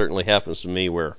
certainly 0.00 0.24
happens 0.24 0.62
to 0.62 0.68
me 0.68 0.88
where 0.88 1.14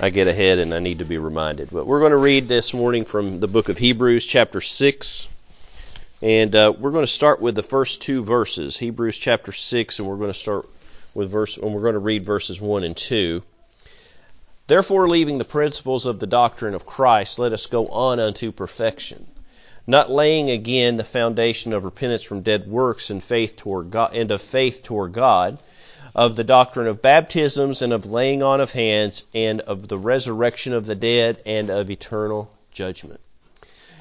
I 0.00 0.10
get 0.10 0.28
ahead 0.28 0.58
and 0.58 0.74
I 0.74 0.80
need 0.80 0.98
to 0.98 1.06
be 1.06 1.16
reminded. 1.16 1.70
But 1.70 1.86
we're 1.86 2.00
going 2.00 2.10
to 2.10 2.18
read 2.18 2.46
this 2.46 2.74
morning 2.74 3.06
from 3.06 3.40
the 3.40 3.48
book 3.48 3.70
of 3.70 3.78
Hebrews, 3.78 4.26
chapter 4.26 4.60
6. 4.60 5.28
And 6.20 6.54
uh, 6.54 6.74
we're 6.78 6.90
going 6.90 7.06
to 7.06 7.10
start 7.10 7.40
with 7.40 7.54
the 7.54 7.62
first 7.62 8.02
two 8.02 8.22
verses, 8.22 8.76
Hebrews 8.76 9.16
chapter 9.16 9.50
6, 9.50 9.98
and 9.98 10.06
we're 10.06 10.18
going 10.18 10.30
to 10.30 10.38
start 10.38 10.68
with 11.14 11.30
verse, 11.30 11.56
and 11.56 11.72
we're 11.72 11.80
going 11.80 11.94
to 11.94 12.00
read 12.00 12.26
verses 12.26 12.60
1 12.60 12.84
and 12.84 12.94
2. 12.94 13.42
Therefore, 14.66 15.08
leaving 15.08 15.38
the 15.38 15.44
principles 15.46 16.04
of 16.04 16.20
the 16.20 16.26
doctrine 16.26 16.74
of 16.74 16.84
Christ, 16.84 17.38
let 17.38 17.54
us 17.54 17.64
go 17.64 17.88
on 17.88 18.20
unto 18.20 18.52
perfection, 18.52 19.26
not 19.86 20.10
laying 20.10 20.50
again 20.50 20.98
the 20.98 21.02
foundation 21.02 21.72
of 21.72 21.86
repentance 21.86 22.22
from 22.22 22.42
dead 22.42 22.66
works 22.66 23.08
and 23.08 23.24
faith 23.24 23.56
toward 23.56 23.90
God, 23.90 24.12
and 24.12 24.30
of 24.30 24.42
faith 24.42 24.82
toward 24.82 25.14
God 25.14 25.56
of 26.14 26.36
the 26.36 26.44
doctrine 26.44 26.86
of 26.86 27.02
baptisms 27.02 27.82
and 27.82 27.92
of 27.92 28.06
laying 28.06 28.42
on 28.42 28.60
of 28.60 28.72
hands 28.72 29.24
and 29.34 29.60
of 29.62 29.88
the 29.88 29.98
resurrection 29.98 30.72
of 30.72 30.86
the 30.86 30.94
dead 30.94 31.40
and 31.46 31.70
of 31.70 31.90
eternal 31.90 32.50
judgment. 32.72 33.20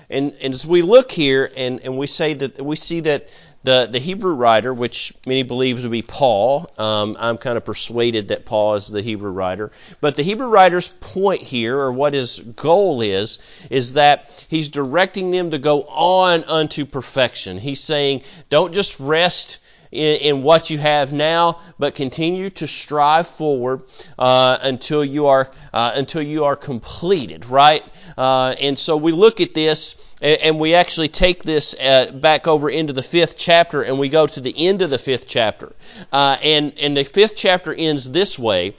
And, 0.09 0.33
and 0.41 0.53
as 0.53 0.65
we 0.65 0.81
look 0.81 1.11
here 1.11 1.51
and, 1.55 1.79
and 1.81 1.97
we 1.97 2.07
say 2.07 2.33
that 2.33 2.63
we 2.63 2.75
see 2.75 3.01
that 3.01 3.27
the, 3.63 3.89
the 3.91 3.99
Hebrew 3.99 4.33
writer, 4.33 4.73
which 4.73 5.13
many 5.27 5.43
believe 5.43 5.81
to 5.81 5.89
be 5.89 6.01
Paul, 6.01 6.71
um, 6.77 7.17
I'm 7.19 7.37
kind 7.37 7.57
of 7.57 7.65
persuaded 7.65 8.29
that 8.29 8.45
Paul 8.45 8.75
is 8.75 8.87
the 8.87 9.01
Hebrew 9.01 9.31
writer. 9.31 9.71
But 9.99 10.15
the 10.15 10.23
Hebrew 10.23 10.47
writer's 10.47 10.93
point 11.01 11.41
here, 11.41 11.77
or 11.77 11.91
what 11.91 12.13
his 12.13 12.39
goal 12.39 13.01
is, 13.01 13.39
is 13.69 13.93
that 13.93 14.45
he's 14.49 14.69
directing 14.69 15.31
them 15.31 15.51
to 15.51 15.59
go 15.59 15.83
on 15.83 16.45
unto 16.45 16.85
perfection. 16.85 17.57
He's 17.57 17.81
saying, 17.81 18.23
don't 18.49 18.73
just 18.73 18.99
rest 18.99 19.59
in, 19.91 20.15
in 20.17 20.43
what 20.43 20.69
you 20.69 20.77
have 20.77 21.11
now, 21.11 21.59
but 21.77 21.95
continue 21.95 22.49
to 22.51 22.67
strive 22.67 23.27
forward 23.27 23.81
uh, 24.17 24.57
until 24.61 25.03
you 25.03 25.27
are 25.27 25.49
uh, 25.73 25.91
until 25.95 26.21
you 26.21 26.45
are 26.45 26.55
completed, 26.55 27.45
right? 27.45 27.83
Uh, 28.17 28.55
and 28.59 28.77
so 28.77 28.97
we 28.97 29.11
look 29.11 29.41
at 29.41 29.53
this, 29.53 29.95
and, 30.21 30.59
we 30.59 30.75
actually 30.75 31.07
take 31.07 31.43
this 31.43 31.73
uh, 31.79 32.11
back 32.11 32.47
over 32.47 32.69
into 32.69 32.93
the 32.93 33.03
fifth 33.03 33.37
chapter, 33.37 33.81
and 33.81 33.97
we 33.97 34.09
go 34.09 34.27
to 34.27 34.41
the 34.41 34.67
end 34.67 34.81
of 34.81 34.89
the 34.89 34.97
fifth 34.97 35.25
chapter, 35.27 35.73
uh, 36.11 36.37
and 36.43 36.77
and 36.79 36.95
the 36.97 37.03
fifth 37.03 37.35
chapter 37.35 37.73
ends 37.73 38.11
this 38.11 38.37
way. 38.37 38.75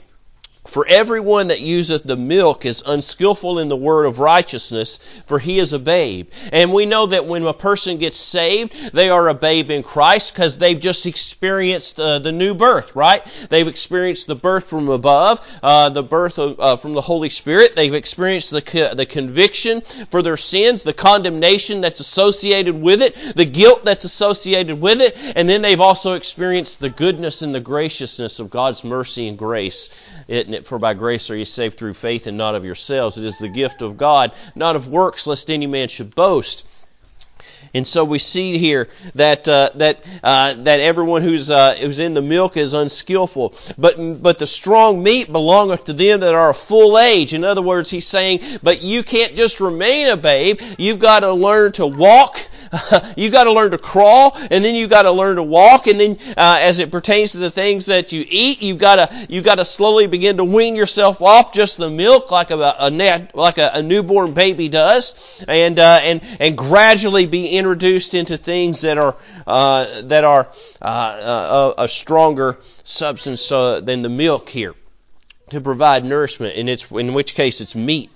For 0.71 0.87
everyone 0.87 1.49
that 1.49 1.59
useth 1.59 2.03
the 2.05 2.15
milk 2.15 2.65
is 2.65 2.81
unskillful 2.85 3.59
in 3.59 3.67
the 3.67 3.75
word 3.75 4.05
of 4.05 4.19
righteousness, 4.19 4.99
for 5.25 5.37
he 5.37 5.59
is 5.59 5.73
a 5.73 5.79
babe. 5.79 6.29
And 6.49 6.71
we 6.71 6.85
know 6.85 7.07
that 7.07 7.25
when 7.25 7.45
a 7.45 7.51
person 7.51 7.97
gets 7.97 8.17
saved, 8.17 8.73
they 8.93 9.09
are 9.09 9.27
a 9.27 9.33
babe 9.33 9.69
in 9.69 9.83
Christ 9.83 10.33
because 10.33 10.57
they've 10.57 10.79
just 10.79 11.05
experienced 11.05 11.99
uh, 11.99 12.19
the 12.19 12.31
new 12.31 12.53
birth, 12.53 12.95
right? 12.95 13.21
They've 13.49 13.67
experienced 13.67 14.27
the 14.27 14.35
birth 14.35 14.69
from 14.69 14.87
above, 14.87 15.45
uh, 15.61 15.89
the 15.89 16.03
birth 16.03 16.39
of, 16.39 16.57
uh, 16.57 16.77
from 16.77 16.93
the 16.93 17.01
Holy 17.01 17.29
Spirit. 17.29 17.75
They've 17.75 17.93
experienced 17.93 18.51
the, 18.51 18.61
co- 18.61 18.95
the 18.95 19.05
conviction 19.05 19.81
for 20.09 20.21
their 20.21 20.37
sins, 20.37 20.83
the 20.83 20.93
condemnation 20.93 21.81
that's 21.81 21.99
associated 21.99 22.81
with 22.81 23.01
it, 23.01 23.35
the 23.35 23.43
guilt 23.43 23.83
that's 23.83 24.05
associated 24.05 24.79
with 24.79 25.01
it, 25.01 25.17
and 25.17 25.49
then 25.49 25.63
they've 25.63 25.81
also 25.81 26.13
experienced 26.13 26.79
the 26.79 26.89
goodness 26.89 27.41
and 27.41 27.53
the 27.53 27.59
graciousness 27.59 28.39
of 28.39 28.49
God's 28.49 28.85
mercy 28.85 29.27
and 29.27 29.37
grace. 29.37 29.89
It, 30.29 30.60
for 30.65 30.79
by 30.79 30.93
grace 30.93 31.29
are 31.29 31.35
ye 31.35 31.45
saved 31.45 31.77
through 31.77 31.93
faith 31.93 32.27
and 32.27 32.37
not 32.37 32.55
of 32.55 32.65
yourselves. 32.65 33.17
It 33.17 33.25
is 33.25 33.37
the 33.37 33.49
gift 33.49 33.81
of 33.81 33.97
God, 33.97 34.31
not 34.55 34.75
of 34.75 34.87
works, 34.87 35.27
lest 35.27 35.49
any 35.49 35.67
man 35.67 35.87
should 35.87 36.15
boast. 36.15 36.65
And 37.73 37.87
so 37.87 38.03
we 38.03 38.19
see 38.19 38.57
here 38.57 38.89
that 39.15 39.47
uh, 39.47 39.69
that 39.75 40.03
uh, 40.23 40.55
that 40.63 40.79
everyone 40.81 41.21
who's 41.21 41.49
uh, 41.49 41.75
who's 41.75 41.99
in 41.99 42.13
the 42.13 42.21
milk 42.21 42.57
is 42.57 42.73
unskillful, 42.73 43.55
but 43.77 43.95
but 44.21 44.39
the 44.39 44.47
strong 44.47 45.01
meat 45.01 45.31
belongeth 45.31 45.85
to 45.85 45.93
them 45.93 46.19
that 46.19 46.35
are 46.35 46.49
of 46.49 46.57
full 46.57 46.99
age. 46.99 47.33
In 47.33 47.45
other 47.45 47.61
words, 47.61 47.89
he's 47.89 48.07
saying, 48.07 48.41
but 48.61 48.81
you 48.81 49.03
can't 49.03 49.35
just 49.35 49.61
remain 49.61 50.07
a 50.07 50.17
babe. 50.17 50.59
You've 50.77 50.99
got 50.99 51.21
to 51.21 51.33
learn 51.33 51.71
to 51.73 51.87
walk 51.87 52.45
you 53.17 53.29
got 53.29 53.45
to 53.45 53.51
learn 53.51 53.71
to 53.71 53.77
crawl, 53.77 54.35
and 54.35 54.63
then 54.63 54.75
you 54.75 54.87
got 54.87 55.03
to 55.03 55.11
learn 55.11 55.35
to 55.35 55.43
walk, 55.43 55.87
and 55.87 55.99
then 55.99 56.17
uh, 56.37 56.57
as 56.61 56.79
it 56.79 56.91
pertains 56.91 57.33
to 57.33 57.37
the 57.37 57.51
things 57.51 57.87
that 57.87 58.11
you 58.11 58.25
eat, 58.27 58.61
you 58.61 58.75
got 58.75 58.95
to 58.95 59.27
you 59.29 59.41
got 59.41 59.55
to 59.55 59.65
slowly 59.65 60.07
begin 60.07 60.37
to 60.37 60.43
wean 60.43 60.75
yourself 60.75 61.21
off 61.21 61.53
just 61.53 61.77
the 61.77 61.89
milk, 61.89 62.31
like 62.31 62.51
a, 62.51 62.55
a 62.55 63.29
like 63.33 63.57
a, 63.57 63.71
a, 63.73 63.81
newborn 63.81 64.33
baby 64.33 64.69
does, 64.69 65.43
and 65.47 65.79
uh, 65.79 65.99
and 66.01 66.21
and 66.39 66.57
gradually 66.57 67.25
be 67.25 67.49
introduced 67.49 68.13
into 68.13 68.37
things 68.37 68.81
that 68.81 68.97
are 68.97 69.17
uh, 69.45 70.01
that 70.03 70.23
are 70.23 70.47
uh, 70.81 70.85
uh, 70.85 71.73
a, 71.77 71.83
a, 71.83 71.87
stronger 71.87 72.57
substance 72.83 73.51
uh, 73.51 73.81
than 73.81 74.01
the 74.01 74.09
milk 74.09 74.47
here 74.47 74.75
to 75.49 75.59
provide 75.59 76.05
nourishment, 76.05 76.55
and 76.55 76.69
it's 76.69 76.89
in 76.91 77.13
which 77.13 77.35
case 77.35 77.59
it's 77.59 77.75
meat. 77.75 78.09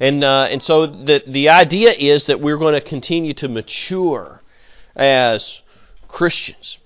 And, 0.00 0.22
uh, 0.22 0.48
and 0.50 0.62
so 0.62 0.86
the, 0.86 1.22
the 1.26 1.48
idea 1.48 1.90
is 1.90 2.26
that 2.26 2.40
we're 2.40 2.58
going 2.58 2.74
to 2.74 2.80
continue 2.80 3.34
to 3.34 3.48
mature 3.48 4.42
as 4.94 5.62
Christians. 6.08 6.78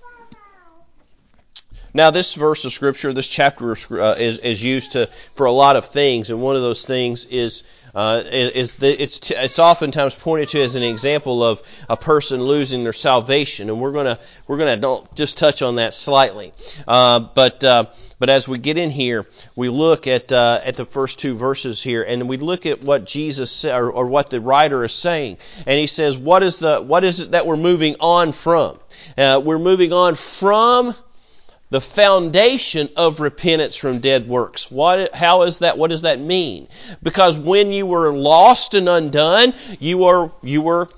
Now, 1.93 2.11
this 2.11 2.33
verse 2.33 2.63
of 2.65 2.71
Scripture, 2.71 3.13
this 3.13 3.27
chapter 3.27 3.71
uh, 3.71 4.15
is, 4.15 4.37
is 4.37 4.63
used 4.63 4.93
to, 4.93 5.09
for 5.35 5.45
a 5.45 5.51
lot 5.51 5.75
of 5.75 5.85
things, 5.87 6.29
and 6.29 6.41
one 6.41 6.55
of 6.55 6.61
those 6.61 6.85
things 6.85 7.25
is 7.25 7.63
uh, 7.93 8.23
is 8.25 8.77
the, 8.77 9.01
it's 9.01 9.19
t- 9.19 9.35
it's 9.35 9.59
oftentimes 9.59 10.15
pointed 10.15 10.47
to 10.49 10.61
as 10.61 10.75
an 10.75 10.83
example 10.83 11.43
of 11.43 11.61
a 11.89 11.97
person 11.97 12.41
losing 12.41 12.83
their 12.83 12.93
salvation, 12.93 13.69
and 13.69 13.81
we're 13.81 13.91
gonna 13.91 14.17
we're 14.47 14.57
gonna 14.57 15.01
just 15.13 15.37
touch 15.37 15.61
on 15.61 15.75
that 15.75 15.93
slightly, 15.93 16.53
uh, 16.87 17.19
but 17.19 17.61
uh, 17.65 17.85
but 18.17 18.29
as 18.29 18.47
we 18.47 18.59
get 18.59 18.77
in 18.77 18.91
here, 18.91 19.27
we 19.57 19.67
look 19.67 20.07
at 20.07 20.31
uh, 20.31 20.61
at 20.63 20.75
the 20.75 20.85
first 20.85 21.19
two 21.19 21.33
verses 21.33 21.83
here, 21.83 22.01
and 22.01 22.29
we 22.29 22.37
look 22.37 22.65
at 22.65 22.81
what 22.81 23.03
Jesus 23.03 23.65
or, 23.65 23.91
or 23.91 24.07
what 24.07 24.29
the 24.29 24.39
writer 24.39 24.85
is 24.85 24.93
saying, 24.93 25.37
and 25.67 25.77
he 25.77 25.87
says, 25.87 26.17
what 26.17 26.43
is 26.43 26.59
the 26.59 26.81
what 26.81 27.03
is 27.03 27.19
it 27.19 27.31
that 27.31 27.45
we're 27.45 27.57
moving 27.57 27.97
on 27.99 28.31
from? 28.31 28.79
Uh, 29.17 29.41
we're 29.43 29.59
moving 29.59 29.91
on 29.91 30.15
from 30.15 30.95
the 31.71 31.81
foundation 31.81 32.89
of 32.95 33.19
repentance 33.19 33.75
from 33.75 33.99
dead 33.99 34.27
works. 34.27 34.69
What, 34.69 35.15
how 35.15 35.43
is 35.43 35.59
that? 35.59 35.77
What 35.77 35.89
does 35.89 36.03
that 36.03 36.19
mean? 36.19 36.67
Because 37.01 37.37
when 37.39 37.71
you 37.71 37.85
were 37.85 38.13
lost 38.13 38.73
and 38.73 38.87
undone, 38.87 39.53
you 39.79 39.97
were, 39.97 40.31
you 40.43 40.61
were 40.61 40.89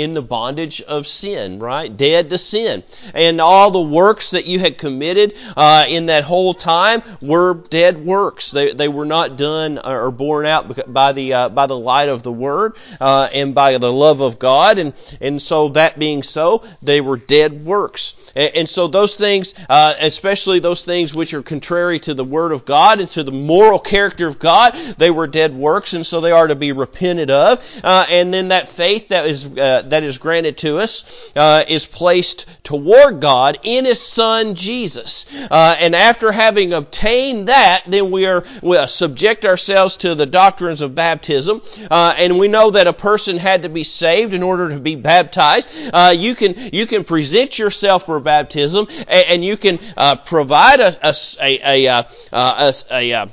in 0.00 0.14
the 0.14 0.22
bondage 0.22 0.80
of 0.80 1.06
sin, 1.06 1.58
right? 1.58 1.94
Dead 1.94 2.30
to 2.30 2.38
sin. 2.38 2.82
And 3.12 3.38
all 3.38 3.70
the 3.70 3.80
works 3.80 4.30
that 4.30 4.46
you 4.46 4.58
had 4.58 4.78
committed 4.78 5.34
uh, 5.54 5.84
in 5.88 6.06
that 6.06 6.24
whole 6.24 6.54
time 6.54 7.02
were 7.20 7.52
dead 7.52 8.02
works. 8.02 8.50
They, 8.50 8.72
they 8.72 8.88
were 8.88 9.04
not 9.04 9.36
done 9.36 9.78
or 9.78 10.10
borne 10.10 10.46
out 10.46 10.90
by 10.90 11.12
the, 11.12 11.34
uh, 11.34 11.48
by 11.50 11.66
the 11.66 11.76
light 11.76 12.08
of 12.08 12.22
the 12.22 12.32
Word 12.32 12.76
uh, 12.98 13.28
and 13.30 13.54
by 13.54 13.76
the 13.76 13.92
love 13.92 14.20
of 14.20 14.38
God. 14.38 14.78
And, 14.78 14.94
and 15.20 15.40
so, 15.40 15.68
that 15.70 15.98
being 15.98 16.22
so, 16.22 16.64
they 16.80 17.02
were 17.02 17.18
dead 17.18 17.62
works. 17.66 18.14
And, 18.34 18.56
and 18.56 18.68
so, 18.68 18.88
those 18.88 19.16
things, 19.16 19.52
uh, 19.68 19.94
especially 20.00 20.60
those 20.60 20.82
things 20.82 21.14
which 21.14 21.34
are 21.34 21.42
contrary 21.42 22.00
to 22.00 22.14
the 22.14 22.24
Word 22.24 22.52
of 22.52 22.64
God 22.64 23.00
and 23.00 23.08
to 23.10 23.22
the 23.22 23.32
moral 23.32 23.78
character 23.78 24.26
of 24.26 24.38
God, 24.38 24.74
they 24.96 25.10
were 25.10 25.26
dead 25.26 25.54
works. 25.54 25.92
And 25.92 26.06
so, 26.06 26.22
they 26.22 26.32
are 26.32 26.46
to 26.46 26.54
be 26.54 26.72
repented 26.72 27.30
of. 27.30 27.62
Uh, 27.84 28.06
and 28.08 28.32
then 28.32 28.48
that 28.48 28.70
faith 28.70 29.08
that 29.08 29.26
is 29.26 29.44
uh, 29.44 29.82
that 29.90 30.02
is 30.02 30.18
granted 30.18 30.58
to 30.58 30.78
us 30.78 31.04
uh, 31.36 31.64
is 31.68 31.86
placed 31.86 32.46
toward 32.64 33.20
God 33.20 33.58
in 33.62 33.84
His 33.84 34.00
Son 34.00 34.54
Jesus. 34.54 35.26
Uh, 35.50 35.76
and 35.78 35.94
after 35.94 36.32
having 36.32 36.72
obtained 36.72 37.48
that, 37.48 37.82
then 37.86 38.10
we 38.10 38.26
are 38.26 38.44
we 38.62 38.86
subject 38.86 39.44
ourselves 39.44 39.96
to 39.98 40.14
the 40.14 40.26
doctrines 40.26 40.80
of 40.80 40.94
baptism. 40.94 41.62
Uh, 41.90 42.14
and 42.16 42.38
we 42.38 42.48
know 42.48 42.70
that 42.70 42.86
a 42.86 42.92
person 42.92 43.36
had 43.36 43.62
to 43.62 43.68
be 43.68 43.84
saved 43.84 44.34
in 44.34 44.42
order 44.42 44.68
to 44.70 44.80
be 44.80 44.96
baptized. 44.96 45.68
Uh, 45.92 46.14
you 46.16 46.34
can 46.34 46.54
you 46.72 46.86
can 46.86 47.04
present 47.04 47.58
yourself 47.58 48.06
for 48.06 48.20
baptism, 48.20 48.86
and, 48.88 49.26
and 49.28 49.44
you 49.44 49.56
can 49.56 49.78
uh, 49.96 50.16
provide 50.16 50.80
a 50.80 50.96
a 51.04 51.14
a, 51.40 51.86
a, 51.86 52.06
a, 52.32 52.74
a 52.90 53.30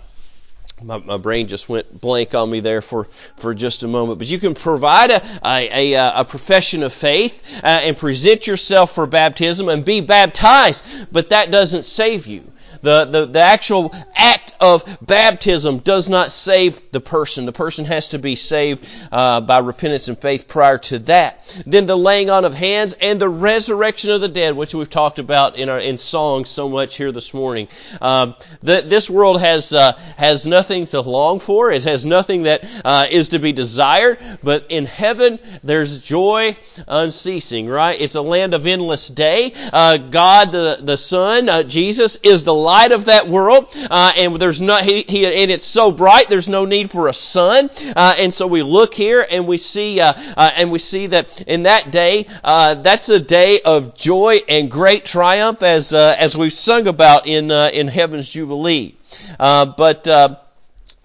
my, 0.82 0.98
my, 1.00 1.18
brain 1.18 1.48
just 1.48 1.68
went 1.68 2.02
blank 2.02 2.36
on 2.36 2.50
me 2.52 2.60
there 2.60 2.82
for, 2.82 3.08
for 3.38 3.54
just 3.54 3.84
a 3.84 3.88
moment. 3.88 4.20
But 4.20 4.28
you 4.28 4.40
can 4.40 4.54
provide 4.54 5.10
a, 5.10 5.40
a, 5.44 5.94
a, 5.94 6.20
a 6.20 6.26
profession 6.26 6.84
of 6.84 6.94
faith 6.94 7.42
uh, 7.64 7.68
and 7.68 7.98
present 7.98 8.46
yourself 8.46 8.94
for 8.94 9.08
baptism 9.08 9.70
and 9.70 9.84
be 9.84 10.02
baptized, 10.02 10.84
but 11.12 11.30
that 11.30 11.50
doesn't 11.52 11.84
save 11.84 12.28
you. 12.28 12.44
The, 12.82 13.06
the, 13.06 13.26
the 13.26 13.42
actual 13.42 13.94
act 14.16 14.54
of 14.60 14.84
baptism 15.02 15.80
does 15.80 16.10
not 16.10 16.32
save 16.32 16.82
the 16.92 17.00
person. 17.00 17.46
The 17.46 17.52
person 17.52 17.86
has 17.86 18.10
to 18.10 18.20
be 18.20 18.36
saved 18.36 18.86
uh, 19.12 19.42
by 19.42 19.60
repentance 19.60 20.08
and 20.08 20.18
faith 20.18 20.48
prior 20.48 20.78
to 20.80 21.00
that. 21.00 21.44
Then 21.66 21.86
the 21.86 21.98
laying 21.98 22.30
on 22.30 22.46
of 22.46 22.54
hands 22.54 22.94
and 22.94 23.20
the 23.20 23.30
resurrection 23.30 24.12
of 24.12 24.22
the 24.22 24.28
dead, 24.28 24.56
which 24.56 24.74
we've 24.74 24.90
talked 24.90 25.20
about 25.20 25.58
in 25.58 25.70
our 25.70 25.80
in 25.80 25.98
song 25.98 26.46
so 26.46 26.70
much 26.70 26.98
here 26.98 27.12
this 27.12 27.34
morning. 27.34 27.68
Um, 28.02 28.36
the, 28.62 28.82
this 28.82 29.10
world 29.10 29.40
has 29.40 29.74
uh, 29.74 29.94
has 30.18 30.46
nothing 30.46 30.86
to 30.88 31.02
long 31.02 31.40
for. 31.40 31.72
It 31.72 31.84
has 31.84 32.06
nothing 32.06 32.44
that 32.44 32.66
uh, 32.84 33.08
is 33.10 33.30
to 33.30 33.40
be 33.40 33.52
desired. 33.52 34.20
But 34.44 34.68
in 34.70 34.86
heaven, 34.86 35.40
there's 35.64 36.00
joy 36.00 36.58
unceasing. 36.88 37.68
Right? 37.68 38.00
It's 38.00 38.16
a 38.16 38.22
land 38.22 38.54
of 38.54 38.66
endless 38.66 39.08
day. 39.08 39.54
Uh, 39.56 39.98
God, 39.98 40.52
the 40.52 40.80
the 40.82 40.98
Son, 40.98 41.50
uh, 41.50 41.64
Jesus, 41.64 42.18
is 42.24 42.44
the 42.44 42.54
light 42.68 42.92
of 42.92 43.06
that 43.06 43.30
world, 43.30 43.74
uh, 43.90 44.12
and 44.18 44.36
there's 44.36 44.60
not 44.60 44.84
he, 44.84 45.04
he, 45.04 45.26
and 45.26 45.50
it's 45.50 45.66
so 45.66 45.90
bright. 45.90 46.28
There's 46.30 46.50
no 46.50 46.66
need 46.66 46.92
for 46.92 47.08
a 47.08 47.14
sun. 47.14 47.70
Uh, 47.96 48.16
and 48.18 48.34
so 48.34 48.46
we 48.46 48.62
look 48.62 48.94
here 48.94 49.26
and 49.30 49.48
we 49.48 49.58
see 49.58 50.02
uh, 50.02 50.12
uh, 50.36 50.52
and 50.54 50.70
we 50.70 50.80
see 50.80 51.08
that 51.08 51.42
in 51.48 51.64
that 51.64 51.92
day, 51.92 52.28
uh, 52.44 52.76
that's 52.76 53.08
a 53.08 53.22
day 53.22 53.62
of 53.62 53.96
joy 53.96 54.42
and 54.50 54.70
great 54.70 55.06
triumph, 55.06 55.64
as 55.64 55.94
as 55.94 56.36
we've 56.36 56.54
sung 56.54 56.88
about 56.88 57.26
in 57.26 57.52
in 57.52 57.88
heaven's 57.88 58.28
jubilee. 58.28 58.96
but 59.38 60.47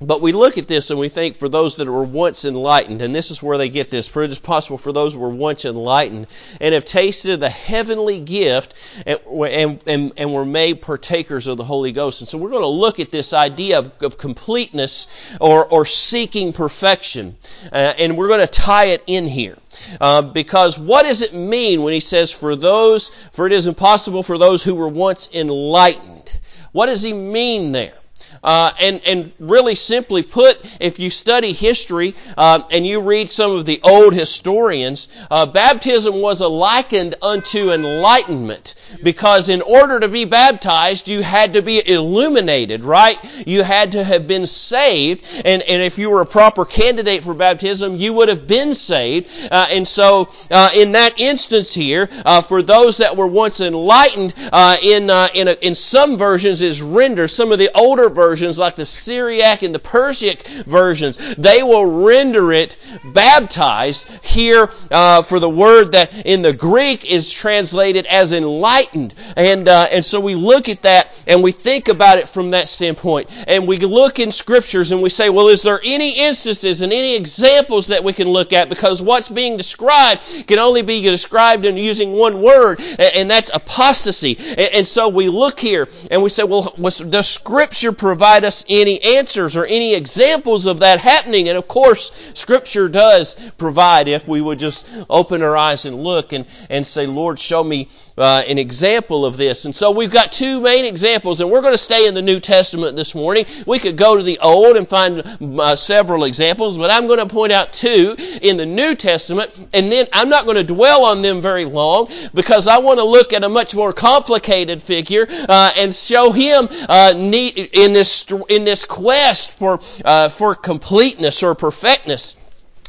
but 0.06 0.20
we 0.20 0.32
look 0.32 0.58
at 0.58 0.68
this 0.68 0.90
and 0.90 0.98
we 0.98 1.08
think 1.08 1.36
for 1.36 1.48
those 1.48 1.76
that 1.76 1.88
were 1.88 2.04
once 2.04 2.44
enlightened, 2.44 3.02
and 3.02 3.14
this 3.14 3.30
is 3.30 3.42
where 3.42 3.58
they 3.58 3.68
get 3.68 3.90
this, 3.90 4.08
for 4.08 4.22
it 4.22 4.30
is 4.30 4.38
possible 4.38 4.78
for 4.78 4.92
those 4.92 5.14
who 5.14 5.20
were 5.20 5.28
once 5.28 5.64
enlightened 5.64 6.26
and 6.60 6.74
have 6.74 6.84
tasted 6.84 7.40
the 7.40 7.48
heavenly 7.48 8.20
gift 8.20 8.74
and, 9.06 9.18
and, 9.28 9.82
and, 9.86 10.12
and 10.16 10.34
were 10.34 10.44
made 10.44 10.82
partakers 10.82 11.46
of 11.46 11.56
the 11.56 11.64
Holy 11.64 11.92
Ghost. 11.92 12.20
And 12.20 12.28
so 12.28 12.38
we're 12.38 12.50
going 12.50 12.62
to 12.62 12.66
look 12.66 13.00
at 13.00 13.10
this 13.10 13.32
idea 13.32 13.78
of, 13.78 13.92
of 14.02 14.18
completeness 14.18 15.06
or, 15.40 15.64
or 15.66 15.86
seeking 15.86 16.52
perfection. 16.52 17.36
Uh, 17.70 17.94
and 17.98 18.16
we're 18.16 18.28
going 18.28 18.40
to 18.40 18.46
tie 18.46 18.86
it 18.86 19.02
in 19.06 19.26
here. 19.26 19.56
Uh, 20.00 20.22
because 20.22 20.78
what 20.78 21.04
does 21.04 21.22
it 21.22 21.34
mean 21.34 21.82
when 21.82 21.94
he 21.94 22.00
says, 22.00 22.30
for 22.30 22.56
those, 22.56 23.10
for 23.32 23.46
it 23.46 23.52
is 23.52 23.66
impossible 23.66 24.22
for 24.22 24.38
those 24.38 24.62
who 24.62 24.74
were 24.74 24.88
once 24.88 25.28
enlightened? 25.32 26.30
What 26.72 26.86
does 26.86 27.02
he 27.02 27.12
mean 27.12 27.72
there? 27.72 27.94
Uh, 28.42 28.72
and, 28.80 29.00
and 29.06 29.32
really 29.38 29.74
simply 29.74 30.22
put, 30.22 30.58
if 30.80 30.98
you 30.98 31.10
study 31.10 31.52
history 31.52 32.14
uh, 32.36 32.60
and 32.70 32.86
you 32.86 33.00
read 33.00 33.30
some 33.30 33.52
of 33.52 33.64
the 33.64 33.80
old 33.82 34.12
historians, 34.12 35.08
uh, 35.30 35.46
baptism 35.46 36.20
was 36.20 36.40
likened 36.40 37.14
unto 37.22 37.72
enlightenment 37.72 38.74
because 39.02 39.48
in 39.48 39.62
order 39.62 40.00
to 40.00 40.08
be 40.08 40.24
baptized, 40.24 41.08
you 41.08 41.22
had 41.22 41.52
to 41.52 41.62
be 41.62 41.86
illuminated, 41.86 42.84
right? 42.84 43.18
You 43.46 43.62
had 43.62 43.92
to 43.92 44.02
have 44.02 44.26
been 44.26 44.46
saved, 44.46 45.24
and, 45.44 45.62
and 45.62 45.82
if 45.82 45.98
you 45.98 46.10
were 46.10 46.20
a 46.20 46.26
proper 46.26 46.64
candidate 46.64 47.22
for 47.22 47.34
baptism, 47.34 47.96
you 47.96 48.12
would 48.12 48.28
have 48.28 48.46
been 48.46 48.74
saved. 48.74 49.28
Uh, 49.50 49.66
and 49.70 49.86
so, 49.86 50.28
uh, 50.50 50.70
in 50.74 50.92
that 50.92 51.20
instance 51.20 51.74
here, 51.74 52.08
uh, 52.24 52.42
for 52.42 52.62
those 52.62 52.96
that 52.96 53.16
were 53.16 53.26
once 53.26 53.60
enlightened, 53.60 54.34
in 54.82 55.02
in, 55.02 55.48
a, 55.48 55.52
in 55.60 55.74
some 55.74 56.16
versions 56.16 56.62
is 56.62 56.82
rendered. 56.82 57.28
Some 57.28 57.52
of 57.52 57.58
the 57.58 57.70
older 57.76 58.08
versions 58.08 58.21
versions, 58.22 58.56
like 58.56 58.76
the 58.76 58.86
Syriac 58.86 59.62
and 59.62 59.74
the 59.74 59.80
Persic 59.80 60.46
versions, 60.64 61.18
they 61.36 61.62
will 61.64 61.84
render 61.84 62.52
it 62.52 62.78
baptized 63.12 64.06
here 64.22 64.70
uh, 64.92 65.22
for 65.22 65.40
the 65.40 65.48
word 65.48 65.92
that 65.92 66.14
in 66.24 66.42
the 66.42 66.52
Greek 66.52 67.04
is 67.04 67.32
translated 67.32 68.06
as 68.06 68.32
enlightened. 68.32 69.12
And, 69.36 69.66
uh, 69.66 69.88
and 69.90 70.04
so 70.04 70.20
we 70.20 70.36
look 70.36 70.68
at 70.68 70.82
that 70.82 71.12
and 71.26 71.42
we 71.42 71.50
think 71.50 71.88
about 71.88 72.18
it 72.18 72.28
from 72.28 72.52
that 72.52 72.68
standpoint. 72.68 73.28
And 73.48 73.66
we 73.66 73.78
look 73.78 74.20
in 74.20 74.30
scriptures 74.30 74.92
and 74.92 75.02
we 75.02 75.10
say, 75.10 75.28
well, 75.28 75.48
is 75.48 75.62
there 75.62 75.80
any 75.82 76.10
instances 76.20 76.80
and 76.80 76.92
any 76.92 77.16
examples 77.16 77.88
that 77.88 78.04
we 78.04 78.12
can 78.12 78.28
look 78.28 78.52
at? 78.52 78.68
Because 78.68 79.02
what's 79.02 79.28
being 79.28 79.56
described 79.56 80.22
can 80.46 80.60
only 80.60 80.82
be 80.82 81.02
described 81.02 81.64
in 81.64 81.76
using 81.76 82.12
one 82.12 82.40
word, 82.40 82.80
and 82.80 83.28
that's 83.28 83.50
apostasy. 83.52 84.36
And 84.38 84.86
so 84.86 85.08
we 85.08 85.28
look 85.28 85.58
here 85.58 85.88
and 86.10 86.22
we 86.22 86.28
say, 86.28 86.44
well, 86.44 86.72
does 87.10 87.28
scripture 87.28 87.92
provide 88.12 88.44
us 88.44 88.62
any 88.68 89.00
answers 89.16 89.56
or 89.56 89.64
any 89.64 89.94
examples 89.94 90.66
of 90.66 90.80
that 90.80 91.00
happening. 91.00 91.48
And 91.48 91.56
of 91.56 91.66
course, 91.66 92.12
Scripture 92.34 92.86
does 92.86 93.36
provide 93.56 94.06
if 94.06 94.28
we 94.28 94.42
would 94.42 94.58
just 94.58 94.86
open 95.08 95.42
our 95.42 95.56
eyes 95.56 95.86
and 95.86 96.04
look 96.04 96.34
and, 96.34 96.44
and 96.68 96.86
say, 96.86 97.06
Lord, 97.06 97.38
show 97.38 97.64
me 97.64 97.88
uh, 98.18 98.42
an 98.46 98.58
example 98.58 99.24
of 99.24 99.38
this. 99.38 99.64
And 99.64 99.74
so 99.74 99.92
we've 99.92 100.10
got 100.10 100.30
two 100.30 100.60
main 100.60 100.84
examples, 100.84 101.40
and 101.40 101.50
we're 101.50 101.62
going 101.62 101.72
to 101.72 101.78
stay 101.78 102.06
in 102.06 102.12
the 102.12 102.20
New 102.20 102.38
Testament 102.38 102.96
this 102.96 103.14
morning. 103.14 103.46
We 103.66 103.78
could 103.78 103.96
go 103.96 104.14
to 104.14 104.22
the 104.22 104.38
Old 104.40 104.76
and 104.76 104.86
find 104.86 105.22
uh, 105.58 105.74
several 105.74 106.24
examples, 106.24 106.76
but 106.76 106.90
I'm 106.90 107.06
going 107.06 107.18
to 107.18 107.34
point 107.34 107.52
out 107.52 107.72
two 107.72 108.14
in 108.42 108.58
the 108.58 108.66
New 108.66 108.94
Testament, 108.94 109.58
and 109.72 109.90
then 109.90 110.06
I'm 110.12 110.28
not 110.28 110.44
going 110.44 110.58
to 110.58 110.64
dwell 110.64 111.06
on 111.06 111.22
them 111.22 111.40
very 111.40 111.64
long 111.64 112.10
because 112.34 112.66
I 112.66 112.76
want 112.76 112.98
to 112.98 113.04
look 113.04 113.32
at 113.32 113.42
a 113.42 113.48
much 113.48 113.74
more 113.74 113.94
complicated 113.94 114.82
figure 114.82 115.26
uh, 115.30 115.72
and 115.76 115.94
show 115.94 116.30
him 116.30 116.68
uh, 116.70 117.14
in 117.16 117.94
this 117.94 118.01
in 118.48 118.64
this 118.64 118.84
quest 118.84 119.52
for, 119.52 119.80
uh, 120.04 120.28
for 120.28 120.54
completeness 120.54 121.42
or 121.42 121.54
perfectness. 121.54 122.36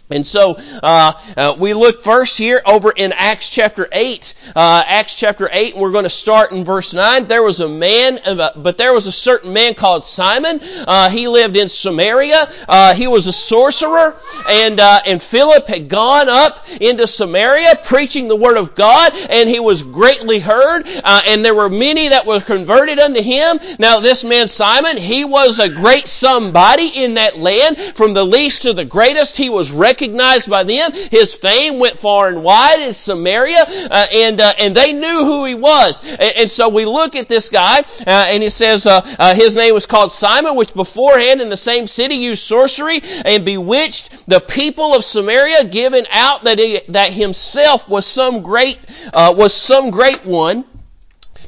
And 0.09 0.27
so 0.27 0.55
uh, 0.83 1.13
uh, 1.38 1.55
we 1.57 1.73
look 1.73 2.03
first 2.03 2.38
here 2.38 2.61
over 2.65 2.91
in 2.91 3.13
Acts 3.13 3.50
chapter 3.50 3.88
eight. 3.94 4.35
Uh, 4.53 4.83
Acts 4.85 5.17
chapter 5.17 5.47
eight. 5.50 5.77
We're 5.77 5.91
going 5.91 6.03
to 6.03 6.09
start 6.09 6.51
in 6.51 6.65
verse 6.65 6.94
nine. 6.94 7.27
There 7.27 7.41
was 7.41 7.61
a 7.61 7.69
man, 7.69 8.19
uh, 8.25 8.51
but 8.57 8.77
there 8.77 8.94
was 8.94 9.07
a 9.07 9.13
certain 9.13 9.53
man 9.53 9.75
called 9.75 10.03
Simon. 10.03 10.59
Uh, 10.61 11.09
he 11.09 11.29
lived 11.29 11.55
in 11.55 11.69
Samaria. 11.69 12.51
Uh, 12.67 12.94
he 12.94 13.07
was 13.07 13.27
a 13.27 13.33
sorcerer, 13.33 14.17
and 14.50 14.81
and 14.81 15.23
Philip 15.23 15.67
had 15.67 15.88
gone 15.88 16.27
up 16.27 16.69
into 16.81 17.07
Samaria 17.07 17.79
preaching 17.85 18.27
the 18.27 18.35
word 18.35 18.57
of 18.57 18.75
God, 18.75 19.13
and 19.13 19.50
he 19.50 19.61
was 19.61 19.83
greatly 19.83 20.39
heard. 20.39 20.85
and 20.85 21.45
there 21.45 21.55
were 21.55 21.69
many 21.69 22.09
that 22.09 22.25
were 22.25 22.41
converted 22.41 23.00
unto 23.00 23.21
him. 23.21 23.57
Now 23.79 24.01
this 24.01 24.25
man 24.25 24.50
Simon, 24.50 24.97
he 24.97 25.23
was 25.23 25.59
a 25.59 25.69
great 25.69 26.09
somebody 26.09 26.88
in 26.88 27.13
that 27.13 27.39
land, 27.39 27.77
from 27.95 28.13
the 28.13 28.25
least 28.25 28.63
to 28.63 28.73
the 28.73 28.83
greatest. 28.83 29.38
He 29.38 29.50
was 29.50 29.71
recognized 29.71 29.93
recognized 29.94 30.50
by 30.50 30.63
them. 30.63 30.92
His 31.12 31.36
fame 31.36 31.78
went 31.78 32.00
far 32.00 32.28
and 32.28 32.44
wide 32.44 32.81
in 32.81 32.94
Samaria, 32.94 33.63
uh, 33.68 34.07
and 34.12 34.42
uh, 34.42 34.54
and 34.57 34.75
they 34.75 34.92
knew 34.92 35.25
who 35.25 35.45
he 35.45 35.54
was. 35.54 36.01
And, 36.04 36.34
and 36.40 36.51
so 36.51 36.69
we 36.69 36.86
look 36.86 37.16
at 37.16 37.28
this 37.28 37.50
guy, 37.50 37.80
uh, 37.80 38.31
and 38.31 38.42
he 38.42 38.50
says 38.50 38.86
uh, 38.88 39.01
uh, 39.19 39.36
his 39.36 39.56
name 39.56 39.74
was 39.74 39.86
called 39.86 40.12
Simon, 40.12 40.56
which 40.56 40.74
beforehand 40.74 41.42
in 41.42 41.50
the 41.50 41.57
same 41.57 41.86
city 41.86 42.16
used 42.16 42.44
sorcery 42.44 43.01
and 43.04 43.45
bewitched 43.45 44.28
the 44.28 44.40
people 44.40 44.95
of 44.95 45.04
Samaria, 45.04 45.66
giving 45.66 46.06
out 46.12 46.44
that 46.46 46.57
he, 46.57 46.81
that 46.89 47.12
himself 47.13 47.88
was 47.88 48.07
some 48.07 48.42
great 48.42 48.80
uh, 49.13 49.34
was 49.38 49.54
some 49.54 49.92
great 49.92 50.25
one 50.25 50.66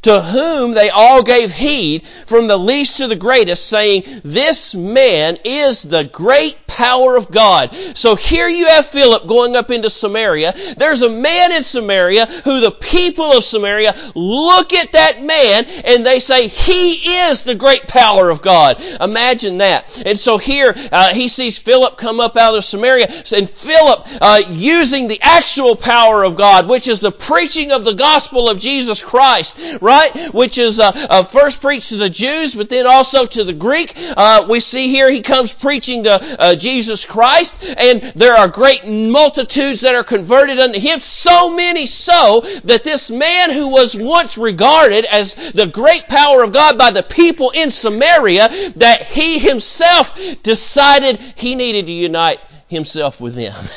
to 0.03 0.21
whom 0.21 0.74
they 0.74 0.89
all 0.89 1.24
gave 1.24 1.51
heed 1.51 2.03
from 2.27 2.47
the 2.47 2.57
least 2.57 2.97
to 2.97 3.07
the 3.07 3.15
greatest, 3.15 3.68
saying, 3.68 4.21
This 4.24 4.75
man 4.75 5.38
is 5.44 5.83
the 5.83 6.03
great 6.03 6.57
power 6.68 7.15
of 7.15 7.31
God. 7.31 7.75
So 7.95 8.15
here 8.15 8.47
you 8.47 8.68
have 8.68 8.86
Philip 8.86 9.27
going 9.27 9.56
up 9.56 9.71
into 9.71 9.89
Samaria. 9.89 10.53
There's 10.77 11.01
a 11.01 11.09
man 11.09 11.51
in 11.51 11.63
Samaria 11.63 12.25
who 12.44 12.59
the 12.59 12.71
people 12.71 13.31
of 13.31 13.44
Samaria 13.44 13.95
look 14.15 14.74
at 14.74 14.92
that 14.92 15.24
man 15.24 15.65
and 15.65 16.06
they 16.06 16.19
say, 16.19 16.48
He 16.48 16.94
is 17.27 17.44
the 17.44 17.56
great 17.56 17.88
power 17.88 18.30
of 18.30 18.41
God. 18.41 18.81
Imagine 19.01 19.59
that. 19.59 20.01
And 20.06 20.19
so 20.19 20.38
here 20.38 20.74
uh, 20.91 21.13
he 21.13 21.27
sees 21.27 21.58
Philip 21.58 21.98
come 21.98 22.19
up 22.19 22.38
out 22.38 22.55
of 22.55 22.63
Samaria 22.63 23.24
and 23.36 23.50
Philip 23.50 24.08
uh, 24.22 24.41
using 24.50 25.08
the 25.08 25.22
actual 25.22 25.75
power 25.75 26.24
of 26.24 26.36
God, 26.36 26.67
which 26.67 26.88
is 26.88 27.00
the 27.00 27.12
preaching 27.12 27.72
of 27.72 27.84
the 27.84 27.93
gospel 27.93 28.50
of 28.50 28.60
Jesus 28.60 29.03
Christ, 29.03 29.58
right? 29.86 30.34
Which 30.34 30.58
is 30.58 30.80
uh, 30.80 30.92
uh 30.92 31.24
first 31.24 31.62
preached 31.62 31.89
to 31.89 31.98
the 31.98 32.10
Jews, 32.10 32.56
but 32.56 32.70
then 32.70 32.88
also 32.88 33.25
to 33.25 33.44
the 33.44 33.54
Greek. 33.54 33.94
Uh, 33.96 34.46
we 34.50 34.60
see 34.60 34.89
here 34.89 35.10
he 35.10 35.22
comes 35.22 35.54
preaching 35.54 36.04
to 36.04 36.42
uh, 36.42 36.56
Jesus 36.56 37.06
Christ, 37.06 37.63
and 37.63 38.01
there 38.15 38.36
are 38.36 38.48
great 38.48 38.88
multitudes 38.88 39.82
that 39.82 39.96
are 39.96 40.04
converted 40.04 40.60
unto 40.60 40.80
him, 40.80 41.00
so 41.00 41.50
many 41.50 41.86
so 41.86 42.42
that 42.63 42.84
this 42.84 43.12
man 43.12 43.51
who 43.51 43.68
was 43.68 43.96
once 43.96 44.38
regarded 44.38 45.06
as 45.06 45.36
the 45.54 45.68
great 45.68 46.08
power 46.08 46.44
of 46.44 46.51
God 46.51 46.77
by 46.77 46.92
the 46.92 47.04
people 47.04 47.51
in 47.51 47.70
Samaria, 47.70 48.74
that 48.77 49.04
he 49.04 49.38
himself 49.38 50.20
decided 50.42 51.20
he 51.36 51.56
needed 51.56 51.86
to 51.86 51.94
unite 51.94 52.39
himself 52.68 53.22
with 53.22 53.36
them. 53.36 53.54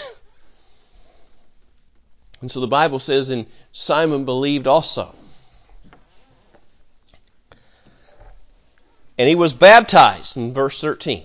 And 2.40 2.50
so 2.50 2.60
the 2.60 2.68
Bible 2.68 3.00
says, 3.00 3.30
and 3.30 3.46
Simon 3.72 4.24
believed 4.24 4.66
also. 4.66 5.14
And 9.18 9.28
he 9.28 9.34
was 9.34 9.52
baptized 9.52 10.36
in 10.36 10.54
verse 10.54 10.80
13. 10.80 11.24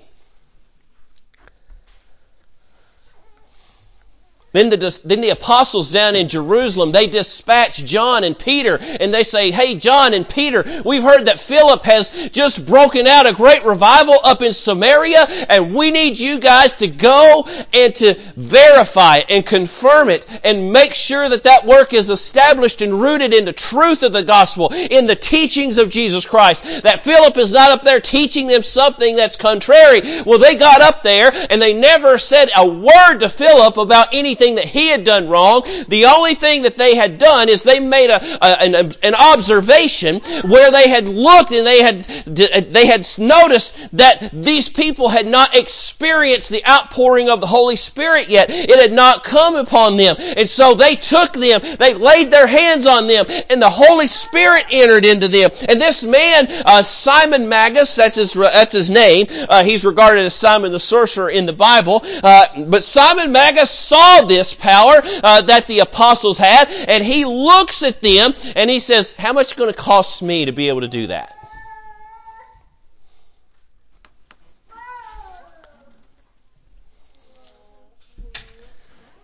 Then 4.54 4.70
the, 4.70 5.00
then 5.04 5.22
the 5.22 5.32
apostles 5.32 5.92
down 5.92 6.16
in 6.16 6.30
Jerusalem, 6.30 6.92
they 6.92 7.08
dispatch 7.08 7.84
John 7.86 8.24
and 8.24 8.38
Peter 8.38 8.78
and 8.80 9.12
they 9.12 9.24
say, 9.24 9.50
Hey, 9.50 9.76
John 9.76 10.14
and 10.14 10.30
Peter, 10.30 10.64
we've 10.86 11.02
heard 11.02 11.26
that 11.26 11.40
Philip 11.40 11.84
has 11.86 12.10
just 12.32 12.64
broken 12.64 13.08
out 13.08 13.26
a 13.26 13.34
great 13.34 13.66
revival 13.66 14.20
up 14.24 14.44
in 14.44 14.54
Samaria 14.54 15.24
and 15.50 15.74
we 15.74 15.90
need 15.90 16.20
you 16.20 16.40
guys 16.40 16.76
to 16.78 16.88
go 16.88 17.48
and 17.74 17.96
to 17.96 18.14
verify 18.36 19.22
and 19.28 19.44
confirm 19.44 20.10
it 20.10 20.28
and 20.44 20.72
make 20.72 20.94
sure 20.94 21.28
that 21.30 21.46
that 21.46 21.66
work 21.66 21.92
is 21.92 22.12
established 22.12 22.84
and 22.84 23.02
rooted 23.02 23.34
in 23.34 23.46
the 23.46 23.54
truth 23.54 24.04
of 24.04 24.14
the 24.14 24.24
gospel, 24.24 24.72
in 24.72 25.08
the 25.08 25.16
teachings 25.16 25.80
of 25.80 25.90
Jesus 25.90 26.28
Christ. 26.28 26.64
That 26.84 27.00
Philip 27.00 27.38
is 27.38 27.52
not 27.52 27.72
up 27.72 27.84
there 27.84 28.00
teaching 28.00 28.46
them 28.46 28.62
something 28.62 29.16
that's 29.16 29.36
contrary. 29.36 30.22
Well, 30.22 30.38
they 30.38 30.58
got 30.58 30.82
up 30.82 31.02
there 31.02 31.32
and 31.50 31.60
they 31.60 31.74
never 31.74 32.20
said 32.20 32.52
a 32.56 32.68
word 32.68 33.18
to 33.20 33.30
Philip 33.30 33.78
about 33.78 34.14
anything 34.14 34.43
anything 34.44 34.56
that 34.56 34.66
he 34.66 34.88
had 34.88 35.04
done 35.04 35.30
wrong. 35.30 35.64
The 35.88 36.06
only 36.06 36.36
thing 36.36 36.64
that 36.64 36.78
they 36.78 36.96
had 36.96 37.18
done 37.18 37.50
is 37.50 37.64
they 37.64 37.80
made 37.80 38.10
a, 38.10 38.22
a 38.44 38.64
an, 38.64 38.94
an 39.02 39.16
observation 39.16 40.20
where 40.44 40.72
they 40.72 40.90
had 40.90 41.08
looked 41.08 41.52
and 41.52 41.66
they 41.66 41.82
had 41.82 42.04
they 42.04 42.86
had 42.86 43.08
noticed 43.18 43.76
that 43.94 44.30
these 44.34 44.70
people 44.70 45.10
had 45.10 45.28
not 45.28 45.56
experienced 45.56 46.50
the 46.50 46.66
outpouring 46.66 47.30
of 47.30 47.42
the 47.42 47.48
Holy 47.48 47.76
Spirit 47.76 48.30
yet. 48.30 48.50
It 48.50 48.80
had 48.80 48.94
not 48.94 49.24
come 49.24 49.56
upon 49.56 49.98
them, 49.98 50.16
and 50.20 50.48
so 50.48 50.74
they 50.74 50.96
took 50.96 51.34
them. 51.34 51.62
They 51.80 51.94
laid 51.94 52.32
their 52.32 52.48
hands 52.48 52.86
on 52.86 53.08
them, 53.08 53.26
and 53.50 53.62
the 53.62 53.70
Holy 53.70 54.08
Spirit 54.08 54.66
entered 54.72 55.06
into 55.06 55.28
them. 55.28 55.52
And 55.68 55.82
this 55.82 56.04
man, 56.04 56.48
uh, 56.66 56.84
Simon 56.84 57.48
Magus, 57.50 57.96
that's 57.96 58.16
his 58.16 58.34
that's 58.34 58.74
his 58.74 58.90
name. 58.90 59.28
Uh, 59.30 59.64
he's 59.64 59.86
regarded 59.86 60.26
as 60.26 60.34
Simon 60.34 60.72
the 60.72 60.80
sorcerer 60.80 61.30
in 61.30 61.46
the 61.46 61.54
Bible. 61.54 62.04
Uh, 62.04 62.66
but 62.66 62.84
Simon 62.84 63.32
Magus 63.32 63.72
saw 63.72 64.22
this 64.22 64.33
power 64.54 65.02
uh, 65.04 65.42
that 65.42 65.68
the 65.68 65.80
apostles 65.80 66.38
had, 66.38 66.70
and 66.70 67.04
he 67.04 67.26
looks 67.26 67.84
at 67.84 68.02
them 68.02 68.34
and 68.56 68.70
he 68.70 68.80
says, 68.80 69.14
How 69.14 69.34
much 69.34 69.56
going 69.56 69.72
to 69.72 69.78
cost 69.78 70.22
me 70.22 70.46
to 70.46 70.52
be 70.52 70.70
able 70.70 70.82
to 70.82 70.88
do 70.88 71.08
that? 71.08 71.36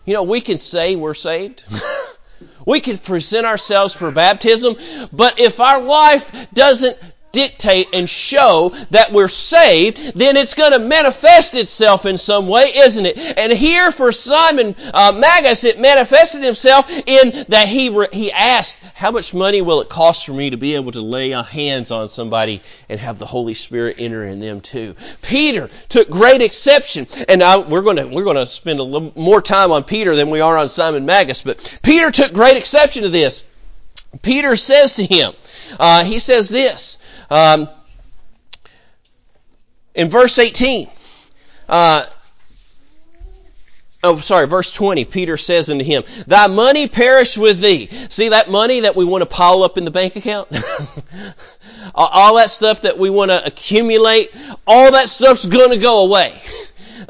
You 0.05 0.15
know, 0.15 0.23
we 0.23 0.41
can 0.41 0.57
say 0.57 0.95
we're 0.95 1.13
saved. 1.13 1.63
we 2.65 2.79
can 2.79 2.97
present 2.97 3.45
ourselves 3.45 3.93
for 3.93 4.09
baptism, 4.09 4.75
but 5.11 5.39
if 5.39 5.59
our 5.59 5.81
life 5.81 6.31
doesn't 6.51 6.97
dictate 7.31 7.87
and 7.93 8.09
show 8.09 8.73
that 8.91 9.11
we're 9.11 9.27
saved, 9.27 10.13
then 10.15 10.37
it's 10.37 10.53
going 10.53 10.71
to 10.71 10.79
manifest 10.79 11.55
itself 11.55 12.05
in 12.05 12.17
some 12.17 12.47
way, 12.47 12.71
isn't 12.75 13.05
it? 13.05 13.17
And 13.17 13.51
here 13.53 13.91
for 13.91 14.11
Simon 14.11 14.75
uh, 14.93 15.11
Magus, 15.11 15.63
it 15.63 15.79
manifested 15.79 16.43
himself 16.43 16.89
in 16.89 17.45
that 17.49 17.67
he 17.67 17.89
re- 17.89 18.07
he 18.11 18.31
asked, 18.31 18.79
"How 18.95 19.11
much 19.11 19.33
money 19.33 19.61
will 19.61 19.81
it 19.81 19.89
cost 19.89 20.25
for 20.25 20.33
me 20.33 20.49
to 20.49 20.57
be 20.57 20.75
able 20.75 20.91
to 20.91 21.01
lay 21.01 21.29
hands 21.29 21.91
on 21.91 22.09
somebody 22.09 22.61
and 22.89 22.99
have 22.99 23.19
the 23.19 23.25
Holy 23.25 23.53
Spirit 23.53 23.97
enter 23.99 24.25
in 24.25 24.39
them 24.39 24.61
too?" 24.61 24.95
Peter 25.21 25.69
took 25.89 26.09
great 26.09 26.41
exception, 26.41 27.07
and 27.27 27.43
I, 27.43 27.57
we're 27.57 27.81
going 27.81 27.97
to 27.97 28.05
we're 28.07 28.23
going 28.23 28.37
to 28.37 28.47
spend 28.47 28.79
a 28.79 28.83
little 28.83 29.13
more 29.15 29.41
time 29.41 29.71
on 29.71 29.83
Peter 29.83 30.15
than 30.15 30.29
we 30.29 30.41
are 30.41 30.57
on 30.57 30.69
Simon 30.69 31.05
Magus, 31.05 31.41
but 31.41 31.79
Peter 31.83 32.11
took 32.11 32.33
great 32.33 32.57
exception 32.57 33.03
to 33.03 33.09
this. 33.09 33.45
Peter 34.21 34.55
says 34.55 34.93
to 34.93 35.05
him, 35.05 35.33
uh, 35.79 36.03
he 36.03 36.19
says 36.19 36.49
this 36.49 36.97
um, 37.29 37.69
in 39.93 40.09
verse 40.09 40.37
18. 40.37 40.89
Uh, 41.67 42.05
Oh, 44.01 44.19
sorry, 44.19 44.47
verse 44.47 44.71
20, 44.71 45.03
Peter 45.05 45.35
says 45.35 45.69
unto 45.69 45.83
him, 45.83 46.03
Thy 46.25 46.47
money 46.47 46.87
perish 46.87 47.37
with 47.37 47.59
thee. 47.59 47.89
See 48.07 48.29
that 48.29 48.49
money 48.49 48.81
that 48.81 48.95
we 48.95 49.03
want 49.03 49.23
to 49.23 49.25
pile 49.25 49.61
up 49.61 49.77
in 49.77 49.83
the 49.83 49.91
bank 49.91 50.15
account? 50.15 50.47
all 51.95 52.35
that 52.35 52.49
stuff 52.49 52.83
that 52.83 52.97
we 52.97 53.09
want 53.09 53.29
to 53.29 53.45
accumulate, 53.45 54.31
all 54.65 54.93
that 54.93 55.09
stuff's 55.09 55.45
going 55.45 55.71
to 55.71 55.77
go 55.77 56.05
away. 56.05 56.41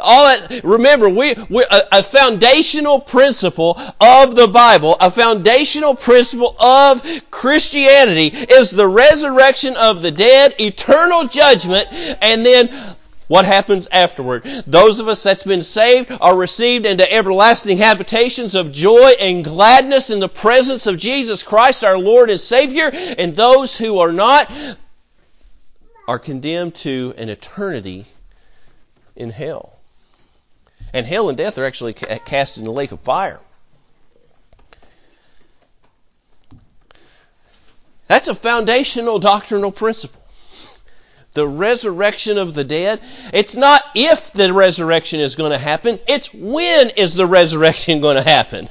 All 0.02 0.26
that, 0.26 0.64
remember, 0.64 1.10
we, 1.10 1.36
we 1.50 1.64
a, 1.70 2.00
a 2.00 2.04
foundational 2.04 3.00
principle 3.00 3.80
of 4.00 4.36
the 4.36 4.48
Bible, 4.48 4.98
a 5.00 5.12
foundational 5.12 5.96
principle 5.96 6.56
of 6.60 7.04
Christianity 7.32 8.28
is 8.28 8.72
the 8.72 8.88
resurrection 8.88 9.76
of 9.76 10.02
the 10.02 10.12
dead, 10.12 10.56
eternal 10.60 11.28
judgment, 11.28 11.88
and 11.92 12.46
then 12.46 12.96
what 13.30 13.46
happens 13.46 13.88
afterward. 13.92 14.44
Those 14.66 15.00
of 15.00 15.08
us 15.08 15.24
that's 15.24 15.44
been 15.44 15.62
saved 15.62 16.12
are 16.20 16.36
received 16.36 16.86
into 16.86 17.12
everlasting 17.12 17.78
habitations 17.78 18.56
of 18.56 18.72
joy 18.72 19.12
and 19.20 19.44
gladness 19.44 20.10
in 20.10 20.20
the 20.20 20.28
presence 20.28 20.88
of 20.88 20.98
Jesus 20.98 21.44
Christ, 21.44 21.84
our 21.84 21.98
Lord 21.98 22.32
and 22.32 22.42
Savior, 22.42 22.90
and 22.92 23.36
those 23.36 23.78
who 23.78 24.00
are 24.00 24.12
not 24.12 24.52
are 26.08 26.20
condemned 26.20 26.74
to 26.74 27.14
an 27.18 27.30
eternity 27.30 28.08
in 29.16 29.30
hell. 29.30 29.79
And 30.94 31.06
hell 31.06 31.30
and 31.30 31.38
death 31.38 31.58
are 31.58 31.66
actually 31.66 31.94
cast 31.94 32.58
in 32.58 32.64
the 32.64 32.72
lake 32.72 32.92
of 32.92 33.00
fire. 33.02 33.40
That's 38.08 38.28
a 38.28 38.36
foundational 38.36 39.20
doctrinal 39.20 39.72
principle. 39.72 40.19
The 41.34 41.48
resurrection 41.48 42.38
of 42.38 42.56
the 42.56 42.64
dead. 42.64 43.02
It's 43.34 43.56
not 43.56 43.84
if 43.94 44.32
the 44.32 44.52
resurrection 44.52 45.20
is 45.20 45.36
going 45.36 45.52
to 45.52 45.60
happen, 45.60 46.00
it's 46.08 46.34
when 46.34 46.90
is 46.92 47.14
the 47.14 47.28
resurrection 47.28 48.02
going 48.02 48.16
to 48.16 48.28
happen. 48.28 48.70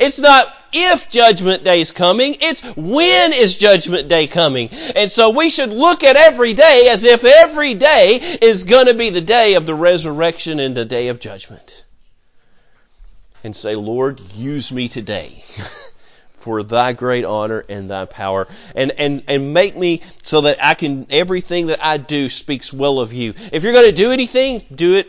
It's 0.00 0.18
not 0.18 0.52
if 0.72 1.08
judgment 1.08 1.64
day 1.64 1.80
is 1.80 1.92
coming, 1.92 2.36
it's 2.40 2.62
when 2.76 3.32
is 3.32 3.56
judgment 3.56 4.08
day 4.08 4.26
coming. 4.26 4.70
And 4.70 5.10
so 5.10 5.30
we 5.30 5.50
should 5.50 5.70
look 5.70 6.02
at 6.02 6.16
every 6.16 6.54
day 6.54 6.88
as 6.88 7.04
if 7.04 7.24
every 7.24 7.74
day 7.74 8.38
is 8.40 8.64
going 8.64 8.86
to 8.86 8.94
be 8.94 9.10
the 9.10 9.20
day 9.20 9.54
of 9.54 9.66
the 9.66 9.74
resurrection 9.74 10.58
and 10.58 10.76
the 10.76 10.84
day 10.84 11.08
of 11.08 11.20
judgment. 11.20 11.84
And 13.44 13.54
say, 13.54 13.74
Lord, 13.74 14.20
use 14.34 14.72
me 14.72 14.88
today. 14.88 15.44
for 16.42 16.62
thy 16.62 16.92
great 16.92 17.24
honor 17.24 17.64
and 17.68 17.88
thy 17.88 18.04
power 18.04 18.48
and, 18.74 18.90
and, 18.92 19.22
and 19.28 19.54
make 19.54 19.76
me 19.76 20.02
so 20.22 20.40
that 20.42 20.62
I 20.62 20.74
can 20.74 21.06
everything 21.08 21.68
that 21.68 21.84
I 21.84 21.96
do 21.96 22.28
speaks 22.28 22.72
well 22.72 22.98
of 22.98 23.12
you. 23.12 23.34
If 23.52 23.62
you're 23.62 23.72
going 23.72 23.86
to 23.86 23.92
do 23.92 24.10
anything, 24.10 24.64
do 24.74 24.94
it 24.94 25.08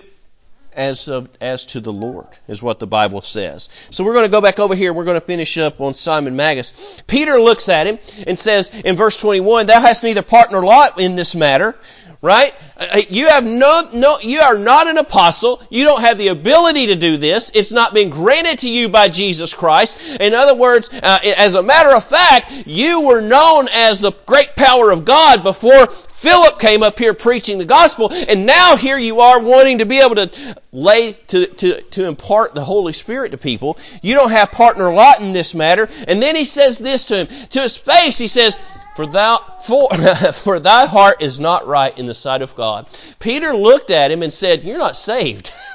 as 0.75 1.08
of, 1.08 1.30
as 1.42 1.65
to 1.68 1.80
the 1.80 1.94
Lord, 1.94 2.27
is 2.48 2.62
what 2.62 2.80
the 2.80 2.88
Bible 2.88 3.22
says. 3.22 3.70
So 3.92 4.03
we're 4.03 4.13
going 4.13 4.25
to 4.25 4.30
go 4.30 4.42
back 4.42 4.60
over 4.60 4.75
here. 4.75 4.94
We're 4.94 5.06
going 5.06 5.20
to 5.20 5.25
finish 5.25 5.58
up 5.58 5.82
on 5.82 5.94
Simon 5.94 6.36
Magus. 6.36 6.74
Peter 7.08 7.39
looks 7.39 7.70
at 7.70 7.88
him 7.88 8.00
and 8.27 8.38
says 8.38 8.72
in 8.86 8.96
verse 8.96 9.18
21, 9.18 9.65
Thou 9.65 9.80
hast 9.80 10.03
neither 10.03 10.22
part 10.22 10.51
nor 10.51 10.63
lot 10.63 11.00
in 11.00 11.15
this 11.15 11.36
matter, 11.36 11.75
right? 12.22 12.53
Uh, 12.77 13.01
you 13.10 13.27
have 13.27 13.44
no, 13.44 13.89
no, 13.94 14.18
you 14.22 14.39
are 14.39 14.58
not 14.58 14.88
an 14.88 14.98
apostle. 14.98 15.62
You 15.70 15.84
don't 15.84 16.01
have 16.01 16.18
the 16.18 16.30
ability 16.30 16.88
to 16.88 16.96
do 16.96 17.18
this. 17.18 17.51
It's 17.53 17.72
not 17.72 17.94
been 17.94 18.10
granted 18.10 18.60
to 18.60 18.70
you 18.70 18.89
by 18.89 19.10
Jesus 19.10 19.53
Christ. 19.53 19.98
In 20.20 20.34
other 20.34 20.56
words, 20.56 20.89
uh, 20.89 21.20
as 21.24 21.56
a 21.56 21.62
matter 21.63 21.96
of 21.96 22.06
fact, 22.06 22.51
you 22.65 23.01
were 23.01 23.22
known 23.22 23.68
as 23.68 24.00
the 24.00 24.13
great 24.25 24.56
power 24.56 24.89
of 24.89 25.06
God 25.06 25.44
before 25.44 25.89
Philip 26.24 26.58
came 26.58 26.84
up 26.84 26.98
here 26.98 27.13
preaching 27.13 27.58
the 27.58 27.65
gospel, 27.65 28.10
and 28.13 28.46
now 28.46 28.77
here 28.77 28.98
you 28.98 29.20
are 29.20 29.42
wanting 29.42 29.80
to 29.80 29.86
be 29.86 30.00
able 30.00 30.15
to 30.15 30.56
lay, 30.72 31.12
to, 31.27 31.48
to, 31.48 31.82
to 31.82 32.06
impart 32.06 32.56
the 32.56 32.63
Holy 32.63 32.94
Spirit 32.94 33.34
to 33.34 33.38
people. 33.38 33.77
You 34.01 34.13
don't 34.13 34.32
have 34.32 34.50
partner 34.50 34.94
lot 34.94 35.20
in 35.20 35.34
this 35.34 35.53
matter. 35.53 35.89
And 36.08 36.22
then 36.22 36.38
he 36.38 36.46
says 36.46 36.77
this 36.77 37.03
to 37.06 37.25
him. 37.25 37.48
To 37.50 37.62
his 37.62 37.75
face, 37.75 38.18
he 38.18 38.27
says, 38.27 38.58
for 38.96 39.06
thou, 39.06 39.42
for, 39.63 39.89
for 40.34 40.62
thy 40.62 40.86
heart 40.86 41.22
is 41.22 41.42
not 41.42 41.68
right 41.68 41.98
in 41.98 42.06
the 42.06 42.15
sight 42.15 42.42
of 42.42 42.56
God. 42.56 42.88
Peter 43.20 43.53
looked 43.53 43.92
at 43.92 44.10
him 44.10 44.24
and 44.24 44.32
said, 44.32 44.63
You're 44.63 44.77
not 44.77 44.96
saved. 44.96 45.51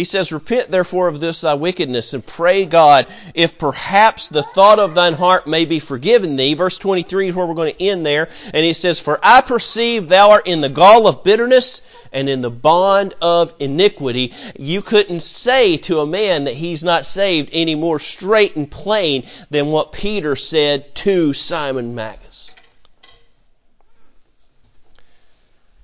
He 0.00 0.04
says, 0.04 0.32
Repent 0.32 0.70
therefore 0.70 1.08
of 1.08 1.20
this 1.20 1.42
thy 1.42 1.52
wickedness, 1.52 2.14
and 2.14 2.24
pray 2.24 2.64
God, 2.64 3.06
if 3.34 3.58
perhaps 3.58 4.30
the 4.30 4.42
thought 4.42 4.78
of 4.78 4.94
thine 4.94 5.12
heart 5.12 5.46
may 5.46 5.66
be 5.66 5.78
forgiven 5.78 6.36
thee. 6.36 6.54
Verse 6.54 6.78
23 6.78 7.28
is 7.28 7.34
where 7.34 7.44
we're 7.44 7.52
going 7.52 7.74
to 7.74 7.84
end 7.84 8.06
there. 8.06 8.30
And 8.54 8.64
he 8.64 8.72
says, 8.72 8.98
For 8.98 9.20
I 9.22 9.42
perceive 9.42 10.08
thou 10.08 10.30
art 10.30 10.46
in 10.46 10.62
the 10.62 10.70
gall 10.70 11.06
of 11.06 11.22
bitterness 11.22 11.82
and 12.14 12.30
in 12.30 12.40
the 12.40 12.48
bond 12.48 13.14
of 13.20 13.52
iniquity. 13.58 14.32
You 14.58 14.80
couldn't 14.80 15.22
say 15.22 15.76
to 15.76 16.00
a 16.00 16.06
man 16.06 16.44
that 16.44 16.54
he's 16.54 16.82
not 16.82 17.04
saved 17.04 17.50
any 17.52 17.74
more 17.74 17.98
straight 17.98 18.56
and 18.56 18.70
plain 18.70 19.26
than 19.50 19.66
what 19.66 19.92
Peter 19.92 20.34
said 20.34 20.94
to 20.94 21.34
Simon 21.34 21.94
Magus. 21.94 22.52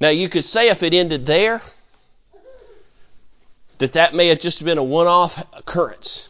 Now 0.01 0.09
you 0.09 0.31
could 0.31 0.47
say 0.47 0.71
if 0.71 0.83
it 0.83 0.95
ended 0.95 1.27
there, 1.27 1.61
that 3.79 3.93
that 3.95 4.15
may 4.15 4.29
have 4.29 4.41
just 4.41 4.65
been 4.65 4.79
a 4.79 4.85
one 4.85 5.07
off 5.07 5.39
occurrence. 5.53 6.29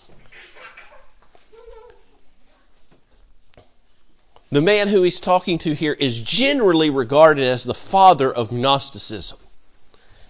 The 4.50 4.60
man 4.60 4.88
who 4.88 5.02
he's 5.02 5.20
talking 5.20 5.58
to 5.58 5.74
here 5.74 5.92
is 5.92 6.18
generally 6.20 6.90
regarded 6.90 7.44
as 7.44 7.64
the 7.64 7.74
father 7.74 8.32
of 8.32 8.52
Gnosticism. 8.52 9.38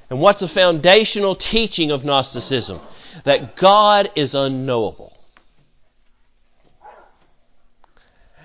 And 0.09 0.21
what's 0.21 0.43
a 0.43 0.49
foundational 0.49 1.35
teaching 1.35 1.91
of 1.91 2.05
Gnosticism? 2.05 2.81
That 3.25 3.57
God 3.57 4.11
is 4.15 4.35
unknowable. 4.35 5.13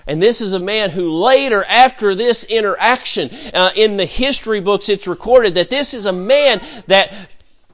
And 0.08 0.22
this 0.22 0.42
is 0.42 0.54
a 0.54 0.60
man 0.60 0.90
who 0.90 1.10
later, 1.10 1.64
after 1.64 2.16
this 2.16 2.44
interaction, 2.44 3.30
uh, 3.54 3.72
in 3.76 3.98
the 3.98 4.06
history 4.06 4.60
books 4.60 4.90
it's 4.90 5.08
recorded 5.08 5.56
that 5.56 5.70
this 5.70 5.94
is 5.94 6.06
a 6.06 6.12
man 6.12 6.62
that 6.88 7.14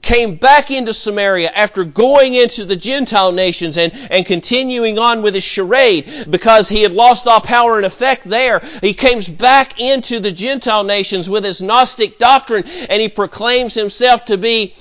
came 0.08 0.36
back 0.36 0.72
into 0.72 0.94
Samaria 0.94 1.52
after 1.54 1.84
going 1.84 2.34
into 2.34 2.64
the 2.64 2.78
Gentile 2.78 3.34
nations 3.34 3.78
and, 3.78 3.92
and 4.10 4.26
continuing 4.26 4.98
on 4.98 5.22
with 5.22 5.34
his 5.34 5.44
charade 5.44 6.28
because 6.30 6.70
he 6.70 6.82
had 6.82 6.94
lost 6.94 7.28
all 7.28 7.42
power 7.42 7.76
and 7.76 7.86
effect 7.86 8.24
there. 8.24 8.62
He 8.80 8.94
comes 8.94 9.28
back 9.28 9.82
into 9.82 10.22
the 10.22 10.32
Gentile 10.32 10.86
nations 10.86 11.30
with 11.30 11.44
his 11.44 11.62
Gnostic 11.62 12.18
doctrine 12.20 12.64
and 12.66 13.02
he 13.02 13.10
proclaims 13.10 13.74
himself 13.74 14.24
to 14.26 14.38
be 14.38 14.76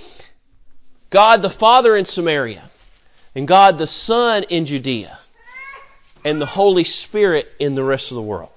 God 1.11 1.43
the 1.43 1.51
Father 1.51 1.97
in 1.97 2.05
Samaria 2.05 2.63
and 3.35 3.49
God 3.49 3.79
the 3.79 3.89
Son 3.89 4.45
in 4.45 4.65
Judea 4.65 5.19
and 6.25 6.41
the 6.41 6.47
Holy 6.47 6.85
Spirit 6.85 7.53
in 7.59 7.75
the 7.75 7.83
rest 7.83 8.13
of 8.13 8.15
the 8.15 8.23
world 8.23 8.51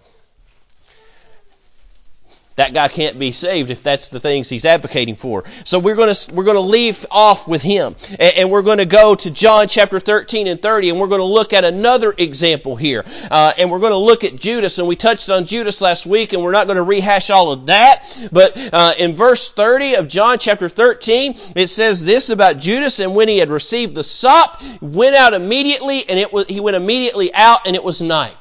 that 2.59 2.73
guy 2.73 2.89
can't 2.89 3.17
be 3.17 3.31
saved 3.31 3.71
if 3.71 3.81
that's 3.81 4.09
the 4.09 4.19
things 4.19 4.49
he's 4.49 4.65
advocating 4.65 5.15
for. 5.15 5.45
So 5.63 5.79
we're 5.79 5.95
going 5.95 6.13
to 6.13 6.33
we're 6.35 6.43
going 6.43 6.55
to 6.55 6.61
leave 6.61 7.05
off 7.09 7.47
with 7.47 7.61
him, 7.61 7.95
and, 8.11 8.33
and 8.35 8.51
we're 8.51 8.63
going 8.63 8.79
to 8.79 8.85
go 8.85 9.15
to 9.15 9.31
John 9.31 9.69
chapter 9.69 9.99
13 9.99 10.47
and 10.47 10.61
30, 10.61 10.89
and 10.89 10.99
we're 10.99 11.07
going 11.07 11.19
to 11.19 11.25
look 11.25 11.53
at 11.53 11.63
another 11.63 12.13
example 12.17 12.75
here, 12.75 13.05
uh, 13.31 13.53
and 13.57 13.71
we're 13.71 13.79
going 13.79 13.93
to 13.93 13.97
look 13.97 14.25
at 14.25 14.35
Judas, 14.35 14.77
and 14.77 14.87
we 14.89 14.97
touched 14.97 15.29
on 15.29 15.45
Judas 15.45 15.79
last 15.79 16.05
week, 16.05 16.33
and 16.33 16.43
we're 16.43 16.51
not 16.51 16.67
going 16.67 16.75
to 16.75 16.83
rehash 16.83 17.29
all 17.29 17.53
of 17.53 17.67
that, 17.67 18.03
but 18.31 18.57
uh, 18.57 18.93
in 18.97 19.15
verse 19.15 19.49
30 19.49 19.95
of 19.95 20.09
John 20.09 20.37
chapter 20.37 20.67
13, 20.67 21.35
it 21.55 21.67
says 21.67 22.03
this 22.03 22.29
about 22.29 22.57
Judas, 22.57 22.99
and 22.99 23.15
when 23.15 23.29
he 23.29 23.37
had 23.37 23.49
received 23.49 23.95
the 23.95 24.03
sop, 24.03 24.61
went 24.81 25.15
out 25.15 25.33
immediately, 25.33 26.07
and 26.09 26.19
it 26.19 26.33
was 26.33 26.47
he 26.47 26.59
went 26.59 26.75
immediately 26.75 27.33
out, 27.33 27.65
and 27.65 27.75
it 27.77 27.83
was 27.83 28.01
night. 28.01 28.35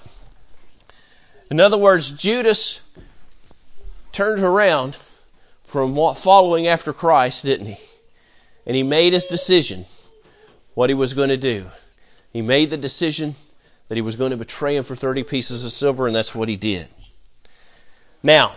In 1.50 1.60
other 1.60 1.78
words, 1.78 2.10
Judas 2.10 2.80
turned 4.18 4.42
around 4.42 4.96
from 5.62 5.94
following 6.16 6.66
after 6.66 6.92
Christ, 6.92 7.44
didn't 7.44 7.66
he? 7.66 7.78
And 8.66 8.74
he 8.74 8.82
made 8.82 9.12
his 9.12 9.26
decision 9.26 9.86
what 10.74 10.90
he 10.90 10.94
was 10.94 11.14
going 11.14 11.28
to 11.28 11.36
do. 11.36 11.66
He 12.32 12.42
made 12.42 12.70
the 12.70 12.76
decision 12.76 13.36
that 13.86 13.94
he 13.94 14.02
was 14.02 14.16
going 14.16 14.32
to 14.32 14.36
betray 14.36 14.74
him 14.74 14.82
for 14.82 14.96
30 14.96 15.22
pieces 15.22 15.64
of 15.64 15.70
silver, 15.70 16.08
and 16.08 16.16
that's 16.16 16.34
what 16.34 16.48
he 16.48 16.56
did. 16.56 16.88
Now, 18.20 18.56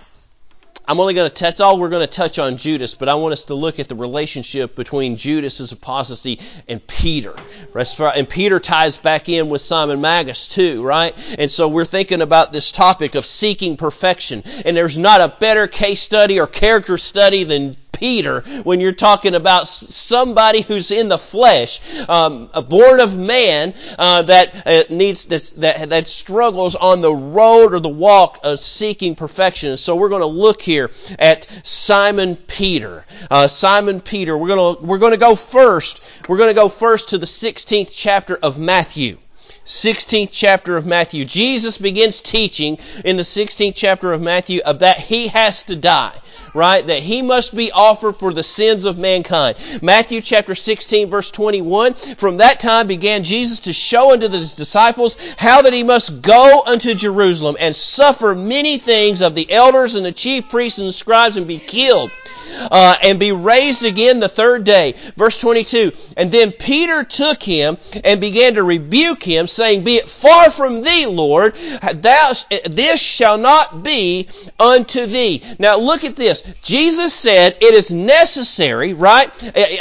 I'm 0.91 0.99
only 0.99 1.13
going 1.13 1.31
to, 1.31 1.43
that's 1.43 1.61
all 1.61 1.79
we're 1.79 1.87
going 1.87 2.05
to 2.05 2.13
touch 2.13 2.37
on 2.37 2.57
Judas, 2.57 2.95
but 2.95 3.07
I 3.07 3.15
want 3.15 3.31
us 3.31 3.45
to 3.45 3.55
look 3.55 3.79
at 3.79 3.87
the 3.87 3.95
relationship 3.95 4.75
between 4.75 5.15
Judas's 5.15 5.71
apostasy 5.71 6.41
and 6.67 6.85
Peter. 6.85 7.33
And 7.73 8.27
Peter 8.27 8.59
ties 8.59 8.97
back 8.97 9.29
in 9.29 9.47
with 9.47 9.61
Simon 9.61 10.01
Magus 10.01 10.49
too, 10.49 10.83
right? 10.83 11.15
And 11.39 11.49
so 11.49 11.69
we're 11.69 11.85
thinking 11.85 12.19
about 12.19 12.51
this 12.51 12.73
topic 12.73 13.15
of 13.15 13.25
seeking 13.25 13.77
perfection. 13.77 14.43
And 14.65 14.75
there's 14.75 14.97
not 14.97 15.21
a 15.21 15.33
better 15.39 15.65
case 15.65 16.01
study 16.01 16.41
or 16.41 16.47
character 16.47 16.97
study 16.97 17.45
than 17.45 17.77
Peter 18.01 18.41
when 18.63 18.79
you're 18.79 18.91
talking 18.91 19.35
about 19.35 19.67
somebody 19.67 20.61
who's 20.61 20.89
in 20.89 21.07
the 21.07 21.19
flesh, 21.19 21.79
um, 22.09 22.49
born 22.67 22.99
of 22.99 23.15
man, 23.15 23.75
uh, 23.99 24.23
that 24.23 24.65
uh, 24.65 24.83
needs 24.89 25.25
that 25.25 25.53
that 25.89 26.07
struggles 26.07 26.75
on 26.75 27.01
the 27.01 27.13
road 27.13 27.75
or 27.75 27.79
the 27.79 27.87
walk 27.87 28.39
of 28.43 28.59
seeking 28.59 29.13
perfection. 29.13 29.77
So 29.77 29.95
we're 29.95 30.09
going 30.09 30.21
to 30.21 30.25
look 30.25 30.63
here 30.63 30.89
at 31.19 31.45
Simon 31.61 32.37
Peter. 32.37 33.05
Uh, 33.29 33.47
Simon 33.47 34.01
Peter. 34.01 34.35
We're 34.35 34.47
going 34.47 34.77
to 34.77 34.83
we're 34.83 34.97
going 34.97 35.11
to 35.11 35.17
go 35.17 35.35
first. 35.35 36.01
We're 36.27 36.37
going 36.37 36.49
to 36.49 36.59
go 36.59 36.69
first 36.69 37.09
to 37.09 37.19
the 37.19 37.27
16th 37.27 37.91
chapter 37.93 38.35
of 38.35 38.57
Matthew. 38.57 39.19
16th 39.65 40.29
chapter 40.31 40.75
of 40.75 40.85
Matthew. 40.85 41.23
Jesus 41.23 41.77
begins 41.77 42.21
teaching 42.21 42.79
in 43.05 43.17
the 43.17 43.23
16th 43.23 43.73
chapter 43.75 44.11
of 44.11 44.21
Matthew 44.21 44.61
of 44.65 44.79
that 44.79 44.97
he 44.97 45.27
has 45.27 45.63
to 45.63 45.75
die, 45.75 46.15
right? 46.53 46.85
That 46.85 47.03
he 47.03 47.21
must 47.21 47.55
be 47.55 47.71
offered 47.71 48.17
for 48.17 48.33
the 48.33 48.43
sins 48.43 48.85
of 48.85 48.97
mankind. 48.97 49.57
Matthew 49.81 50.21
chapter 50.21 50.55
16 50.55 51.09
verse 51.09 51.29
21. 51.29 51.93
From 51.93 52.37
that 52.37 52.59
time 52.59 52.87
began 52.87 53.23
Jesus 53.23 53.59
to 53.61 53.73
show 53.73 54.13
unto 54.13 54.29
his 54.29 54.55
disciples 54.55 55.17
how 55.37 55.61
that 55.61 55.73
he 55.73 55.83
must 55.83 56.21
go 56.21 56.63
unto 56.65 56.95
Jerusalem 56.95 57.55
and 57.59 57.75
suffer 57.75 58.33
many 58.33 58.79
things 58.79 59.21
of 59.21 59.35
the 59.35 59.51
elders 59.51 59.93
and 59.93 60.05
the 60.05 60.11
chief 60.11 60.49
priests 60.49 60.79
and 60.79 60.87
the 60.87 60.93
scribes 60.93 61.37
and 61.37 61.47
be 61.47 61.59
killed 61.59 62.11
uh, 62.51 62.95
and 63.01 63.19
be 63.19 63.31
raised 63.31 63.83
again 63.83 64.19
the 64.19 64.29
third 64.29 64.63
day. 64.63 64.95
Verse 65.15 65.39
22. 65.39 65.91
And 66.17 66.31
then 66.31 66.51
Peter 66.51 67.03
took 67.03 67.41
him 67.41 67.77
and 68.03 68.21
began 68.21 68.55
to 68.55 68.63
rebuke 68.63 69.23
him, 69.23 69.47
saying, 69.47 69.83
Be 69.83 69.95
it 69.95 70.09
far 70.09 70.51
from 70.51 70.81
thee, 70.81 71.05
Lord, 71.05 71.55
thou, 71.93 72.33
this 72.69 72.99
shall 72.99 73.37
not 73.37 73.83
be 73.83 74.27
unto 74.59 75.05
thee. 75.05 75.43
Now 75.59 75.77
look 75.77 76.03
at 76.03 76.15
this. 76.15 76.43
Jesus 76.61 77.13
said 77.13 77.57
it 77.61 77.73
is 77.73 77.91
necessary, 77.91 78.93
right? 78.93 79.31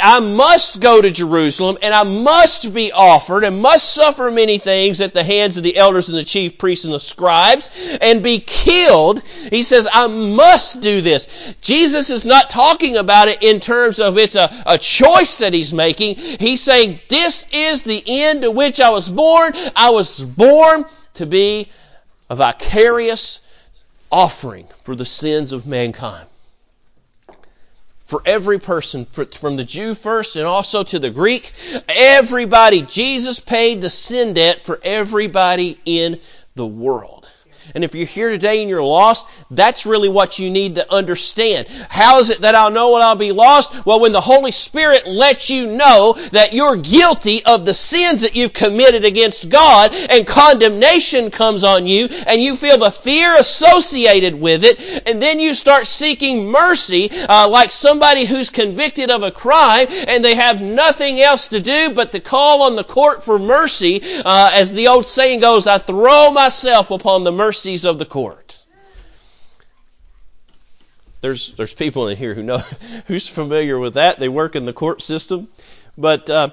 I 0.01 0.19
must 0.19 0.81
go 0.81 1.01
to 1.01 1.11
Jerusalem 1.11 1.77
and 1.81 1.93
I 1.93 2.03
must 2.03 2.73
be 2.73 2.91
offered 2.91 3.43
and 3.43 3.61
must 3.61 3.93
suffer 3.93 4.31
many 4.31 4.57
things 4.57 5.01
at 5.01 5.13
the 5.13 5.23
hands 5.23 5.57
of 5.57 5.63
the 5.63 5.77
elders 5.77 6.09
and 6.09 6.17
the 6.17 6.23
chief 6.23 6.57
priests 6.57 6.85
and 6.85 6.93
the 6.93 6.99
scribes 6.99 7.69
and 8.01 8.23
be 8.23 8.39
killed. 8.39 9.21
He 9.49 9.63
says, 9.63 9.87
I 9.91 10.07
must 10.07 10.81
do 10.81 11.01
this. 11.01 11.27
Jesus 11.61 12.09
is 12.09 12.25
not 12.25 12.49
talking 12.49 12.70
talking 12.71 12.97
about 12.97 13.27
it 13.27 13.43
in 13.43 13.59
terms 13.59 13.99
of 13.99 14.17
it's 14.17 14.35
a, 14.35 14.63
a 14.65 14.77
choice 14.77 15.39
that 15.39 15.53
he's 15.53 15.73
making. 15.73 16.15
He's 16.15 16.61
saying, 16.61 16.99
This 17.09 17.45
is 17.51 17.83
the 17.83 18.03
end 18.05 18.41
to 18.41 18.51
which 18.51 18.79
I 18.79 18.89
was 18.89 19.09
born. 19.09 19.53
I 19.75 19.89
was 19.89 20.23
born 20.23 20.85
to 21.15 21.25
be 21.25 21.69
a 22.29 22.35
vicarious 22.35 23.41
offering 24.11 24.67
for 24.83 24.95
the 24.95 25.05
sins 25.05 25.51
of 25.51 25.67
mankind. 25.67 26.27
For 28.05 28.21
every 28.25 28.59
person, 28.59 29.05
from 29.05 29.55
the 29.55 29.63
Jew 29.63 29.93
first 29.93 30.35
and 30.35 30.45
also 30.45 30.83
to 30.83 30.99
the 30.99 31.09
Greek, 31.09 31.53
everybody, 31.87 32.81
Jesus 32.81 33.39
paid 33.39 33.81
the 33.81 33.89
sin 33.89 34.33
debt 34.33 34.61
for 34.61 34.79
everybody 34.83 35.79
in 35.85 36.19
the 36.55 36.67
world. 36.67 37.20
And 37.75 37.83
if 37.83 37.95
you're 37.95 38.05
here 38.05 38.29
today 38.29 38.61
and 38.61 38.69
you're 38.69 38.83
lost, 38.83 39.27
that's 39.49 39.85
really 39.85 40.09
what 40.09 40.39
you 40.39 40.49
need 40.49 40.75
to 40.75 40.91
understand. 40.91 41.67
How 41.67 42.19
is 42.19 42.29
it 42.29 42.41
that 42.41 42.55
I'll 42.55 42.71
know 42.71 42.91
when 42.91 43.01
I'll 43.01 43.15
be 43.15 43.31
lost? 43.31 43.85
Well, 43.85 43.99
when 43.99 44.11
the 44.11 44.21
Holy 44.21 44.51
Spirit 44.51 45.07
lets 45.07 45.49
you 45.49 45.67
know 45.67 46.13
that 46.31 46.53
you're 46.53 46.75
guilty 46.75 47.43
of 47.45 47.65
the 47.65 47.73
sins 47.73 48.21
that 48.21 48.35
you've 48.35 48.53
committed 48.53 49.05
against 49.05 49.49
God 49.49 49.93
and 49.93 50.27
condemnation 50.27 51.31
comes 51.31 51.63
on 51.63 51.87
you 51.87 52.05
and 52.05 52.41
you 52.41 52.55
feel 52.55 52.77
the 52.77 52.91
fear 52.91 53.37
associated 53.37 54.39
with 54.39 54.63
it 54.63 55.07
and 55.07 55.21
then 55.21 55.39
you 55.39 55.53
start 55.53 55.87
seeking 55.87 56.47
mercy 56.47 57.09
uh, 57.11 57.47
like 57.49 57.71
somebody 57.71 58.25
who's 58.25 58.49
convicted 58.49 59.09
of 59.09 59.23
a 59.23 59.31
crime 59.31 59.87
and 59.89 60.23
they 60.23 60.35
have 60.35 60.61
nothing 60.61 61.21
else 61.21 61.47
to 61.49 61.59
do 61.59 61.93
but 61.93 62.11
to 62.11 62.19
call 62.19 62.63
on 62.63 62.75
the 62.75 62.83
court 62.83 63.23
for 63.23 63.37
mercy. 63.37 64.01
Uh, 64.03 64.51
as 64.53 64.73
the 64.73 64.87
old 64.87 65.05
saying 65.05 65.39
goes, 65.39 65.67
I 65.67 65.77
throw 65.77 66.31
myself 66.31 66.91
upon 66.91 67.23
the 67.23 67.31
mercy 67.31 67.60
mercies 67.61 67.85
of 67.85 67.99
the 67.99 68.05
court. 68.05 68.65
There's 71.21 71.53
there's 71.53 71.75
people 71.75 72.07
in 72.07 72.17
here 72.17 72.33
who 72.33 72.41
know 72.41 72.57
who's 73.05 73.27
familiar 73.27 73.77
with 73.77 73.93
that. 73.93 74.19
They 74.19 74.29
work 74.29 74.55
in 74.55 74.65
the 74.65 74.73
court 74.73 75.03
system, 75.03 75.47
but 75.95 76.27
uh, 76.27 76.49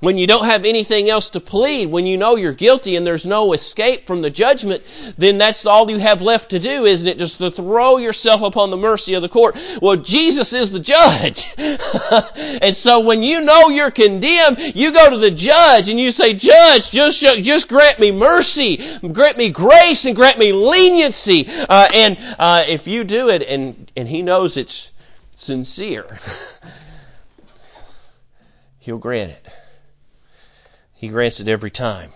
when 0.00 0.16
you 0.16 0.26
don't 0.26 0.46
have 0.46 0.64
anything 0.64 1.10
else 1.10 1.30
to 1.30 1.40
plead, 1.40 1.86
when 1.86 2.06
you 2.06 2.16
know 2.16 2.36
you're 2.36 2.54
guilty 2.54 2.96
and 2.96 3.06
there's 3.06 3.26
no 3.26 3.52
escape 3.52 4.06
from 4.06 4.22
the 4.22 4.30
judgment, 4.30 4.82
then 5.18 5.36
that's 5.36 5.66
all 5.66 5.90
you 5.90 5.98
have 5.98 6.22
left 6.22 6.50
to 6.50 6.58
do, 6.58 6.86
isn't 6.86 7.08
it? 7.08 7.18
Just 7.18 7.36
to 7.38 7.50
throw 7.50 7.98
yourself 7.98 8.40
upon 8.40 8.70
the 8.70 8.78
mercy 8.78 9.12
of 9.14 9.20
the 9.20 9.28
court. 9.28 9.56
Well, 9.82 9.96
Jesus 9.96 10.54
is 10.54 10.70
the 10.70 10.80
judge. 10.80 11.46
and 12.62 12.74
so 12.74 13.00
when 13.00 13.22
you 13.22 13.42
know 13.42 13.68
you're 13.68 13.90
condemned, 13.90 14.74
you 14.74 14.90
go 14.90 15.10
to 15.10 15.18
the 15.18 15.30
judge 15.30 15.90
and 15.90 16.00
you 16.00 16.10
say, 16.10 16.32
Judge, 16.32 16.90
just, 16.90 17.20
just 17.20 17.68
grant 17.68 17.98
me 17.98 18.10
mercy, 18.10 18.98
grant 19.12 19.36
me 19.36 19.50
grace, 19.50 20.06
and 20.06 20.16
grant 20.16 20.38
me 20.38 20.52
leniency. 20.52 21.46
Uh, 21.46 21.88
and 21.92 22.16
uh, 22.38 22.64
if 22.66 22.86
you 22.86 23.04
do 23.04 23.28
it 23.28 23.42
and, 23.42 23.92
and 23.96 24.08
he 24.08 24.22
knows 24.22 24.56
it's 24.56 24.92
sincere, 25.34 26.18
he'll 28.78 28.98
grant 28.98 29.32
it. 29.32 29.46
He 31.00 31.08
grants 31.08 31.40
it 31.40 31.48
every 31.48 31.70
time. 31.70 32.10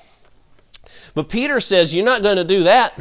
But 1.15 1.31
Peter 1.31 1.59
says, 1.59 1.95
You're 1.95 2.05
not 2.05 2.23
going 2.23 2.37
to 2.37 2.45
do 2.45 2.65
that. 2.65 2.93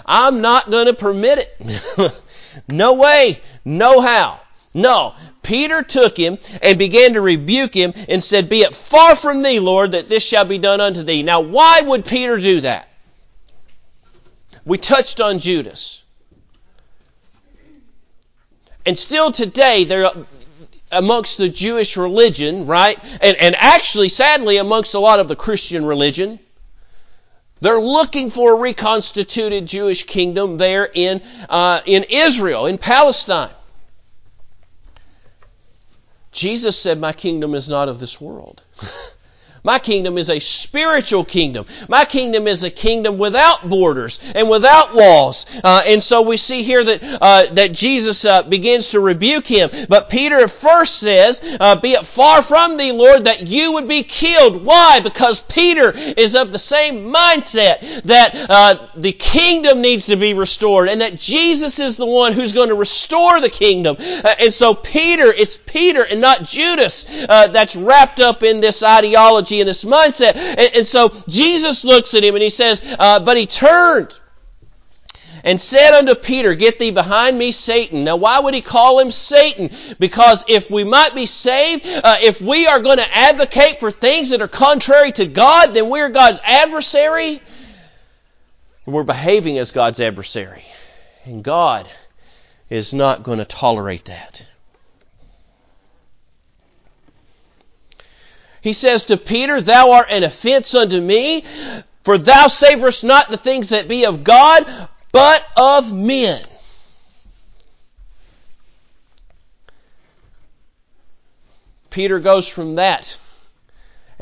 I'm 0.06 0.40
not 0.40 0.70
going 0.70 0.86
to 0.86 0.94
permit 0.94 1.50
it. 1.58 2.12
no 2.68 2.92
way, 2.92 3.40
no 3.64 4.00
how. 4.00 4.40
No. 4.72 5.14
Peter 5.42 5.82
took 5.82 6.16
him 6.16 6.38
and 6.62 6.78
began 6.78 7.14
to 7.14 7.20
rebuke 7.20 7.74
him 7.74 7.92
and 8.08 8.22
said, 8.22 8.48
Be 8.48 8.60
it 8.60 8.76
far 8.76 9.16
from 9.16 9.42
thee, 9.42 9.58
Lord, 9.58 9.90
that 9.92 10.08
this 10.08 10.22
shall 10.22 10.44
be 10.44 10.58
done 10.58 10.80
unto 10.80 11.02
thee. 11.02 11.24
Now, 11.24 11.40
why 11.40 11.80
would 11.80 12.04
Peter 12.04 12.36
do 12.36 12.60
that? 12.60 12.88
We 14.64 14.78
touched 14.78 15.20
on 15.20 15.40
Judas. 15.40 16.04
And 18.86 18.96
still 18.96 19.32
today, 19.32 19.82
there, 19.82 20.08
amongst 20.92 21.38
the 21.38 21.48
Jewish 21.48 21.96
religion, 21.96 22.66
right? 22.66 22.98
And, 23.02 23.36
and 23.36 23.56
actually, 23.56 24.08
sadly, 24.08 24.58
amongst 24.58 24.94
a 24.94 24.98
lot 24.98 25.18
of 25.18 25.28
the 25.28 25.36
Christian 25.36 25.84
religion, 25.84 26.38
they're 27.60 27.80
looking 27.80 28.28
for 28.28 28.52
a 28.52 28.56
reconstituted 28.56 29.66
Jewish 29.66 30.04
kingdom 30.04 30.58
there 30.58 30.88
in, 30.92 31.22
uh, 31.48 31.80
in 31.86 32.04
Israel, 32.08 32.66
in 32.66 32.76
Palestine. 32.76 33.54
Jesus 36.32 36.78
said, 36.78 36.98
My 36.98 37.12
kingdom 37.12 37.54
is 37.54 37.68
not 37.68 37.88
of 37.88 38.00
this 38.00 38.20
world. 38.20 38.62
My 39.64 39.78
kingdom 39.78 40.18
is 40.18 40.28
a 40.28 40.40
spiritual 40.40 41.24
kingdom. 41.24 41.66
My 41.88 42.04
kingdom 42.04 42.48
is 42.48 42.64
a 42.64 42.70
kingdom 42.70 43.16
without 43.16 43.68
borders 43.68 44.18
and 44.34 44.50
without 44.50 44.92
walls. 44.92 45.46
Uh, 45.62 45.84
and 45.86 46.02
so 46.02 46.22
we 46.22 46.36
see 46.36 46.64
here 46.64 46.82
that 46.82 47.00
uh, 47.22 47.54
that 47.54 47.70
Jesus 47.70 48.24
uh, 48.24 48.42
begins 48.42 48.90
to 48.90 48.98
rebuke 48.98 49.46
him. 49.46 49.70
But 49.88 50.10
Peter 50.10 50.48
first 50.48 50.98
says, 50.98 51.40
uh, 51.60 51.76
"Be 51.76 51.92
it 51.92 52.04
far 52.04 52.42
from 52.42 52.76
thee, 52.76 52.90
Lord, 52.90 53.24
that 53.24 53.46
you 53.46 53.72
would 53.72 53.86
be 53.86 54.02
killed." 54.02 54.64
Why? 54.64 54.98
Because 54.98 55.38
Peter 55.38 55.92
is 55.92 56.34
of 56.34 56.50
the 56.50 56.58
same 56.58 57.12
mindset 57.12 58.02
that 58.02 58.34
uh, 58.34 58.88
the 58.96 59.12
kingdom 59.12 59.80
needs 59.80 60.06
to 60.06 60.16
be 60.16 60.34
restored, 60.34 60.88
and 60.88 61.02
that 61.02 61.20
Jesus 61.20 61.78
is 61.78 61.96
the 61.96 62.06
one 62.06 62.32
who's 62.32 62.52
going 62.52 62.70
to 62.70 62.74
restore 62.74 63.40
the 63.40 63.48
kingdom. 63.50 63.94
Uh, 64.00 64.34
and 64.40 64.52
so 64.52 64.74
Peter, 64.74 65.26
it's 65.26 65.60
Peter 65.66 66.02
and 66.02 66.20
not 66.20 66.42
Judas 66.42 67.04
that's 67.04 67.76
wrapped 67.76 68.18
up 68.18 68.42
in 68.42 68.58
this 68.58 68.82
ideology 68.82 69.51
and 69.60 69.68
this 69.68 69.84
mindset. 69.84 70.36
And, 70.36 70.76
and 70.76 70.86
so 70.86 71.10
Jesus 71.28 71.84
looks 71.84 72.14
at 72.14 72.24
him 72.24 72.34
and 72.34 72.42
he 72.42 72.50
says, 72.50 72.82
uh, 72.98 73.20
But 73.20 73.36
he 73.36 73.46
turned 73.46 74.14
and 75.44 75.60
said 75.60 75.92
unto 75.92 76.14
Peter, 76.14 76.54
Get 76.54 76.78
thee 76.78 76.90
behind 76.90 77.38
me, 77.38 77.50
Satan. 77.52 78.04
Now, 78.04 78.16
why 78.16 78.38
would 78.40 78.54
he 78.54 78.62
call 78.62 78.98
him 78.98 79.10
Satan? 79.10 79.70
Because 79.98 80.44
if 80.48 80.70
we 80.70 80.84
might 80.84 81.14
be 81.14 81.26
saved, 81.26 81.86
uh, 81.86 82.18
if 82.20 82.40
we 82.40 82.66
are 82.66 82.80
going 82.80 82.98
to 82.98 83.16
advocate 83.16 83.80
for 83.80 83.90
things 83.90 84.30
that 84.30 84.40
are 84.40 84.48
contrary 84.48 85.12
to 85.12 85.26
God, 85.26 85.74
then 85.74 85.88
we're 85.88 86.10
God's 86.10 86.40
adversary. 86.44 87.42
And 88.86 88.94
we're 88.94 89.02
behaving 89.04 89.58
as 89.58 89.70
God's 89.70 90.00
adversary. 90.00 90.64
And 91.24 91.42
God 91.42 91.88
is 92.70 92.94
not 92.94 93.22
going 93.22 93.38
to 93.38 93.44
tolerate 93.44 94.06
that. 94.06 94.44
He 98.62 98.72
says 98.72 99.04
to 99.06 99.16
Peter, 99.18 99.60
Thou 99.60 99.92
art 99.92 100.06
an 100.10 100.22
offense 100.24 100.74
unto 100.74 101.00
me, 101.00 101.44
for 102.04 102.16
thou 102.16 102.46
savorest 102.46 103.04
not 103.04 103.30
the 103.30 103.36
things 103.36 103.68
that 103.68 103.88
be 103.88 104.06
of 104.06 104.24
God, 104.24 104.88
but 105.12 105.44
of 105.56 105.92
men. 105.92 106.42
Peter 111.90 112.18
goes 112.18 112.48
from 112.48 112.76
that 112.76 113.18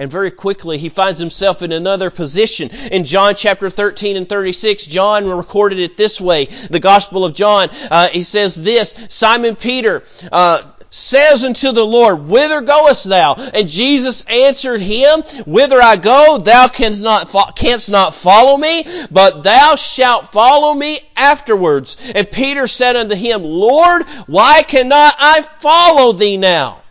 and 0.00 0.10
very 0.10 0.30
quickly 0.30 0.78
he 0.78 0.88
finds 0.88 1.18
himself 1.18 1.60
in 1.60 1.72
another 1.72 2.08
position. 2.08 2.70
In 2.70 3.04
John 3.04 3.34
chapter 3.34 3.68
13 3.68 4.16
and 4.16 4.26
36, 4.26 4.86
John 4.86 5.26
recorded 5.26 5.78
it 5.78 5.98
this 5.98 6.18
way. 6.18 6.46
The 6.70 6.80
Gospel 6.80 7.22
of 7.22 7.34
John, 7.34 7.68
uh, 7.90 8.08
he 8.08 8.22
says 8.22 8.54
this, 8.54 8.96
Simon 9.08 9.56
Peter, 9.56 10.02
uh, 10.32 10.62
says 10.90 11.44
unto 11.44 11.72
the 11.72 11.86
Lord, 11.86 12.28
Whither 12.28 12.60
goest 12.60 13.04
thou? 13.04 13.34
And 13.34 13.68
Jesus 13.68 14.24
answered 14.24 14.80
him, 14.80 15.22
Whither 15.46 15.80
I 15.80 15.96
go, 15.96 16.38
thou 16.38 16.68
canst 16.68 17.00
not, 17.00 17.32
canst 17.54 17.90
not 17.90 18.14
follow 18.14 18.56
me, 18.56 18.84
but 19.10 19.42
thou 19.42 19.76
shalt 19.76 20.32
follow 20.32 20.74
me 20.74 21.00
afterwards. 21.16 21.96
And 22.14 22.30
Peter 22.30 22.66
said 22.66 22.96
unto 22.96 23.14
him, 23.14 23.42
Lord, 23.42 24.02
why 24.26 24.62
cannot 24.62 25.14
I 25.18 25.42
follow 25.60 26.12
thee 26.12 26.36
now? 26.36 26.82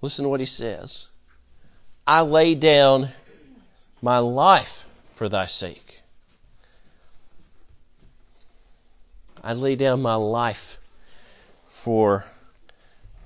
Listen 0.00 0.22
to 0.22 0.28
what 0.28 0.40
he 0.40 0.46
says. 0.46 1.08
I 2.06 2.20
lay 2.22 2.54
down 2.54 3.10
my 4.00 4.18
life 4.18 4.86
for 5.14 5.28
thy 5.28 5.46
sake. 5.46 5.87
I 9.42 9.52
lay 9.52 9.76
down 9.76 10.02
my 10.02 10.14
life 10.14 10.78
for 11.68 12.24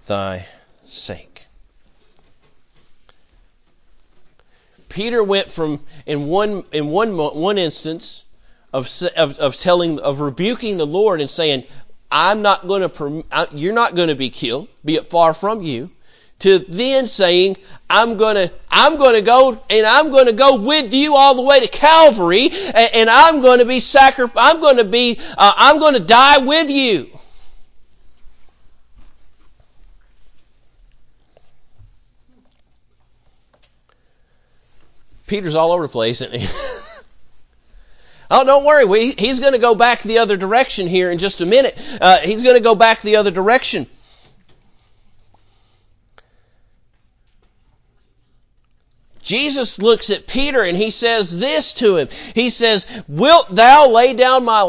thy 0.06 0.46
sake. 0.84 1.46
Peter 4.88 5.22
went 5.24 5.50
from 5.50 5.84
in 6.04 6.26
one 6.26 6.64
in 6.70 6.88
one 6.88 7.16
one 7.16 7.58
instance 7.58 8.24
of 8.72 8.90
of, 9.16 9.38
of 9.38 9.56
telling 9.56 9.98
of 10.00 10.20
rebuking 10.20 10.76
the 10.76 10.86
Lord 10.86 11.20
and 11.20 11.30
saying, 11.30 11.64
"I'm 12.10 12.42
not 12.42 12.68
going 12.68 12.88
to 12.88 13.24
you're 13.52 13.72
not 13.72 13.94
going 13.94 14.08
to 14.08 14.14
be 14.14 14.28
killed, 14.30 14.68
be 14.84 14.96
it 14.96 15.08
far 15.08 15.32
from 15.32 15.62
you." 15.62 15.90
To 16.42 16.58
then 16.58 17.06
saying, 17.06 17.56
I'm 17.88 18.16
gonna, 18.16 18.50
I'm 18.70 18.96
gonna 18.96 19.22
go, 19.22 19.60
and 19.70 19.86
I'm 19.86 20.10
gonna 20.10 20.32
go 20.32 20.56
with 20.56 20.92
you 20.92 21.14
all 21.14 21.34
the 21.34 21.42
way 21.42 21.60
to 21.60 21.68
Calvary, 21.68 22.50
and, 22.50 22.94
and 22.94 23.10
I'm 23.10 23.42
gonna 23.42 23.64
be 23.64 23.80
sacrificed, 23.80 24.36
I'm 24.36 24.60
gonna 24.60 24.84
be, 24.84 25.18
uh, 25.38 25.52
I'm 25.56 25.78
gonna 25.78 26.00
die 26.00 26.38
with 26.38 26.68
you. 26.68 27.08
Peter's 35.26 35.54
all 35.54 35.72
over 35.72 35.84
the 35.84 35.88
place, 35.88 36.20
isn't 36.20 36.40
he? 36.40 36.48
Oh, 38.34 38.44
don't 38.44 38.64
worry. 38.64 38.86
We, 38.86 39.12
he's 39.18 39.40
going 39.40 39.52
to 39.52 39.58
go 39.58 39.74
back 39.74 40.02
the 40.02 40.16
other 40.16 40.38
direction 40.38 40.86
here 40.86 41.10
in 41.10 41.18
just 41.18 41.42
a 41.42 41.46
minute. 41.46 41.78
Uh, 42.00 42.16
he's 42.20 42.42
going 42.42 42.54
to 42.54 42.62
go 42.62 42.74
back 42.74 43.02
the 43.02 43.16
other 43.16 43.30
direction. 43.30 43.86
Jesus 49.22 49.78
looks 49.78 50.10
at 50.10 50.26
Peter 50.26 50.62
and 50.62 50.76
he 50.76 50.90
says 50.90 51.38
this 51.38 51.72
to 51.74 51.96
him. 51.96 52.08
He 52.34 52.50
says, 52.50 52.86
"Wilt 53.08 53.54
thou 53.54 53.88
lay 53.88 54.12
down 54.14 54.44
my 54.44 54.62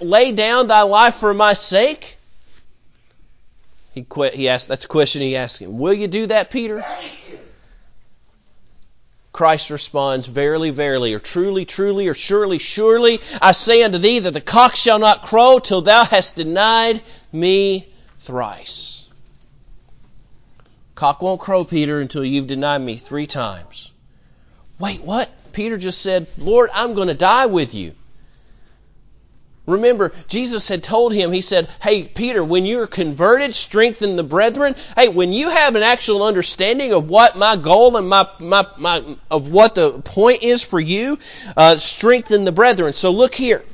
lay 0.00 0.32
down 0.32 0.66
thy 0.66 0.82
life 0.82 1.16
for 1.16 1.34
my 1.34 1.52
sake?" 1.52 2.16
He 3.92 4.02
quit. 4.02 4.34
He 4.34 4.48
asked. 4.48 4.68
That's 4.68 4.84
a 4.84 4.88
question 4.88 5.20
he 5.20 5.36
asked 5.36 5.60
him. 5.60 5.78
Will 5.78 5.92
you 5.92 6.08
do 6.08 6.26
that, 6.28 6.50
Peter? 6.50 6.84
Christ 9.32 9.70
responds, 9.70 10.26
Verily, 10.26 10.70
verily, 10.70 11.14
or 11.14 11.18
truly, 11.18 11.64
truly, 11.64 12.08
or 12.08 12.14
surely, 12.14 12.58
surely, 12.58 13.20
I 13.40 13.52
say 13.52 13.82
unto 13.82 13.98
thee 13.98 14.18
that 14.20 14.32
the 14.32 14.40
cock 14.40 14.76
shall 14.76 14.98
not 14.98 15.22
crow 15.22 15.58
till 15.58 15.82
thou 15.82 16.04
hast 16.04 16.34
denied 16.36 17.02
me 17.32 17.92
thrice. 18.20 19.06
Cock 21.00 21.22
won't 21.22 21.40
crow, 21.40 21.64
Peter, 21.64 21.98
until 21.98 22.22
you've 22.22 22.46
denied 22.46 22.82
me 22.82 22.98
three 22.98 23.26
times. 23.26 23.90
Wait, 24.78 25.02
what? 25.02 25.30
Peter 25.50 25.78
just 25.78 26.02
said, 26.02 26.26
Lord, 26.36 26.68
I'm 26.74 26.92
going 26.92 27.08
to 27.08 27.14
die 27.14 27.46
with 27.46 27.72
you. 27.72 27.94
Remember, 29.64 30.12
Jesus 30.28 30.68
had 30.68 30.82
told 30.82 31.14
him, 31.14 31.32
He 31.32 31.40
said, 31.40 31.70
Hey, 31.80 32.02
Peter, 32.02 32.44
when 32.44 32.66
you're 32.66 32.86
converted, 32.86 33.54
strengthen 33.54 34.16
the 34.16 34.22
brethren. 34.22 34.76
Hey, 34.94 35.08
when 35.08 35.32
you 35.32 35.48
have 35.48 35.74
an 35.74 35.82
actual 35.82 36.22
understanding 36.22 36.92
of 36.92 37.08
what 37.08 37.34
my 37.34 37.56
goal 37.56 37.96
and 37.96 38.06
my, 38.06 38.28
my, 38.38 38.66
my 38.76 39.16
of 39.30 39.48
what 39.48 39.74
the 39.74 40.00
point 40.00 40.42
is 40.42 40.62
for 40.62 40.78
you, 40.78 41.18
uh, 41.56 41.78
strengthen 41.78 42.44
the 42.44 42.52
brethren. 42.52 42.92
So 42.92 43.10
look 43.10 43.34
here. 43.34 43.64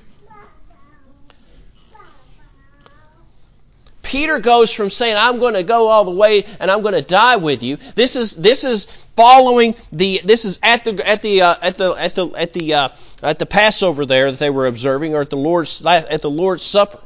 Peter 4.06 4.38
goes 4.38 4.72
from 4.72 4.88
saying, 4.88 5.16
I'm 5.16 5.40
going 5.40 5.54
to 5.54 5.64
go 5.64 5.88
all 5.88 6.04
the 6.04 6.12
way 6.12 6.44
and 6.60 6.70
I'm 6.70 6.82
going 6.82 6.94
to 6.94 7.02
die 7.02 7.36
with 7.36 7.62
you. 7.64 7.76
This 7.96 8.14
is, 8.14 8.36
this 8.36 8.62
is 8.62 8.86
following 9.16 9.74
the, 9.90 10.20
this 10.24 10.44
is 10.44 10.60
at 10.62 10.84
the, 10.84 11.06
at 11.06 11.22
the, 11.22 11.42
uh, 11.42 11.56
at 11.60 11.76
the, 11.76 11.90
at 11.92 12.14
the, 12.14 12.28
at 12.28 12.52
the, 12.52 12.74
uh, 12.74 12.88
at 13.22 13.40
the 13.40 13.46
Passover 13.46 14.06
there 14.06 14.30
that 14.30 14.38
they 14.38 14.50
were 14.50 14.68
observing 14.68 15.14
or 15.14 15.22
at 15.22 15.30
the 15.30 15.36
Lord's, 15.36 15.84
at 15.84 16.22
the 16.22 16.30
Lord's 16.30 16.62
Supper. 16.62 17.00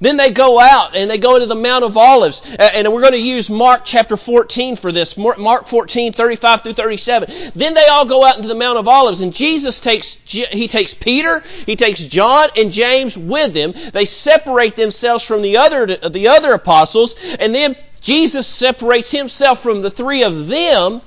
Then 0.00 0.16
they 0.16 0.30
go 0.30 0.58
out 0.60 0.96
and 0.96 1.10
they 1.10 1.18
go 1.18 1.36
into 1.36 1.46
the 1.46 1.54
Mount 1.54 1.84
of 1.84 1.96
Olives. 1.96 2.42
And 2.58 2.92
we're 2.92 3.00
going 3.00 3.12
to 3.12 3.18
use 3.18 3.48
Mark 3.48 3.82
chapter 3.84 4.16
14 4.16 4.76
for 4.76 4.92
this. 4.92 5.16
Mark 5.16 5.66
14, 5.66 6.12
35 6.12 6.62
through 6.62 6.74
37. 6.74 7.52
Then 7.54 7.74
they 7.74 7.86
all 7.86 8.04
go 8.04 8.24
out 8.24 8.36
into 8.36 8.48
the 8.48 8.54
Mount 8.54 8.78
of 8.78 8.88
Olives 8.88 9.20
and 9.20 9.34
Jesus 9.34 9.80
takes, 9.80 10.18
he 10.24 10.68
takes 10.68 10.94
Peter, 10.94 11.42
he 11.66 11.76
takes 11.76 12.00
John 12.00 12.48
and 12.56 12.72
James 12.72 13.16
with 13.16 13.54
him. 13.54 13.74
They 13.92 14.04
separate 14.04 14.76
themselves 14.76 15.24
from 15.24 15.42
the 15.42 15.56
other, 15.58 15.86
the 15.86 16.28
other 16.28 16.52
apostles 16.52 17.16
and 17.38 17.54
then 17.54 17.76
Jesus 18.00 18.46
separates 18.46 19.10
himself 19.10 19.62
from 19.62 19.82
the 19.82 19.90
three 19.90 20.24
of 20.24 20.46
them 20.48 21.00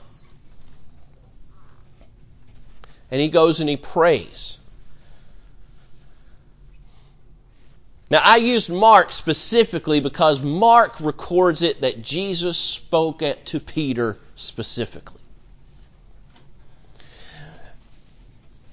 and 3.09 3.21
he 3.21 3.29
goes 3.29 3.59
and 3.59 3.69
he 3.69 3.77
prays. 3.77 4.57
Now, 8.09 8.21
I 8.23 8.37
used 8.37 8.69
Mark 8.69 9.11
specifically 9.11 9.99
because 9.99 10.39
Mark 10.39 10.99
records 11.01 11.61
it 11.61 11.81
that 11.81 12.01
Jesus 12.01 12.57
spoke 12.57 13.21
to 13.45 13.59
Peter 13.59 14.17
specifically. 14.35 15.21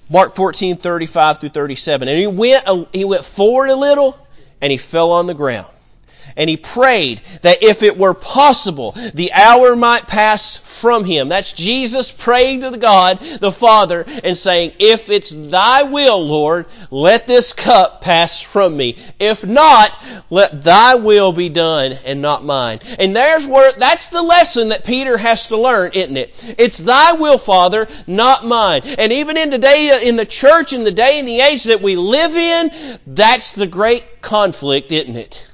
Mark 0.09 0.35
14, 0.35 0.77
35 0.77 1.39
through 1.39 1.49
37. 1.49 2.07
And 2.07 2.17
he 2.17 2.27
went, 2.27 2.67
he 2.93 3.03
went 3.03 3.25
forward 3.25 3.69
a 3.69 3.75
little 3.75 4.17
and 4.61 4.71
he 4.71 4.77
fell 4.77 5.11
on 5.11 5.25
the 5.25 5.33
ground. 5.33 5.67
And 6.37 6.49
he 6.49 6.57
prayed 6.57 7.21
that 7.41 7.63
if 7.63 7.83
it 7.83 7.97
were 7.97 8.13
possible, 8.13 8.95
the 9.13 9.31
hour 9.33 9.75
might 9.75 10.07
pass 10.07 10.57
from 10.85 11.03
him. 11.03 11.29
That's 11.29 11.51
Jesus 11.51 12.11
praying 12.11 12.61
to 12.61 12.69
the 12.69 12.77
God, 12.77 13.19
the 13.41 13.51
Father, 13.51 14.05
and 14.23 14.37
saying, 14.37 14.73
If 14.77 15.09
it's 15.09 15.31
thy 15.31 15.81
will, 15.81 16.23
Lord, 16.23 16.67
let 16.91 17.25
this 17.25 17.53
cup 17.53 18.01
pass 18.01 18.39
from 18.39 18.77
me. 18.77 18.95
If 19.19 19.43
not, 19.43 19.97
let 20.29 20.61
thy 20.61 20.93
will 20.93 21.33
be 21.33 21.49
done 21.49 21.93
and 22.05 22.21
not 22.21 22.45
mine. 22.45 22.81
And 22.99 23.15
there's 23.15 23.47
where, 23.47 23.71
that's 23.71 24.09
the 24.09 24.21
lesson 24.21 24.69
that 24.69 24.83
Peter 24.83 25.17
has 25.17 25.47
to 25.47 25.57
learn, 25.57 25.89
isn't 25.93 26.17
it? 26.17 26.35
It's 26.59 26.77
thy 26.77 27.13
will, 27.13 27.39
Father, 27.39 27.87
not 28.05 28.45
mine. 28.45 28.83
And 28.83 29.11
even 29.11 29.37
in 29.37 29.49
today, 29.49 30.07
in 30.07 30.17
the 30.17 30.23
church, 30.23 30.71
in 30.71 30.83
the 30.83 30.91
day 30.91 31.17
and 31.17 31.27
the 31.27 31.41
age 31.41 31.63
that 31.63 31.81
we 31.81 31.95
live 31.95 32.35
in, 32.35 32.99
that's 33.07 33.53
the 33.53 33.65
great 33.65 34.21
conflict, 34.21 34.91
isn't 34.91 35.17
it? 35.17 35.47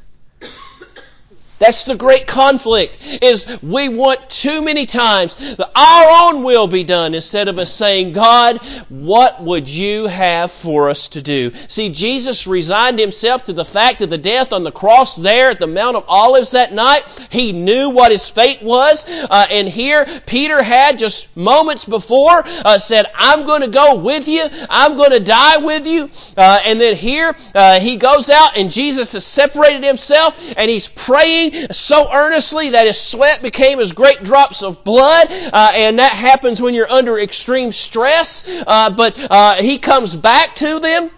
That's 1.62 1.84
the 1.84 1.96
great 1.96 2.26
conflict 2.26 2.98
is 3.22 3.46
we 3.62 3.88
want 3.88 4.32
too 4.32 4.64
many 4.64 4.88
times 4.88 5.36
that 5.36 5.70
our 5.76 6.34
own 6.34 6.42
will 6.42 6.66
be 6.66 6.84
done 6.84 7.14
instead 7.14 7.48
of 7.48 7.60
us 7.60 7.72
saying, 7.72 8.14
God, 8.14 8.58
what 8.90 9.44
would 9.44 9.70
you 9.70 10.08
have 10.08 10.52
for 10.52 10.90
us 10.90 11.10
to 11.10 11.22
do? 11.22 11.52
See, 11.68 11.92
Jesus 11.92 12.48
resigned 12.48 12.98
himself 12.98 13.46
to 13.46 13.54
the 13.54 13.64
fact 13.64 14.02
of 14.02 14.10
the 14.10 14.18
death 14.18 14.54
on 14.54 14.64
the 14.64 14.72
cross 14.72 15.16
there 15.16 15.52
at 15.52 15.60
the 15.60 15.68
Mount 15.68 15.98
of 15.98 16.06
Olives 16.08 16.50
that 16.52 16.74
night. 16.74 17.04
He 17.30 17.52
knew 17.52 17.92
what 17.92 18.12
his 18.12 18.28
fate 18.28 18.64
was. 18.64 19.06
Uh, 19.08 19.46
and 19.52 19.70
here, 19.70 20.08
Peter 20.26 20.64
had 20.64 20.98
just 20.98 21.28
moments 21.38 21.86
before 21.86 22.42
uh, 22.44 22.80
said, 22.80 23.06
I'm 23.14 23.46
going 23.46 23.62
to 23.62 23.68
go 23.68 23.94
with 23.98 24.28
you. 24.28 24.44
I'm 24.68 24.98
going 24.98 25.12
to 25.12 25.20
die 25.20 25.58
with 25.58 25.86
you. 25.86 26.10
Uh, 26.36 26.60
and 26.66 26.82
then 26.82 26.96
here, 26.96 27.36
uh, 27.54 27.80
he 27.80 27.98
goes 27.98 28.32
out 28.32 28.58
and 28.58 28.72
Jesus 28.72 29.14
has 29.14 29.28
separated 29.28 29.84
himself 29.84 30.36
and 30.58 30.68
he's 30.68 30.88
praying 30.88 31.51
so 31.72 32.12
earnestly 32.12 32.70
that 32.70 32.88
his 32.88 33.00
sweat 33.00 33.42
became 33.42 33.80
as 33.80 33.92
great 33.92 34.24
drops 34.24 34.64
of 34.64 34.84
blood, 34.84 35.28
uh, 35.32 35.72
and 35.74 36.00
that 36.00 36.12
happens 36.12 36.62
when 36.62 36.74
you're 36.74 36.92
under 36.92 37.20
extreme 37.20 37.72
stress. 37.72 38.46
Uh, 38.48 38.90
but 38.90 39.18
uh, 39.20 39.56
he 39.56 39.80
comes 39.80 40.16
back 40.16 40.56
to 40.56 40.80
them. 40.80 41.12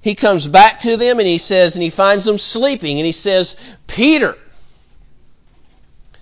He 0.00 0.14
comes 0.14 0.48
back 0.48 0.80
to 0.80 0.96
them 0.96 1.18
and 1.18 1.28
he 1.28 1.38
says, 1.38 1.76
and 1.76 1.82
he 1.82 1.90
finds 1.90 2.24
them 2.24 2.38
sleeping, 2.38 2.98
and 2.98 3.06
he 3.06 3.12
says, 3.12 3.56
Peter, 3.86 4.36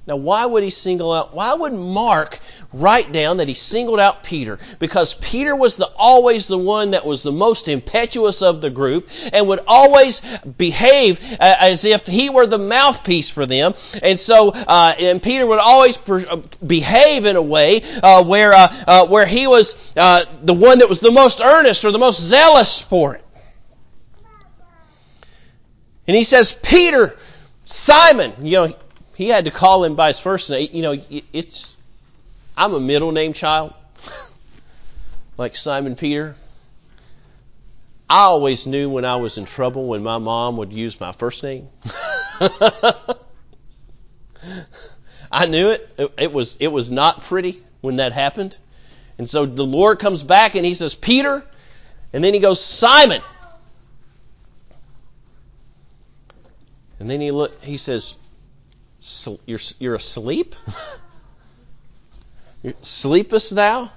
now, 0.08 0.16
why 0.16 0.46
would 0.46 0.62
he 0.62 0.70
single 0.70 1.12
out? 1.12 1.34
Why 1.34 1.52
would 1.52 1.74
Mark 1.74 2.38
write 2.72 3.12
down 3.12 3.36
that 3.36 3.46
he 3.46 3.52
singled 3.52 4.00
out 4.00 4.24
Peter? 4.24 4.58
Because 4.78 5.12
Peter 5.12 5.54
was 5.54 5.76
the, 5.76 5.84
always 5.84 6.46
the 6.46 6.56
one 6.56 6.92
that 6.92 7.04
was 7.04 7.22
the 7.22 7.30
most 7.30 7.68
impetuous 7.68 8.40
of 8.40 8.62
the 8.62 8.70
group 8.70 9.10
and 9.34 9.46
would 9.46 9.60
always 9.66 10.22
behave 10.56 11.20
uh, 11.32 11.56
as 11.60 11.84
if 11.84 12.06
he 12.06 12.30
were 12.30 12.46
the 12.46 12.58
mouthpiece 12.58 13.28
for 13.28 13.44
them. 13.44 13.74
And 14.02 14.18
so, 14.18 14.48
uh, 14.48 14.94
and 14.98 15.22
Peter 15.22 15.46
would 15.46 15.58
always 15.58 15.98
per, 15.98 16.24
uh, 16.26 16.36
behave 16.66 17.26
in 17.26 17.36
a 17.36 17.42
way 17.42 17.82
uh, 18.02 18.24
where 18.24 18.54
uh, 18.54 18.84
uh, 18.86 19.06
where 19.08 19.26
he 19.26 19.46
was 19.46 19.74
the 19.94 20.56
one 20.58 20.78
that 20.78 20.88
was 20.88 21.00
the 21.00 21.10
most 21.10 21.42
earnest 21.42 21.84
or 21.84 21.92
the 21.92 21.98
most 21.98 22.18
zealous 22.18 22.80
for 22.80 23.16
it. 23.16 23.24
And 26.06 26.16
he 26.16 26.24
says, 26.24 26.56
Peter, 26.62 27.14
Simon, 27.66 28.32
you 28.40 28.52
know 28.52 28.74
he 29.18 29.26
had 29.26 29.46
to 29.46 29.50
call 29.50 29.82
him 29.82 29.96
by 29.96 30.06
his 30.06 30.20
first 30.20 30.48
name. 30.48 30.68
You 30.70 30.80
know, 30.80 30.96
it's 31.32 31.76
I'm 32.56 32.72
a 32.72 32.78
middle 32.78 33.10
name 33.10 33.32
child, 33.32 33.74
like 35.36 35.56
Simon 35.56 35.96
Peter. 35.96 36.36
I 38.08 38.20
always 38.20 38.68
knew 38.68 38.88
when 38.88 39.04
I 39.04 39.16
was 39.16 39.36
in 39.36 39.44
trouble 39.44 39.88
when 39.88 40.04
my 40.04 40.18
mom 40.18 40.56
would 40.58 40.72
use 40.72 41.00
my 41.00 41.10
first 41.10 41.42
name. 41.42 41.68
I 45.32 45.46
knew 45.46 45.70
it. 45.70 46.12
it. 46.16 46.32
Was 46.32 46.56
it 46.60 46.68
was 46.68 46.88
not 46.88 47.24
pretty 47.24 47.60
when 47.80 47.96
that 47.96 48.12
happened. 48.12 48.56
And 49.18 49.28
so 49.28 49.46
the 49.46 49.66
Lord 49.66 49.98
comes 49.98 50.22
back 50.22 50.54
and 50.54 50.64
he 50.64 50.74
says, 50.74 50.94
Peter, 50.94 51.44
and 52.12 52.22
then 52.22 52.34
he 52.34 52.40
goes, 52.40 52.64
Simon. 52.64 53.22
And 57.00 57.10
then 57.10 57.20
he 57.20 57.32
look 57.32 57.60
he 57.64 57.78
says, 57.78 58.14
you're, 59.46 59.60
you're 59.78 59.94
asleep? 59.94 60.54
Sleepest 62.82 63.54
thou? 63.54 63.90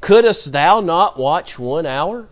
Couldst 0.00 0.52
thou 0.52 0.80
not 0.80 1.18
watch 1.18 1.58
one 1.58 1.86
hour? 1.86 2.26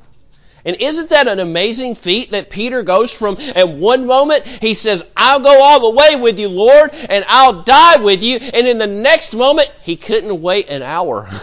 And 0.65 0.77
isn't 0.81 1.11
that 1.11 1.29
an 1.29 1.39
amazing 1.39 1.95
feat 1.95 2.33
that 2.33 2.51
Peter 2.51 2.83
goes 2.83 3.13
from, 3.13 3.37
at 3.39 3.69
one 3.69 4.07
moment, 4.07 4.45
he 4.45 4.75
says, 4.75 5.07
I'll 5.17 5.41
go 5.41 5.63
all 5.63 5.81
the 5.81 5.91
way 5.91 6.17
with 6.17 6.39
you, 6.39 6.49
Lord, 6.49 6.91
and 6.93 7.25
I'll 7.29 7.63
die 7.63 7.99
with 7.99 8.23
you. 8.23 8.39
And 8.39 8.67
in 8.67 8.79
the 8.79 8.87
next 8.87 9.35
moment, 9.35 9.71
he 9.83 9.97
couldn't 9.97 10.43
wait 10.43 10.69
an 10.69 10.83
hour. 10.83 11.29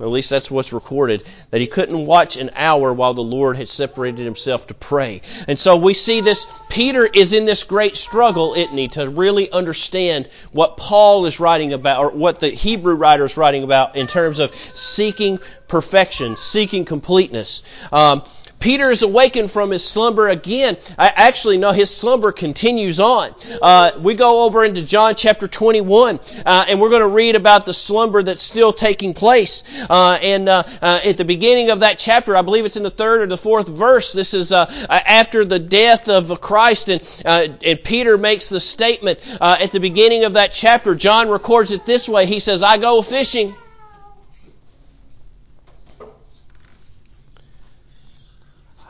At 0.00 0.08
least 0.08 0.30
that's 0.30 0.50
what's 0.50 0.72
recorded, 0.72 1.24
that 1.50 1.60
he 1.60 1.66
couldn't 1.66 2.06
watch 2.06 2.36
an 2.36 2.50
hour 2.54 2.92
while 2.92 3.14
the 3.14 3.20
Lord 3.20 3.56
had 3.56 3.68
separated 3.68 4.24
himself 4.24 4.68
to 4.68 4.74
pray. 4.74 5.22
And 5.48 5.58
so 5.58 5.76
we 5.76 5.94
see 5.94 6.20
this, 6.20 6.46
Peter 6.68 7.04
is 7.04 7.32
in 7.32 7.46
this 7.46 7.64
great 7.64 7.96
struggle, 7.96 8.54
isn't 8.54 8.76
he, 8.76 8.88
to 8.88 9.08
really 9.08 9.50
understand 9.50 10.28
what 10.52 10.76
Paul 10.76 11.26
is 11.26 11.40
writing 11.40 11.72
about, 11.72 11.98
or 12.00 12.10
what 12.10 12.38
the 12.38 12.50
Hebrew 12.50 12.94
writer 12.94 13.24
is 13.24 13.36
writing 13.36 13.64
about 13.64 13.96
in 13.96 14.06
terms 14.06 14.38
of 14.38 14.54
seeking 14.74 15.40
perfection, 15.66 16.36
seeking 16.36 16.84
completeness. 16.84 17.62
Um, 17.92 18.22
Peter 18.60 18.90
is 18.90 19.02
awakened 19.02 19.50
from 19.50 19.70
his 19.70 19.84
slumber 19.84 20.28
again. 20.28 20.76
I 20.98 21.08
actually, 21.08 21.58
no, 21.58 21.70
his 21.70 21.94
slumber 21.94 22.32
continues 22.32 22.98
on. 22.98 23.34
Uh, 23.62 23.92
we 24.00 24.14
go 24.14 24.44
over 24.44 24.64
into 24.64 24.82
John 24.82 25.14
chapter 25.14 25.46
21, 25.46 26.18
uh, 26.44 26.64
and 26.68 26.80
we're 26.80 26.88
going 26.88 27.02
to 27.02 27.08
read 27.08 27.36
about 27.36 27.66
the 27.66 27.74
slumber 27.74 28.22
that's 28.22 28.42
still 28.42 28.72
taking 28.72 29.14
place. 29.14 29.62
Uh, 29.88 30.18
and 30.20 30.48
uh, 30.48 30.64
uh, 30.82 31.00
at 31.04 31.16
the 31.16 31.24
beginning 31.24 31.70
of 31.70 31.80
that 31.80 31.98
chapter, 31.98 32.36
I 32.36 32.42
believe 32.42 32.64
it's 32.64 32.76
in 32.76 32.82
the 32.82 32.90
third 32.90 33.22
or 33.22 33.26
the 33.26 33.36
fourth 33.36 33.68
verse, 33.68 34.12
this 34.12 34.34
is 34.34 34.52
uh, 34.52 34.66
after 34.88 35.44
the 35.44 35.58
death 35.58 36.08
of 36.08 36.40
Christ, 36.40 36.88
and, 36.88 37.02
and 37.24 37.82
Peter 37.84 38.18
makes 38.18 38.48
the 38.48 38.60
statement 38.60 39.20
at 39.40 39.70
the 39.70 39.80
beginning 39.80 40.24
of 40.24 40.32
that 40.32 40.52
chapter. 40.52 40.94
John 40.94 41.28
records 41.28 41.72
it 41.72 41.86
this 41.86 42.08
way. 42.08 42.26
He 42.26 42.40
says, 42.40 42.62
I 42.62 42.78
go 42.78 43.02
fishing. 43.02 43.54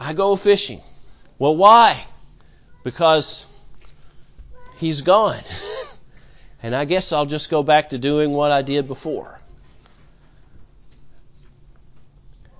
I 0.08 0.14
go 0.14 0.36
fishing. 0.36 0.80
Well, 1.38 1.54
why? 1.54 2.06
Because 2.82 3.46
he's 4.78 5.02
gone. 5.02 5.42
and 6.62 6.74
I 6.74 6.86
guess 6.86 7.12
I'll 7.12 7.26
just 7.26 7.50
go 7.50 7.62
back 7.62 7.90
to 7.90 7.98
doing 7.98 8.30
what 8.30 8.50
I 8.50 8.62
did 8.62 8.88
before. 8.88 9.38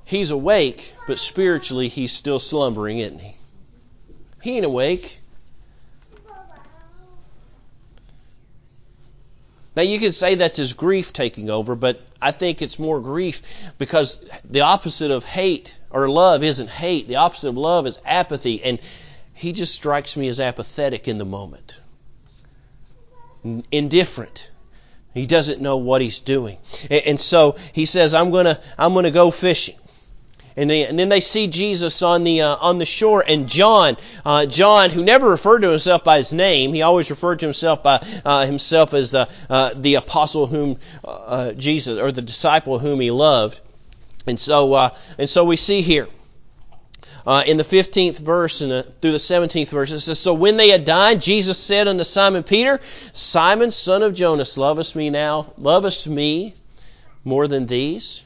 He's 0.05 0.31
awake, 0.31 0.93
but 1.07 1.19
spiritually 1.19 1.89
he's 1.89 2.13
still 2.13 2.39
slumbering, 2.39 2.99
isn't 2.99 3.21
he? 3.21 3.37
He 4.43 4.57
ain't 4.57 4.67
awake. 4.67 5.23
Now, 9.79 9.85
you 9.85 10.01
could 10.01 10.13
say 10.13 10.35
that's 10.35 10.57
his 10.57 10.73
grief 10.73 11.13
taking 11.13 11.51
over, 11.51 11.77
but 11.77 12.01
I 12.21 12.33
think 12.33 12.63
it's 12.63 12.81
more 12.81 13.01
grief 13.01 13.43
because 13.79 14.19
the 14.45 14.63
opposite 14.63 15.13
of 15.13 15.23
hate 15.23 15.79
or 15.89 16.11
love 16.11 16.43
isn't 16.43 16.69
hate. 16.69 17.07
The 17.07 17.15
opposite 17.15 17.51
of 17.51 17.57
love 17.57 17.87
is 17.87 18.01
apathy. 18.05 18.61
And 18.65 18.81
he 19.35 19.53
just 19.53 19.73
strikes 19.73 20.17
me 20.17 20.27
as 20.27 20.41
apathetic 20.41 21.07
in 21.07 21.19
the 21.19 21.25
moment, 21.25 21.79
indifferent. 23.71 24.51
He 25.15 25.27
doesn't 25.27 25.63
know 25.63 25.77
what 25.77 26.01
he's 26.01 26.19
doing. 26.19 26.59
And 26.91 27.21
so 27.21 27.55
he 27.73 27.87
says, 27.87 28.15
I'm 28.15 28.33
to 28.33 28.61
I'm 28.77 28.95
to 28.95 29.13
go 29.13 29.31
fishing 29.31 29.79
and, 30.59 30.69
they, 30.69 30.85
and 30.87 30.99
then 30.99 31.09
they 31.09 31.21
see 31.21 31.47
Jesus 31.47 32.03
on 32.03 32.25
the 32.25 32.43
uh, 32.43 32.57
on 32.57 32.79
the 32.79 32.85
shore, 32.85 33.25
and 33.27 33.49
John, 33.49 33.97
uh, 34.25 34.45
John, 34.47 34.91
who 34.91 35.05
never 35.05 35.31
referred 35.31 35.61
to 35.61 35.71
himself 35.71 36.03
by 36.03 36.19
his 36.19 36.33
name, 36.33 36.75
he 36.75 36.83
always 36.83 37.11
referred 37.11 37.39
to 37.39 37.47
himself 37.47 37.83
by 37.83 37.97
uh, 38.25 38.45
himself 38.45 38.93
as 38.93 39.13
the 39.13 39.29
uh, 39.49 39.75
the 39.75 39.95
apostle 39.95 40.49
whom 40.49 40.79
uh, 41.05 41.11
uh, 41.11 41.53
Jesus 41.53 42.01
or 42.01 42.11
the 42.11 42.23
disciple 42.23 42.81
whom 42.81 42.99
he 42.99 43.13
loved, 43.13 43.61
and 44.27 44.41
so 44.41 44.91
and 45.17 45.31
so 45.31 45.45
we 45.45 45.57
see 45.57 45.81
here. 45.81 46.09
Uh, 47.27 47.43
in 47.47 47.59
the 47.59 47.65
15th 47.65 48.19
verse 48.19 48.63
and 48.63 48.85
through 49.03 49.13
the 49.13 49.19
17th 49.19 49.69
verse, 49.69 49.91
it 49.91 50.01
says, 50.01 50.19
So 50.19 50.33
when 50.33 50.57
they 50.57 50.71
had 50.71 50.85
dined, 50.85 51.21
Jesus 51.21 51.59
said 51.59 51.87
unto 51.87 52.03
Simon 52.03 52.43
Peter, 52.43 52.81
Simon, 53.13 53.71
son 53.71 54.03
of 54.03 54.15
Jonas, 54.15 54.57
lovest 54.57 54.97
me 54.97 55.11
now, 55.11 55.53
lovest 55.59 56.09
me 56.09 56.55
more 57.25 57.47
than 57.47 57.67
these? 57.67 58.23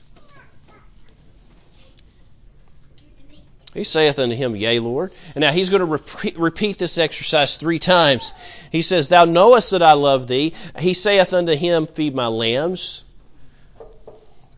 He 3.75 3.85
saith 3.85 4.19
unto 4.19 4.37
him, 4.37 4.55
Yea, 4.55 4.81
Lord. 4.81 5.13
And 5.35 5.41
now 5.41 5.51
he's 5.51 5.71
going 5.71 5.81
to 5.81 5.87
repeat, 5.87 6.39
repeat 6.39 6.79
this 6.79 6.99
exercise 6.99 7.57
three 7.57 7.79
times. 7.79 8.35
He 8.71 8.83
says, 8.83 9.09
Thou 9.09 9.25
knowest 9.25 9.71
that 9.71 9.83
I 9.83 9.93
love 9.93 10.27
thee. 10.27 10.53
He 10.79 10.93
saith 10.93 11.33
unto 11.33 11.55
him, 11.55 11.87
Feed 11.87 12.15
my 12.15 12.27
lambs. 12.27 13.05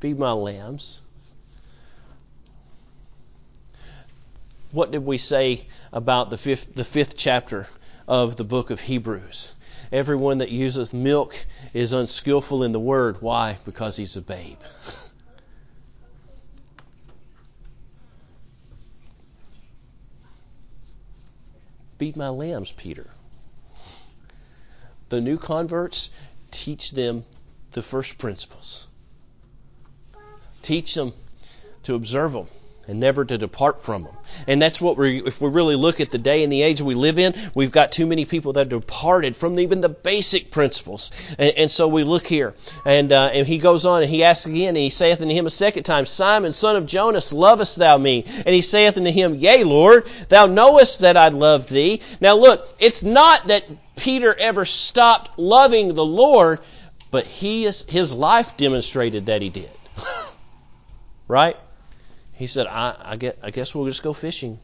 Feed 0.01 0.19
my 0.19 0.33
lambs. 0.33 1.01
What 4.73 4.91
did 4.91 5.07
we 5.07 5.19
say 5.19 5.69
about 5.93 6.31
the 6.31 6.39
fifth, 6.39 6.75
the 6.75 6.83
fifth 6.83 7.17
chapter 7.17 7.69
of 8.09 8.35
the 8.35 8.43
book 8.43 8.71
of 8.71 8.81
Hebrews? 8.81 9.53
Everyone 9.93 10.39
that 10.39 10.51
useth 10.51 10.93
milk 10.93 11.47
is 11.73 11.93
unskillful 11.93 12.65
in 12.65 12.73
the 12.73 12.81
word. 12.81 13.23
Why? 13.23 13.59
Because 13.65 13.97
he's 13.97 14.17
a 14.17 14.21
babe. 14.21 14.59
Feed 21.99 22.17
my 22.17 22.29
lambs, 22.29 22.73
Peter. 22.73 23.11
The 25.09 25.21
new 25.21 25.39
converts, 25.39 26.11
teach 26.51 26.91
them 26.93 27.25
the 27.73 27.83
first 27.83 28.19
principles. 28.19 28.89
Teach 30.63 30.95
them 30.95 31.13
to 31.85 31.95
observe 31.95 32.33
them 32.33 32.49
and 32.89 33.01
never 33.01 33.25
to 33.25 33.39
depart 33.39 33.83
from 33.83 34.05
them. 34.05 34.15
And 34.47 34.61
that's 34.61 34.81
what 34.81 34.97
we 34.97 35.23
if 35.25 35.41
we 35.41 35.49
really 35.49 35.77
look 35.77 36.01
at 36.01 36.11
the 36.11 36.19
day 36.19 36.43
and 36.43 36.53
the 36.53 36.63
age 36.63 36.81
we 36.81 36.95
live 36.95 37.19
in, 37.19 37.35
we've 37.55 37.71
got 37.71 37.93
too 37.93 38.07
many 38.07 38.25
people 38.25 38.55
that 38.55 38.69
departed 38.69 39.37
from 39.37 39.59
even 39.59 39.81
the 39.81 39.89
basic 39.89 40.51
principles. 40.51 41.11
And, 41.39 41.57
and 41.57 41.71
so 41.71 41.89
we 41.89 42.05
look 42.05 42.27
here, 42.27 42.55
and 42.85 43.13
uh, 43.13 43.31
and 43.33 43.47
he 43.47 43.59
goes 43.59 43.85
on 43.85 44.03
and 44.03 44.11
he 44.11 44.25
asks 44.25 44.47
again, 44.47 44.69
and 44.69 44.77
he 44.77 44.91
saith 44.91 45.21
unto 45.21 45.35
him 45.35 45.47
a 45.47 45.51
second 45.51 45.85
time, 45.85 46.07
Simon, 46.07 46.53
son 46.53 46.77
of 46.77 46.87
Jonas, 46.87 47.33
lovest 47.33 47.77
thou 47.77 47.97
me? 47.99 48.25
And 48.27 48.55
he 48.55 48.63
saith 48.63 48.97
unto 48.97 49.11
him, 49.11 49.35
Yea, 49.35 49.65
Lord, 49.65 50.07
thou 50.29 50.47
knowest 50.47 51.01
that 51.01 51.17
I 51.17 51.29
love 51.29 51.69
thee. 51.69 52.01
Now 52.21 52.37
look, 52.37 52.69
it's 52.79 53.03
not 53.03 53.49
that 53.49 53.65
Peter 53.97 54.35
ever 54.35 54.65
stopped 54.65 55.39
loving 55.39 55.95
the 55.95 56.05
Lord, 56.05 56.61
but 57.11 57.27
he 57.27 57.65
is, 57.65 57.83
his 57.89 58.13
life 58.13 58.57
demonstrated 58.57 59.27
that 59.27 59.41
he 59.41 59.51
did. 59.51 59.71
right? 61.29 61.57
He 62.35 62.47
said, 62.47 62.67
I, 62.67 62.97
I, 62.99 63.17
get, 63.17 63.39
I 63.43 63.51
guess 63.51 63.75
we'll 63.75 63.87
just 63.87 64.03
go 64.03 64.13
fishing. 64.13 64.59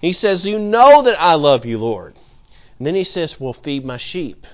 He 0.00 0.12
says, 0.12 0.46
You 0.46 0.58
know 0.58 1.02
that 1.02 1.20
I 1.20 1.34
love 1.34 1.64
you, 1.64 1.78
Lord. 1.78 2.14
And 2.78 2.86
then 2.86 2.94
he 2.94 3.04
says, 3.04 3.40
Well, 3.40 3.52
feed 3.52 3.84
my 3.84 3.96
sheep. 3.96 4.46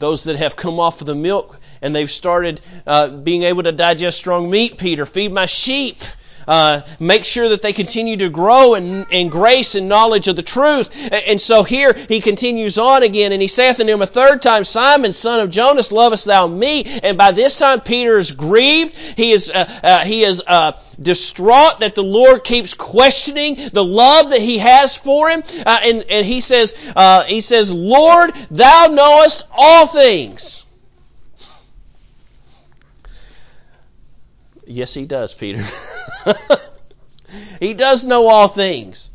Those 0.00 0.24
that 0.24 0.36
have 0.36 0.56
come 0.56 0.80
off 0.80 1.00
of 1.00 1.06
the 1.06 1.14
milk 1.14 1.58
and 1.80 1.94
they've 1.94 2.10
started 2.10 2.60
uh, 2.86 3.08
being 3.08 3.44
able 3.44 3.62
to 3.62 3.72
digest 3.72 4.18
strong 4.18 4.50
meat, 4.50 4.78
Peter, 4.78 5.06
feed 5.06 5.32
my 5.32 5.46
sheep. 5.46 5.98
Uh, 6.46 6.82
make 6.98 7.24
sure 7.24 7.48
that 7.48 7.62
they 7.62 7.72
continue 7.72 8.16
to 8.16 8.28
grow 8.28 8.74
in, 8.74 9.04
in 9.10 9.28
grace 9.28 9.74
and 9.74 9.88
knowledge 9.88 10.28
of 10.28 10.36
the 10.36 10.42
truth. 10.42 10.88
And 11.26 11.40
so 11.40 11.62
here 11.62 11.92
he 12.08 12.20
continues 12.20 12.78
on 12.78 13.02
again, 13.02 13.32
and 13.32 13.40
he 13.40 13.48
saith 13.48 13.80
unto 13.80 13.92
him 13.92 14.02
a 14.02 14.06
third 14.06 14.42
time, 14.42 14.64
Simon, 14.64 15.12
son 15.12 15.40
of 15.40 15.50
Jonas, 15.50 15.92
lovest 15.92 16.26
thou 16.26 16.46
me? 16.46 16.84
And 17.02 17.16
by 17.16 17.32
this 17.32 17.56
time 17.56 17.80
Peter 17.80 18.18
is 18.18 18.32
grieved. 18.32 18.94
He 18.94 19.32
is 19.32 19.50
uh, 19.50 19.80
uh, 19.82 20.04
he 20.04 20.24
is 20.24 20.42
uh, 20.46 20.72
distraught 21.00 21.80
that 21.80 21.94
the 21.94 22.02
Lord 22.02 22.44
keeps 22.44 22.74
questioning 22.74 23.70
the 23.72 23.84
love 23.84 24.30
that 24.30 24.40
he 24.40 24.58
has 24.58 24.96
for 24.96 25.30
him. 25.30 25.42
Uh, 25.64 25.80
and 25.82 26.02
and 26.10 26.26
he 26.26 26.40
says 26.40 26.74
uh, 26.96 27.24
he 27.24 27.40
says, 27.40 27.72
Lord, 27.72 28.32
thou 28.50 28.86
knowest 28.86 29.44
all 29.52 29.86
things. 29.86 30.63
Yes, 34.66 34.94
he 34.94 35.04
does, 35.04 35.34
Peter. 35.34 35.62
he 37.60 37.74
does 37.74 38.06
know 38.06 38.28
all 38.28 38.48
things. 38.48 39.10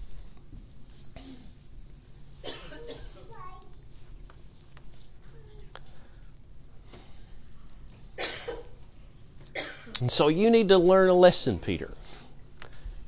And 10.00 10.10
so 10.10 10.30
you 10.30 10.50
need 10.50 10.70
to 10.70 10.78
learn 10.78 11.10
a 11.10 11.14
lesson, 11.14 11.60
Peter. 11.60 11.92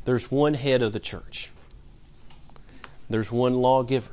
There's 0.03 0.29
one 0.29 0.53
head 0.53 0.81
of 0.81 0.91
the 0.91 0.99
church. 0.99 1.49
There's 3.09 3.31
one 3.31 3.55
lawgiver. 3.55 4.11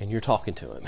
And 0.00 0.10
you're 0.10 0.20
talking 0.20 0.54
to 0.54 0.74
him. 0.74 0.84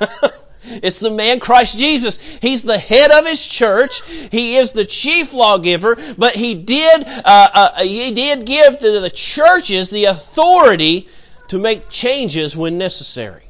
It's 0.64 0.98
the 0.98 1.10
man 1.10 1.40
Christ 1.40 1.78
Jesus. 1.78 2.18
He's 2.18 2.62
the 2.62 2.78
head 2.78 3.10
of 3.10 3.26
his 3.26 3.44
church. 3.44 4.02
He 4.30 4.56
is 4.56 4.72
the 4.72 4.84
chief 4.84 5.32
lawgiver, 5.32 5.96
but 6.16 6.34
he 6.34 6.54
did 6.54 7.04
uh, 7.04 7.22
uh, 7.24 7.82
he 7.82 8.12
did 8.12 8.46
give 8.46 8.78
to 8.78 9.00
the 9.00 9.10
churches 9.10 9.90
the 9.90 10.06
authority 10.06 11.08
to 11.48 11.58
make 11.58 11.88
changes 11.88 12.56
when 12.56 12.78
necessary. 12.78 13.42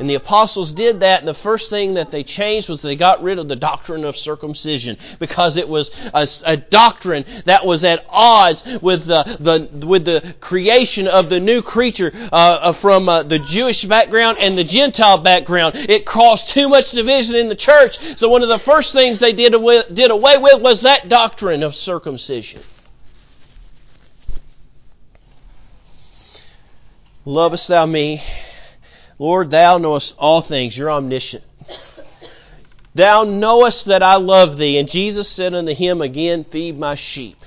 And 0.00 0.08
the 0.08 0.14
apostles 0.14 0.72
did 0.72 1.00
that, 1.00 1.18
and 1.18 1.28
the 1.28 1.34
first 1.34 1.68
thing 1.68 1.92
that 1.94 2.10
they 2.10 2.24
changed 2.24 2.70
was 2.70 2.80
they 2.80 2.96
got 2.96 3.22
rid 3.22 3.38
of 3.38 3.48
the 3.48 3.54
doctrine 3.54 4.06
of 4.06 4.16
circumcision 4.16 4.96
because 5.18 5.58
it 5.58 5.68
was 5.68 5.90
a, 6.14 6.26
a 6.46 6.56
doctrine 6.56 7.26
that 7.44 7.66
was 7.66 7.84
at 7.84 8.06
odds 8.08 8.64
with 8.80 9.04
the, 9.04 9.24
the 9.38 9.86
with 9.86 10.06
the 10.06 10.34
creation 10.40 11.06
of 11.06 11.28
the 11.28 11.38
new 11.38 11.60
creature 11.60 12.12
uh, 12.14 12.34
uh, 12.34 12.72
from 12.72 13.10
uh, 13.10 13.24
the 13.24 13.40
Jewish 13.40 13.84
background 13.84 14.38
and 14.38 14.56
the 14.56 14.64
Gentile 14.64 15.18
background. 15.18 15.76
It 15.76 16.06
caused 16.06 16.48
too 16.48 16.70
much 16.70 16.92
division 16.92 17.36
in 17.36 17.50
the 17.50 17.54
church. 17.54 17.98
So 18.16 18.30
one 18.30 18.42
of 18.42 18.48
the 18.48 18.58
first 18.58 18.94
things 18.94 19.18
they 19.18 19.34
did 19.34 19.52
away, 19.52 19.82
did 19.92 20.10
away 20.10 20.38
with 20.38 20.62
was 20.62 20.80
that 20.80 21.10
doctrine 21.10 21.62
of 21.62 21.74
circumcision. 21.74 22.62
Lovest 27.26 27.68
thou 27.68 27.84
me? 27.84 28.22
Lord, 29.20 29.50
thou 29.50 29.76
knowest 29.76 30.14
all 30.18 30.40
things. 30.40 30.74
You're 30.74 30.90
omniscient. 30.90 31.44
Thou 32.94 33.24
knowest 33.24 33.84
that 33.84 34.02
I 34.02 34.16
love 34.16 34.56
thee. 34.56 34.78
And 34.78 34.88
Jesus 34.88 35.28
said 35.28 35.52
unto 35.52 35.74
him 35.74 36.00
again, 36.00 36.42
Feed 36.42 36.78
my 36.78 36.94
sheep. 36.94 37.39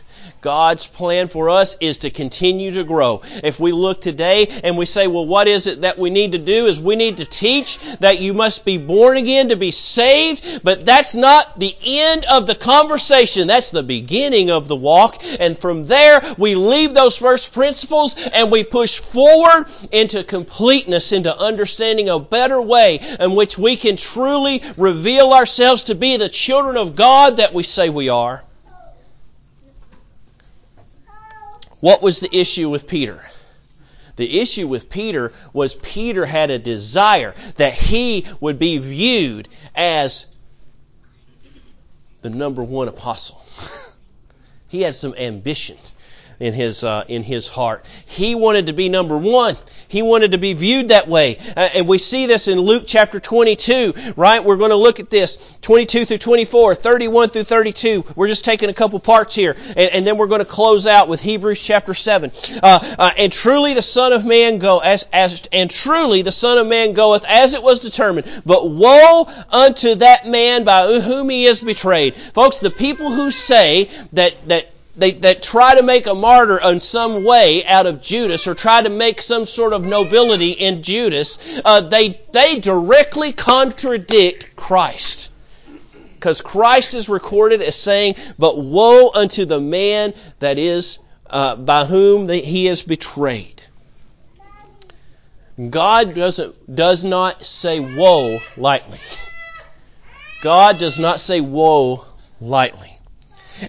God's 0.43 0.85
plan 0.85 1.29
for 1.29 1.49
us 1.49 1.77
is 1.79 1.99
to 1.99 2.11
continue 2.11 2.73
to 2.73 2.83
grow. 2.83 3.21
If 3.43 3.59
we 3.59 3.71
look 3.71 4.01
today 4.01 4.47
and 4.47 4.77
we 4.77 4.85
say, 4.85 5.07
well, 5.07 5.25
what 5.25 5.47
is 5.47 5.67
it 5.67 5.81
that 5.81 5.97
we 5.97 6.09
need 6.09 6.33
to 6.33 6.37
do? 6.37 6.67
Is 6.67 6.81
we 6.81 6.97
need 6.97 7.17
to 7.17 7.25
teach 7.25 7.79
that 8.01 8.19
you 8.19 8.33
must 8.33 8.65
be 8.65 8.77
born 8.77 9.15
again 9.15 9.49
to 9.49 9.55
be 9.55 9.71
saved, 9.71 10.61
but 10.61 10.85
that's 10.85 11.15
not 11.15 11.59
the 11.59 11.75
end 11.83 12.25
of 12.25 12.45
the 12.45 12.55
conversation. 12.55 13.47
That's 13.47 13.71
the 13.71 13.83
beginning 13.83 14.51
of 14.51 14.67
the 14.67 14.75
walk. 14.75 15.23
And 15.39 15.57
from 15.57 15.85
there, 15.85 16.21
we 16.37 16.55
leave 16.55 16.93
those 16.93 17.15
first 17.17 17.53
principles 17.53 18.15
and 18.17 18.51
we 18.51 18.65
push 18.65 18.99
forward 18.99 19.67
into 19.91 20.25
completeness, 20.25 21.13
into 21.13 21.35
understanding 21.35 22.09
a 22.09 22.19
better 22.19 22.61
way 22.61 22.99
in 23.19 23.35
which 23.35 23.57
we 23.57 23.77
can 23.77 23.95
truly 23.95 24.61
reveal 24.75 25.31
ourselves 25.31 25.83
to 25.83 25.95
be 25.95 26.17
the 26.17 26.27
children 26.27 26.75
of 26.75 26.97
God 26.97 27.37
that 27.37 27.53
we 27.53 27.63
say 27.63 27.89
we 27.89 28.09
are. 28.09 28.43
What 31.83 32.01
was 32.01 32.21
the 32.21 32.33
issue 32.33 32.69
with 32.69 32.87
Peter? 32.87 33.21
The 34.15 34.39
issue 34.39 34.69
with 34.69 34.89
Peter 34.89 35.33
was 35.51 35.75
Peter 35.75 36.25
had 36.25 36.49
a 36.49 36.57
desire 36.57 37.35
that 37.57 37.73
he 37.73 38.25
would 38.39 38.57
be 38.57 38.77
viewed 38.77 39.49
as 39.75 40.27
the 42.21 42.29
number 42.29 42.63
one 42.63 42.87
apostle. 42.87 43.43
he 44.69 44.83
had 44.83 44.95
some 44.95 45.13
ambition 45.15 45.77
in 46.39 46.53
his 46.53 46.85
uh, 46.85 47.03
in 47.09 47.21
his 47.21 47.47
heart. 47.47 47.83
He 48.05 48.33
wanted 48.33 48.67
to 48.67 48.73
be 48.73 48.87
number 48.87 49.17
one. 49.17 49.57
He 49.93 50.01
wanted 50.01 50.31
to 50.31 50.39
be 50.39 50.53
viewed 50.53 50.87
that 50.87 51.07
way, 51.07 51.37
uh, 51.55 51.69
and 51.75 51.87
we 51.87 51.99
see 51.99 52.25
this 52.25 52.47
in 52.47 52.59
Luke 52.59 52.85
chapter 52.87 53.19
22. 53.19 53.93
Right? 54.15 54.43
We're 54.43 54.57
going 54.57 54.71
to 54.71 54.75
look 54.75 54.99
at 54.99 55.11
this 55.11 55.55
22 55.61 56.05
through 56.05 56.17
24, 56.17 56.73
31 56.73 57.29
through 57.29 57.43
32. 57.43 58.03
We're 58.15 58.27
just 58.27 58.43
taking 58.43 58.71
a 58.71 58.73
couple 58.73 58.99
parts 58.99 59.35
here, 59.35 59.55
and, 59.55 59.77
and 59.77 60.07
then 60.07 60.17
we're 60.17 60.25
going 60.25 60.39
to 60.39 60.45
close 60.45 60.87
out 60.87 61.09
with 61.09 61.21
Hebrews 61.21 61.61
chapter 61.61 61.93
7. 61.93 62.31
Uh, 62.63 62.95
uh, 62.97 63.11
and 63.19 63.31
truly 63.31 63.75
the 63.75 63.83
Son 63.83 64.13
of 64.13 64.25
Man 64.25 64.57
go 64.57 64.79
as 64.79 65.07
as 65.13 65.47
and 65.51 65.69
truly 65.69 66.23
the 66.23 66.31
Son 66.31 66.57
of 66.57 66.65
Man 66.65 66.93
goeth 66.93 67.23
as 67.25 67.53
it 67.53 67.61
was 67.61 67.79
determined. 67.79 68.27
But 68.47 68.71
woe 68.71 69.27
unto 69.51 69.93
that 69.93 70.27
man 70.27 70.63
by 70.63 71.01
whom 71.01 71.29
he 71.29 71.45
is 71.45 71.61
betrayed, 71.61 72.15
folks. 72.33 72.59
The 72.59 72.71
people 72.71 73.11
who 73.11 73.29
say 73.29 73.91
that 74.13 74.49
that 74.49 74.72
they, 74.95 75.11
that 75.11 75.41
try 75.41 75.75
to 75.75 75.83
make 75.83 76.05
a 76.05 76.13
martyr 76.13 76.59
in 76.59 76.79
some 76.79 77.23
way 77.23 77.65
out 77.65 77.85
of 77.85 78.01
Judas 78.01 78.45
or 78.45 78.53
try 78.53 78.81
to 78.81 78.89
make 78.89 79.21
some 79.21 79.45
sort 79.45 79.73
of 79.73 79.83
nobility 79.83 80.51
in 80.51 80.83
Judas, 80.83 81.39
uh, 81.65 81.81
they, 81.81 82.21
they 82.31 82.59
directly 82.59 83.33
contradict 83.33 84.55
Christ. 84.55 85.31
Because 86.15 86.41
Christ 86.41 86.93
is 86.93 87.09
recorded 87.09 87.61
as 87.61 87.75
saying, 87.75 88.15
But 88.37 88.57
woe 88.57 89.09
unto 89.13 89.45
the 89.45 89.59
man 89.59 90.13
that 90.39 90.57
is 90.57 90.99
uh, 91.29 91.55
by 91.55 91.85
whom 91.85 92.27
the, 92.27 92.37
he 92.37 92.67
is 92.67 92.81
betrayed. 92.81 93.61
God 95.69 96.15
doesn't, 96.15 96.75
does 96.75 97.03
not 97.03 97.45
say 97.45 97.79
woe 97.79 98.39
lightly. 98.57 98.99
God 100.41 100.77
does 100.77 100.99
not 100.99 101.19
say 101.19 101.41
woe 101.41 102.05
lightly. 102.39 102.92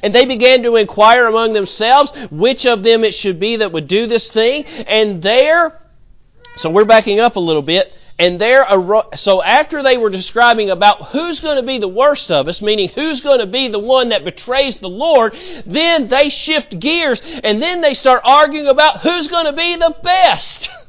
And 0.03 0.15
they 0.15 0.25
began 0.27 0.63
to 0.63 0.77
inquire 0.77 1.27
among 1.27 1.53
themselves 1.53 2.13
which 2.31 2.67
of 2.67 2.83
them 2.83 3.05
it 3.05 3.15
should 3.15 3.39
be 3.39 3.57
that 3.57 3.73
would 3.73 3.87
do 3.87 4.07
this 4.07 4.33
thing. 4.33 4.65
And 4.87 5.23
there, 5.23 5.81
so 6.57 6.71
we're 6.71 6.85
backing 6.85 7.21
up 7.21 7.37
a 7.37 7.41
little 7.41 7.63
bit. 7.63 7.95
And 8.17 8.41
there, 8.41 8.65
so 9.17 9.43
after 9.43 9.83
they 9.83 9.97
were 9.97 10.11
describing 10.11 10.71
about 10.71 11.07
who's 11.07 11.41
going 11.41 11.57
to 11.57 11.65
be 11.65 11.79
the 11.79 11.89
worst 11.89 12.31
of 12.31 12.47
us, 12.47 12.63
meaning 12.63 12.89
who's 12.89 13.21
going 13.21 13.41
to 13.41 13.47
be 13.47 13.69
the 13.69 13.81
one 13.81 14.11
that 14.11 14.25
betrays 14.25 14.79
the 14.79 14.89
Lord, 14.89 15.37
then 15.67 16.07
they 16.07 16.29
shift 16.29 16.79
gears 16.79 17.21
and 17.43 17.61
then 17.61 17.81
they 17.81 17.95
start 17.95 18.23
arguing 18.25 18.69
about 18.69 19.01
who's 19.01 19.27
going 19.27 19.47
to 19.47 19.53
be 19.53 19.77
the 19.77 19.97
best. 20.03 20.71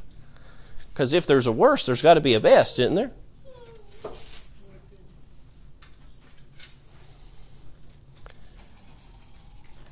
Because 0.96 1.12
if 1.12 1.26
there's 1.26 1.46
a 1.46 1.52
worst, 1.52 1.84
there's 1.84 2.00
got 2.00 2.14
to 2.14 2.22
be 2.22 2.32
a 2.32 2.40
best, 2.40 2.78
isn't 2.78 2.94
there? 2.94 3.10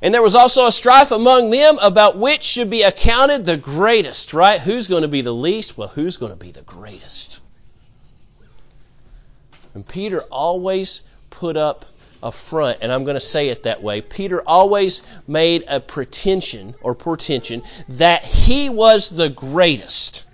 And 0.05 0.13
there 0.13 0.21
was 0.21 0.35
also 0.35 0.67
a 0.67 0.73
strife 0.73 1.13
among 1.13 1.49
them 1.49 1.79
about 1.79 2.19
which 2.19 2.43
should 2.43 2.69
be 2.69 2.83
accounted 2.83 3.47
the 3.47 3.57
greatest, 3.57 4.35
right? 4.35 4.61
Who's 4.61 4.87
going 4.87 5.01
to 5.01 5.09
be 5.09 5.23
the 5.23 5.33
least? 5.33 5.79
Well, 5.79 5.89
who's 5.89 6.19
going 6.19 6.31
to 6.31 6.37
be 6.37 6.53
the 6.53 6.61
greatest? 6.61 7.41
And 9.73 9.89
Peter 9.89 10.21
always 10.25 11.01
put 11.31 11.57
up 11.57 11.87
a 12.23 12.31
front, 12.31 12.81
and 12.83 12.93
I'm 12.93 13.05
going 13.05 13.15
to 13.15 13.21
say 13.21 13.49
it 13.49 13.63
that 13.63 13.83
way. 13.83 14.03
Peter 14.03 14.43
always 14.47 15.03
made 15.27 15.65
a 15.69 15.81
pretension 15.81 16.75
or 16.83 16.95
pretension 16.95 17.63
that 17.89 18.23
he 18.25 18.69
was 18.69 19.09
the 19.09 19.31
greatest 19.31 20.27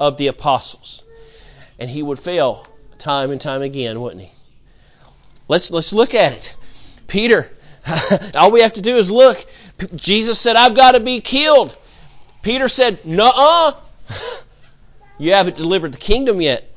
of 0.00 0.16
the 0.16 0.26
apostles. 0.26 1.04
And 1.78 1.88
he 1.88 2.02
would 2.02 2.18
fail 2.18 2.66
time 2.98 3.30
and 3.30 3.40
time 3.40 3.62
again, 3.62 4.00
wouldn't 4.00 4.22
he? 4.22 4.32
Let's 5.46 5.70
let's 5.70 5.92
look 5.92 6.12
at 6.12 6.32
it. 6.32 6.56
Peter 7.06 7.52
All 8.34 8.50
we 8.50 8.62
have 8.62 8.74
to 8.74 8.82
do 8.82 8.96
is 8.96 9.10
look. 9.10 9.44
Jesus 9.94 10.40
said, 10.40 10.56
I've 10.56 10.74
got 10.74 10.92
to 10.92 11.00
be 11.00 11.20
killed. 11.20 11.76
Peter 12.42 12.68
said, 12.68 13.04
Nuh 13.04 13.32
uh. 13.34 13.80
You 15.18 15.32
haven't 15.32 15.56
delivered 15.56 15.92
the 15.92 15.98
kingdom 15.98 16.42
yet. 16.42 16.70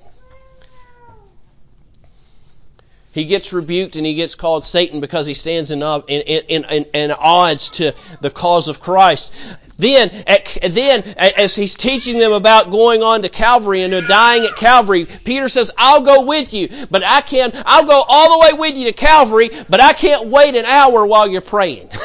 He 3.11 3.25
gets 3.25 3.51
rebuked 3.51 3.95
and 3.95 4.05
he 4.05 4.13
gets 4.13 4.35
called 4.35 4.63
Satan 4.63 4.99
because 4.99 5.25
he 5.25 5.33
stands 5.33 5.71
in, 5.71 5.81
in, 5.81 6.21
in, 6.47 6.85
in, 6.93 7.11
odds 7.11 7.71
to 7.71 7.95
the 8.21 8.29
cause 8.29 8.67
of 8.67 8.79
Christ. 8.79 9.33
Then, 9.77 10.11
at, 10.27 10.59
then, 10.61 11.03
as 11.17 11.55
he's 11.55 11.75
teaching 11.75 12.19
them 12.19 12.33
about 12.33 12.69
going 12.69 13.01
on 13.01 13.23
to 13.23 13.29
Calvary 13.29 13.81
and 13.81 14.07
dying 14.07 14.43
at 14.43 14.55
Calvary, 14.57 15.07
Peter 15.23 15.47
says, 15.49 15.71
"I'll 15.77 16.01
go 16.01 16.21
with 16.21 16.53
you, 16.53 16.69
but 16.91 17.01
I 17.03 17.21
can't. 17.21 17.55
I'll 17.65 17.85
go 17.85 18.03
all 18.07 18.37
the 18.37 18.45
way 18.45 18.59
with 18.59 18.75
you 18.75 18.85
to 18.85 18.93
Calvary, 18.93 19.49
but 19.69 19.79
I 19.79 19.93
can't 19.93 20.27
wait 20.27 20.55
an 20.55 20.65
hour 20.65 21.05
while 21.05 21.29
you're 21.29 21.39
praying." 21.39 21.89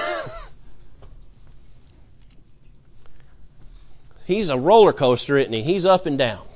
he's 4.25 4.49
a 4.51 4.57
roller 4.57 4.93
coaster, 4.93 5.37
isn't 5.37 5.53
he? 5.53 5.63
He's 5.65 5.85
up 5.85 6.07
and 6.07 6.17
down. 6.17 6.47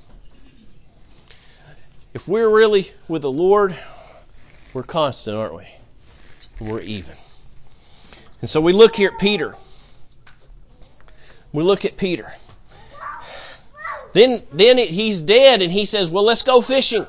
If 2.15 2.29
we're 2.29 2.49
really 2.49 2.93
with 3.09 3.23
the 3.23 3.31
Lord, 3.31 3.77
we're 4.75 4.83
constant, 4.83 5.37
aren't 5.37 5.55
we? 5.55 5.67
We're 6.61 6.81
even. 6.81 7.15
And 8.41 8.51
so 8.51 8.61
we 8.61 8.73
look 8.73 8.97
here 8.97 9.11
at 9.13 9.19
Peter. 9.19 9.57
We 11.53 11.63
look 11.63 11.85
at 11.85 11.97
Peter. 11.97 12.33
Then, 14.13 14.43
then 14.53 14.79
it, 14.79 14.91
he's 14.91 15.21
dead, 15.21 15.63
and 15.63 15.71
he 15.71 15.85
says, 15.85 16.09
"Well, 16.09 16.25
let's 16.25 16.43
go 16.43 16.61
fishing." 16.61 17.07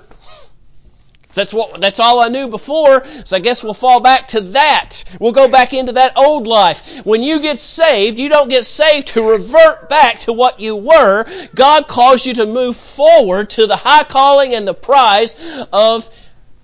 That's 1.34 1.53
what. 1.53 1.80
That's 1.80 1.99
all 1.99 2.20
I 2.20 2.28
knew 2.28 2.47
before. 2.47 3.05
So 3.24 3.38
I 3.38 3.39
guess 3.39 3.64
we'll 3.64 3.74
fall 3.74 3.99
back 3.99 4.30
to 4.30 4.41
that. 4.41 5.03
We'll 5.20 5.32
go 5.32 5.47
back 5.47 5.74
into 5.74 5.93
that 5.93 6.18
old 6.18 6.47
life. 6.47 7.05
When 7.05 7.22
you 7.22 7.39
get 7.39 7.60
saved, 7.60 8.20
you 8.20 8.30
don't 8.30 8.49
get 8.49 8.66
saved 8.66 9.10
to 9.10 9.30
revert 9.30 9.89
back 9.89 10.22
to 10.22 10.34
what 10.34 10.60
you 10.60 10.76
were. 10.76 11.26
God 11.53 11.88
calls 11.88 12.26
you 12.26 12.34
to 12.36 12.45
move 12.45 12.76
forward 12.78 13.51
to 13.51 13.68
the 13.68 13.76
high 13.76 14.03
calling 14.03 14.55
and 14.55 14.68
the 14.68 14.74
prize 14.74 15.36
of 15.72 16.10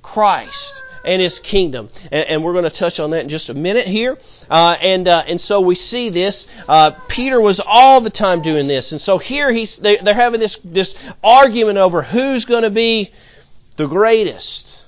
Christ 0.06 0.84
and 1.04 1.22
His 1.22 1.40
kingdom. 1.40 1.88
And, 2.12 2.28
and 2.30 2.44
we're 2.44 2.54
going 2.54 2.66
to 2.66 2.70
touch 2.70 3.00
on 3.00 3.10
that 3.12 3.24
in 3.24 3.30
just 3.30 3.50
a 3.50 3.54
minute 3.54 3.88
here. 3.88 4.18
Uh, 4.50 4.78
and 4.82 5.08
uh, 5.08 5.24
and 5.28 5.42
so 5.42 5.62
we 5.62 5.76
see 5.76 6.10
this. 6.10 6.48
Uh, 6.70 6.92
Peter 7.08 7.42
was 7.42 7.60
all 7.66 8.02
the 8.02 8.12
time 8.12 8.42
doing 8.42 8.68
this, 8.68 8.92
and 8.92 9.02
so 9.02 9.18
here 9.18 9.52
he's 9.52 9.78
they, 9.78 9.98
they're 9.98 10.14
having 10.14 10.40
this 10.40 10.60
this 10.64 10.96
argument 11.24 11.80
over 11.80 12.02
who's 12.02 12.46
going 12.46 12.64
to 12.64 12.70
be 12.70 13.12
the 13.78 13.88
greatest. 13.88 14.86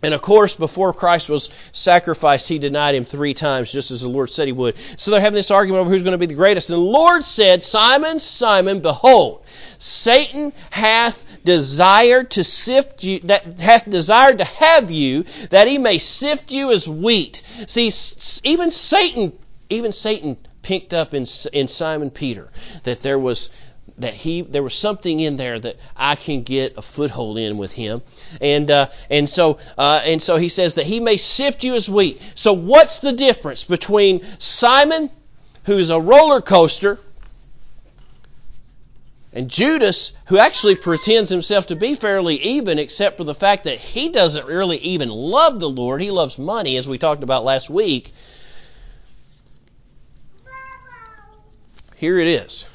And 0.00 0.14
of 0.14 0.22
course, 0.22 0.54
before 0.54 0.92
Christ 0.92 1.28
was 1.28 1.50
sacrificed, 1.72 2.48
he 2.48 2.60
denied 2.60 2.94
him 2.94 3.04
three 3.04 3.34
times, 3.34 3.72
just 3.72 3.90
as 3.90 4.02
the 4.02 4.08
Lord 4.08 4.30
said 4.30 4.46
he 4.46 4.52
would. 4.52 4.76
So 4.96 5.10
they're 5.10 5.20
having 5.20 5.34
this 5.34 5.50
argument 5.50 5.80
over 5.80 5.90
who's 5.90 6.04
going 6.04 6.12
to 6.12 6.18
be 6.18 6.26
the 6.26 6.34
greatest. 6.34 6.70
And 6.70 6.78
the 6.78 6.82
Lord 6.84 7.24
said, 7.24 7.64
Simon, 7.64 8.20
Simon, 8.20 8.80
behold, 8.80 9.42
Satan 9.78 10.52
hath 10.70 11.24
desired 11.48 12.30
to 12.32 12.44
sift 12.44 13.02
you, 13.02 13.20
that 13.20 13.58
hath 13.58 13.88
desired 13.88 14.36
to 14.36 14.44
have 14.44 14.90
you, 14.90 15.24
that 15.48 15.66
he 15.66 15.78
may 15.78 15.96
sift 15.96 16.52
you 16.52 16.70
as 16.70 16.86
wheat. 16.86 17.40
See, 17.66 17.90
even 18.44 18.70
Satan, 18.70 19.32
even 19.70 19.90
Satan 19.90 20.36
picked 20.60 20.92
up 20.92 21.14
in, 21.14 21.24
in 21.54 21.66
Simon 21.66 22.10
Peter 22.10 22.50
that 22.82 23.00
there 23.00 23.18
was 23.18 23.48
that 23.96 24.12
he 24.12 24.42
there 24.42 24.62
was 24.62 24.74
something 24.74 25.20
in 25.20 25.36
there 25.36 25.58
that 25.58 25.76
I 25.96 26.16
can 26.16 26.42
get 26.42 26.76
a 26.76 26.82
foothold 26.82 27.38
in 27.38 27.56
with 27.56 27.72
him, 27.72 28.02
and 28.42 28.70
uh, 28.70 28.90
and 29.08 29.26
so 29.26 29.58
uh, 29.78 30.02
and 30.04 30.20
so 30.20 30.36
he 30.36 30.50
says 30.50 30.74
that 30.74 30.84
he 30.84 31.00
may 31.00 31.16
sift 31.16 31.64
you 31.64 31.74
as 31.76 31.88
wheat. 31.88 32.20
So 32.34 32.52
what's 32.52 32.98
the 32.98 33.12
difference 33.12 33.64
between 33.64 34.20
Simon, 34.38 35.10
who's 35.64 35.88
a 35.88 35.98
roller 35.98 36.42
coaster, 36.42 36.98
and 39.38 39.48
Judas, 39.48 40.14
who 40.26 40.36
actually 40.36 40.74
pretends 40.74 41.30
himself 41.30 41.68
to 41.68 41.76
be 41.76 41.94
fairly 41.94 42.42
even, 42.42 42.80
except 42.80 43.16
for 43.16 43.22
the 43.22 43.36
fact 43.36 43.62
that 43.64 43.78
he 43.78 44.08
doesn't 44.08 44.46
really 44.46 44.78
even 44.78 45.10
love 45.10 45.60
the 45.60 45.70
Lord, 45.70 46.02
he 46.02 46.10
loves 46.10 46.38
money, 46.38 46.76
as 46.76 46.88
we 46.88 46.98
talked 46.98 47.22
about 47.22 47.44
last 47.44 47.70
week. 47.70 48.12
Here 51.94 52.18
it 52.18 52.26
is. 52.26 52.66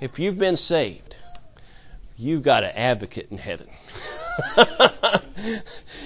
If 0.00 0.18
you've 0.18 0.40
been 0.40 0.56
saved, 0.56 1.16
you've 2.16 2.42
got 2.42 2.64
an 2.64 2.72
advocate 2.74 3.28
in 3.30 3.38
heaven. 3.38 3.68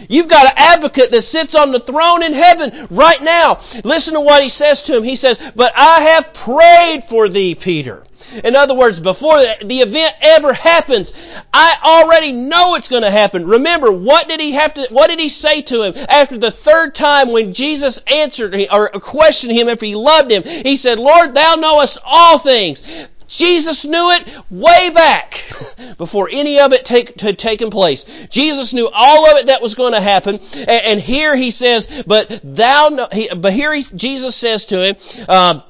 You've 0.09 0.29
got 0.29 0.47
an 0.47 0.53
advocate 0.57 1.11
that 1.11 1.23
sits 1.23 1.55
on 1.55 1.73
the 1.73 1.81
throne 1.81 2.23
in 2.23 2.33
heaven 2.33 2.87
right 2.91 3.21
now. 3.21 3.61
Listen 3.83 4.14
to 4.14 4.21
what 4.21 4.43
he 4.43 4.49
says 4.49 4.83
to 4.83 4.97
him. 4.97 5.03
He 5.03 5.16
says, 5.16 5.39
But 5.57 5.73
I 5.75 6.01
have 6.01 6.33
prayed 6.35 7.05
for 7.05 7.29
thee, 7.29 7.57
Peter. 7.57 8.05
In 8.45 8.57
other 8.57 8.74
words, 8.74 9.01
before 9.01 9.39
the 9.39 9.81
event 9.81 10.14
ever 10.20 10.53
happens, 10.53 11.12
I 11.53 11.76
already 11.83 12.33
know 12.33 12.74
it's 12.74 12.89
going 12.89 13.03
to 13.03 13.11
happen. 13.11 13.47
Remember, 13.47 13.91
what 13.91 14.28
did 14.28 14.41
he 14.41 14.53
have 14.53 14.74
to, 14.74 14.87
what 14.91 15.11
did 15.11 15.20
he 15.20 15.28
say 15.28 15.62
to 15.62 15.83
him 15.83 15.95
after 16.09 16.39
the 16.39 16.51
third 16.51 16.95
time 16.95 17.31
when 17.31 17.53
Jesus 17.53 17.99
answered 18.07 18.55
or 18.72 18.89
questioned 18.89 19.53
him 19.53 19.68
if 19.68 19.81
he 19.81 19.95
loved 19.95 20.31
him? 20.31 20.43
He 20.43 20.76
said, 20.76 20.99
Lord, 20.99 21.35
thou 21.35 21.57
knowest 21.57 21.99
all 22.05 22.39
things. 22.39 22.83
Jesus 23.31 23.87
knew 23.87 24.11
it 24.11 24.28
way 24.51 24.91
back 24.91 25.45
before 25.99 26.28
any 26.31 26.59
of 26.59 26.72
it 26.72 26.85
take, 26.85 27.20
had 27.20 27.39
taken 27.39 27.70
place. 27.70 28.05
Jesus 28.28 28.74
knew 28.74 28.91
all 28.93 29.31
of 29.31 29.37
it 29.37 29.47
that 29.47 29.62
was 29.62 29.74
going 29.74 29.93
to 29.93 30.01
happen. 30.01 30.41
And, 30.55 30.68
and 30.68 31.01
here 31.01 31.37
he 31.37 31.53
says, 31.53 32.03
but 32.07 32.41
thou, 32.43 32.89
know, 32.89 33.09
he, 33.12 33.28
but 33.35 33.53
here 33.53 33.72
he, 33.72 33.83
Jesus 33.83 34.35
says 34.35 34.66
to 34.66 34.83
him, 34.83 34.97
um, 35.28 35.62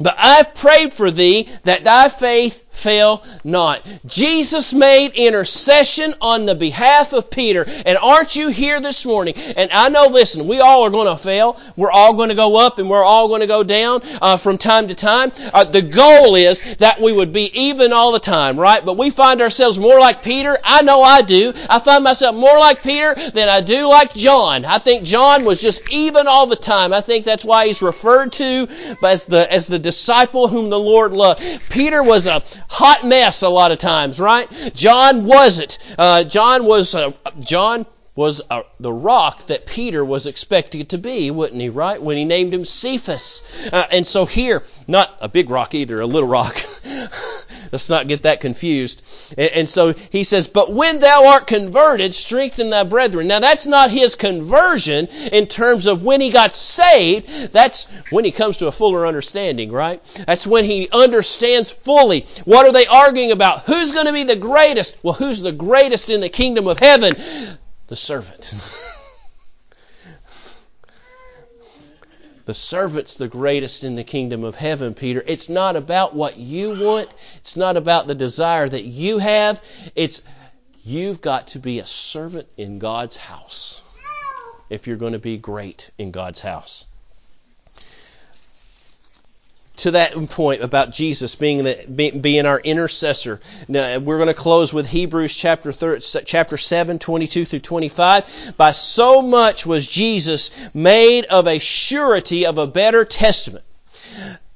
but 0.00 0.14
I've 0.18 0.54
prayed 0.54 0.94
for 0.94 1.10
thee 1.10 1.48
that 1.64 1.84
thy 1.84 2.08
faith 2.08 2.64
fail 2.80 3.22
not. 3.44 3.86
Jesus 4.06 4.72
made 4.72 5.12
intercession 5.12 6.14
on 6.20 6.46
the 6.46 6.54
behalf 6.54 7.12
of 7.12 7.30
Peter. 7.30 7.64
And 7.66 7.98
aren't 7.98 8.36
you 8.36 8.48
here 8.48 8.80
this 8.80 9.04
morning? 9.04 9.34
And 9.36 9.70
I 9.72 9.88
know, 9.88 10.06
listen, 10.06 10.48
we 10.48 10.60
all 10.60 10.84
are 10.84 10.90
going 10.90 11.06
to 11.06 11.22
fail. 11.22 11.60
We're 11.76 11.90
all 11.90 12.14
going 12.14 12.30
to 12.30 12.34
go 12.34 12.56
up 12.56 12.78
and 12.78 12.88
we're 12.88 13.04
all 13.04 13.28
going 13.28 13.40
to 13.40 13.46
go 13.46 13.62
down 13.62 14.02
uh, 14.20 14.36
from 14.36 14.58
time 14.58 14.88
to 14.88 14.94
time. 14.94 15.32
Uh, 15.52 15.64
the 15.64 15.82
goal 15.82 16.34
is 16.34 16.62
that 16.78 17.00
we 17.00 17.12
would 17.12 17.32
be 17.32 17.50
even 17.58 17.92
all 17.92 18.12
the 18.12 18.20
time, 18.20 18.58
right? 18.58 18.84
But 18.84 18.96
we 18.96 19.10
find 19.10 19.40
ourselves 19.40 19.78
more 19.78 20.00
like 20.00 20.22
Peter. 20.22 20.58
I 20.64 20.82
know 20.82 21.02
I 21.02 21.22
do. 21.22 21.52
I 21.68 21.78
find 21.78 22.02
myself 22.02 22.34
more 22.34 22.58
like 22.58 22.82
Peter 22.82 23.14
than 23.14 23.48
I 23.48 23.60
do 23.60 23.88
like 23.88 24.14
John. 24.14 24.64
I 24.64 24.78
think 24.78 25.04
John 25.04 25.44
was 25.44 25.60
just 25.60 25.88
even 25.90 26.26
all 26.26 26.46
the 26.46 26.56
time. 26.56 26.92
I 26.92 27.00
think 27.00 27.24
that's 27.24 27.44
why 27.44 27.66
he's 27.66 27.82
referred 27.82 28.32
to 28.32 28.68
as 29.02 29.26
the, 29.26 29.52
as 29.52 29.66
the 29.66 29.78
disciple 29.78 30.48
whom 30.48 30.70
the 30.70 30.78
Lord 30.78 31.12
loved. 31.12 31.42
Peter 31.68 32.02
was 32.02 32.26
a 32.26 32.42
hot 32.70 33.04
mess 33.04 33.42
a 33.42 33.48
lot 33.48 33.72
of 33.72 33.78
times, 33.78 34.20
right? 34.20 34.48
John 34.74 35.26
wasn't. 35.26 35.78
Uh, 35.98 36.24
John 36.24 36.64
was 36.64 36.94
uh, 36.94 37.12
John 37.40 37.84
was 38.20 38.42
uh, 38.50 38.60
the 38.78 38.92
rock 38.92 39.46
that 39.46 39.64
Peter 39.64 40.04
was 40.04 40.26
expected 40.26 40.90
to 40.90 40.98
be, 40.98 41.30
wouldn't 41.30 41.58
he, 41.58 41.70
right? 41.70 42.02
When 42.02 42.18
he 42.18 42.26
named 42.26 42.52
him 42.52 42.66
Cephas. 42.66 43.42
Uh, 43.72 43.86
and 43.90 44.06
so 44.06 44.26
here, 44.26 44.62
not 44.86 45.16
a 45.22 45.28
big 45.28 45.48
rock 45.48 45.74
either, 45.74 45.98
a 46.02 46.06
little 46.06 46.28
rock. 46.28 46.62
Let's 47.72 47.88
not 47.88 48.08
get 48.08 48.24
that 48.24 48.42
confused. 48.42 49.00
And, 49.38 49.50
and, 49.52 49.68
so 49.68 49.94
he 50.10 50.24
says, 50.24 50.48
But 50.48 50.70
when 50.70 50.98
thou 50.98 51.28
art 51.28 51.46
converted, 51.46 52.14
strengthen 52.14 52.68
thy 52.68 52.82
brethren. 52.82 53.26
Now 53.26 53.40
that's 53.40 53.66
not 53.66 53.90
his 53.90 54.16
conversion 54.16 55.06
in 55.06 55.46
terms 55.46 55.86
of 55.86 56.04
when 56.04 56.20
he 56.20 56.28
got 56.28 56.54
saved. 56.54 57.54
That's 57.54 57.86
when 58.10 58.26
he 58.26 58.32
comes 58.32 58.58
to 58.58 58.66
a 58.66 58.72
fuller 58.72 59.06
understanding, 59.06 59.72
right? 59.72 60.02
That's 60.26 60.46
when 60.46 60.66
he 60.66 60.90
understands 60.92 61.70
fully. 61.70 62.26
What 62.44 62.66
are 62.66 62.72
they 62.72 62.86
arguing 62.86 63.32
about? 63.32 63.60
Who's 63.60 63.92
going 63.92 64.06
to 64.06 64.12
be 64.12 64.24
the 64.24 64.36
greatest? 64.36 64.98
Well, 65.02 65.14
who's 65.14 65.40
the 65.40 65.52
greatest 65.52 66.10
in 66.10 66.20
the 66.20 66.28
kingdom 66.28 66.66
of 66.66 66.80
heaven? 66.80 67.12
The 67.90 67.96
servant. 67.96 68.52
The 72.46 72.54
servant's 72.54 73.16
the 73.16 73.28
greatest 73.28 73.84
in 73.84 73.96
the 73.96 74.02
kingdom 74.02 74.42
of 74.42 74.56
heaven, 74.56 74.94
Peter. 74.94 75.22
It's 75.26 75.48
not 75.48 75.76
about 75.76 76.14
what 76.14 76.36
you 76.36 76.70
want. 76.70 77.10
It's 77.36 77.56
not 77.56 77.76
about 77.76 78.06
the 78.06 78.14
desire 78.14 78.68
that 78.68 78.84
you 78.84 79.18
have. 79.18 79.62
It's 79.94 80.22
you've 80.82 81.20
got 81.20 81.48
to 81.48 81.58
be 81.58 81.78
a 81.78 81.86
servant 81.86 82.48
in 82.56 82.78
God's 82.78 83.16
house 83.16 83.82
if 84.68 84.86
you're 84.86 84.96
going 84.96 85.12
to 85.12 85.18
be 85.18 85.36
great 85.36 85.90
in 85.98 86.10
God's 86.10 86.40
house 86.40 86.86
to 89.80 89.92
that 89.92 90.12
point 90.30 90.62
about 90.62 90.92
Jesus 90.92 91.34
being 91.34 91.64
the, 91.64 92.10
being 92.20 92.46
our 92.46 92.60
intercessor. 92.60 93.40
Now, 93.68 93.98
we're 93.98 94.18
going 94.18 94.28
to 94.28 94.34
close 94.34 94.72
with 94.72 94.86
Hebrews 94.86 95.34
chapter 95.34 95.72
3, 95.72 96.00
chapter 96.24 96.56
7, 96.56 96.98
22 96.98 97.44
through 97.44 97.60
25. 97.60 98.54
By 98.56 98.72
so 98.72 99.22
much 99.22 99.64
was 99.64 99.86
Jesus 99.86 100.50
made 100.74 101.26
of 101.26 101.46
a 101.46 101.58
surety 101.58 102.46
of 102.46 102.58
a 102.58 102.66
better 102.66 103.04
testament. 103.04 103.64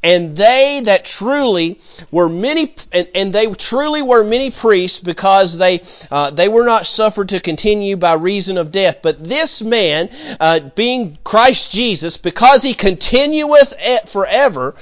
And 0.02 0.36
they 0.36 0.82
that 0.84 1.06
truly 1.06 1.80
were 2.10 2.28
many, 2.28 2.74
and, 2.92 3.08
and 3.14 3.32
they 3.32 3.46
truly 3.46 4.02
were 4.02 4.22
many 4.22 4.50
priests 4.50 4.98
because 4.98 5.56
they 5.56 5.80
uh, 6.10 6.28
they 6.28 6.46
were 6.46 6.66
not 6.66 6.84
suffered 6.84 7.30
to 7.30 7.40
continue 7.40 7.96
by 7.96 8.12
reason 8.12 8.58
of 8.58 8.70
death. 8.70 8.98
But 9.00 9.26
this 9.26 9.62
man, 9.62 10.10
uh, 10.38 10.60
being 10.60 11.16
Christ 11.24 11.72
Jesus, 11.72 12.18
because 12.18 12.62
he 12.62 12.74
continueth 12.74 13.74
forever, 14.06 14.74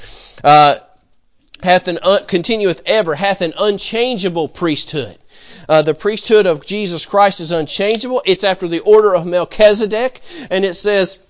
uh, 0.44 0.76
hath 1.62 1.88
an 1.88 1.98
un- 2.02 2.24
continueth 2.26 2.82
ever, 2.86 3.14
hath 3.14 3.40
an 3.40 3.54
unchangeable 3.58 4.48
priesthood. 4.48 5.16
Uh, 5.68 5.82
the 5.82 5.94
priesthood 5.94 6.46
of 6.46 6.66
Jesus 6.66 7.06
Christ 7.06 7.40
is 7.40 7.52
unchangeable. 7.52 8.22
It's 8.24 8.44
after 8.44 8.68
the 8.68 8.80
order 8.80 9.14
of 9.14 9.26
Melchizedek, 9.26 10.20
and 10.50 10.64
it 10.64 10.74
says, 10.74 11.20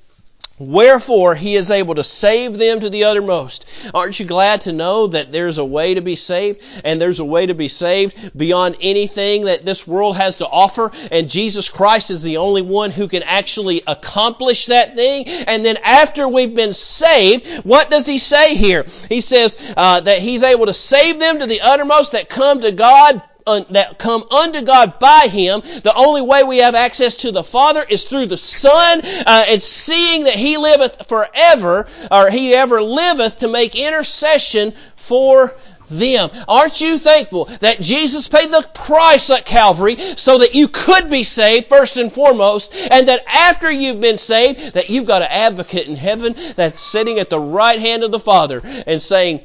Wherefore 0.59 1.35
he 1.35 1.57
is 1.57 1.71
able 1.71 1.95
to 1.95 2.05
save 2.05 2.59
them 2.59 2.81
to 2.81 2.91
the 2.91 3.05
uttermost. 3.05 3.65
Aren't 3.95 4.21
you 4.21 4.27
glad 4.27 4.63
to 4.63 4.73
know 4.73 5.07
that 5.09 5.33
there's 5.33 5.59
a 5.59 5.65
way 5.65 5.95
to 5.95 6.01
be 6.01 6.15
saved 6.15 6.61
and 6.85 7.01
there's 7.01 7.19
a 7.19 7.25
way 7.25 7.47
to 7.47 7.55
be 7.55 7.69
saved 7.69 8.37
beyond 8.37 8.77
anything 8.81 9.47
that 9.47 9.65
this 9.65 9.87
world 9.87 10.17
has 10.17 10.39
to 10.39 10.47
offer 10.47 10.93
and 11.11 11.29
Jesus 11.29 11.69
Christ 11.69 12.11
is 12.11 12.23
the 12.23 12.37
only 12.37 12.63
one 12.63 12.91
who 12.91 13.09
can 13.09 13.23
actually 13.23 13.83
accomplish 13.87 14.67
that 14.67 14.95
thing. 14.95 15.27
And 15.27 15.65
then 15.65 15.79
after 15.79 16.29
we've 16.29 16.55
been 16.55 16.75
saved, 16.75 17.65
what 17.65 17.91
does 17.91 18.07
he 18.07 18.19
say 18.19 18.55
here? 18.55 18.85
He 19.09 19.21
says 19.21 19.59
uh, 19.77 20.01
that 20.01 20.21
he's 20.21 20.43
able 20.43 20.67
to 20.67 20.75
save 20.75 21.19
them 21.19 21.39
to 21.39 21.47
the 21.47 21.63
uttermost 21.63 22.13
that 22.13 22.29
come 22.29 22.61
to 22.61 22.73
God 22.73 23.23
that 23.47 23.99
come 23.99 24.25
unto 24.31 24.63
God 24.63 24.99
by 24.99 25.29
Him. 25.29 25.63
The 25.83 25.95
only 25.95 26.23
way 26.23 26.43
we 26.43 26.59
have 26.59 26.75
access 26.75 27.17
to 27.17 27.33
the 27.33 27.45
Father 27.45 27.83
is 27.83 28.05
through 28.05 28.27
the 28.27 28.37
Son, 28.37 29.01
uh, 29.05 29.45
and 29.49 29.61
seeing 29.61 30.25
that 30.25 30.35
He 30.35 30.57
liveth 30.57 31.09
forever, 31.09 31.87
or 32.11 32.31
He 32.31 32.55
ever 32.55 32.83
liveth 32.83 33.39
to 33.39 33.49
make 33.49 33.75
intercession 33.75 34.75
for 34.97 35.57
them. 35.89 36.31
Aren't 36.49 36.81
you 36.81 36.99
thankful 36.99 37.47
that 37.61 37.81
Jesus 37.81 38.29
paid 38.29 38.51
the 38.51 38.67
price 38.75 39.31
at 39.31 39.45
Calvary 39.45 39.97
so 40.17 40.39
that 40.39 40.55
you 40.55 40.69
could 40.69 41.11
be 41.11 41.25
saved 41.25 41.69
first 41.69 41.97
and 41.97 42.13
foremost, 42.13 42.75
and 42.75 43.09
that 43.09 43.25
after 43.27 43.71
you've 43.71 44.01
been 44.01 44.19
saved, 44.19 44.75
that 44.75 44.91
you've 44.91 45.07
got 45.07 45.23
an 45.23 45.29
advocate 45.31 45.87
in 45.87 45.97
heaven 45.97 46.35
that's 46.57 46.81
sitting 46.81 47.19
at 47.19 47.31
the 47.31 47.41
right 47.41 47.81
hand 47.81 48.03
of 48.03 48.11
the 48.11 48.21
Father 48.21 48.61
and 48.65 49.01
saying, 49.03 49.41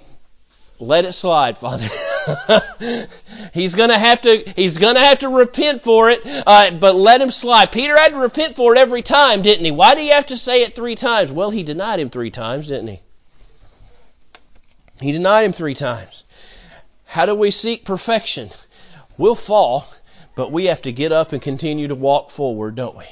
let 0.79 1.05
it 1.05 1.13
slide, 1.13 1.57
Father. 1.57 1.87
he's 3.53 3.75
gonna 3.75 3.97
have 3.97 4.21
to. 4.21 4.37
He's 4.55 4.77
gonna 4.77 4.99
have 4.99 5.19
to 5.19 5.29
repent 5.29 5.81
for 5.81 6.09
it, 6.09 6.21
uh, 6.25 6.71
but 6.71 6.95
let 6.95 7.21
him 7.21 7.31
slide. 7.31 7.71
Peter 7.71 7.97
had 7.97 8.13
to 8.13 8.19
repent 8.19 8.55
for 8.55 8.75
it 8.75 8.79
every 8.79 9.01
time, 9.01 9.41
didn't 9.41 9.65
he? 9.65 9.71
Why 9.71 9.95
do 9.95 10.01
you 10.01 10.11
have 10.11 10.27
to 10.27 10.37
say 10.37 10.63
it 10.63 10.75
three 10.75 10.95
times? 10.95 11.31
Well, 11.31 11.49
he 11.49 11.63
denied 11.63 11.99
him 11.99 12.09
three 12.09 12.31
times, 12.31 12.67
didn't 12.67 12.87
he? 12.87 13.01
He 14.99 15.11
denied 15.11 15.45
him 15.45 15.53
three 15.53 15.75
times. 15.75 16.23
How 17.05 17.25
do 17.25 17.33
we 17.33 17.51
seek 17.51 17.85
perfection? 17.85 18.51
We'll 19.17 19.35
fall, 19.35 19.87
but 20.35 20.51
we 20.51 20.65
have 20.65 20.81
to 20.83 20.91
get 20.91 21.11
up 21.11 21.33
and 21.33 21.41
continue 21.41 21.87
to 21.87 21.95
walk 21.95 22.29
forward, 22.29 22.75
don't 22.75 22.97
we? 22.97 23.05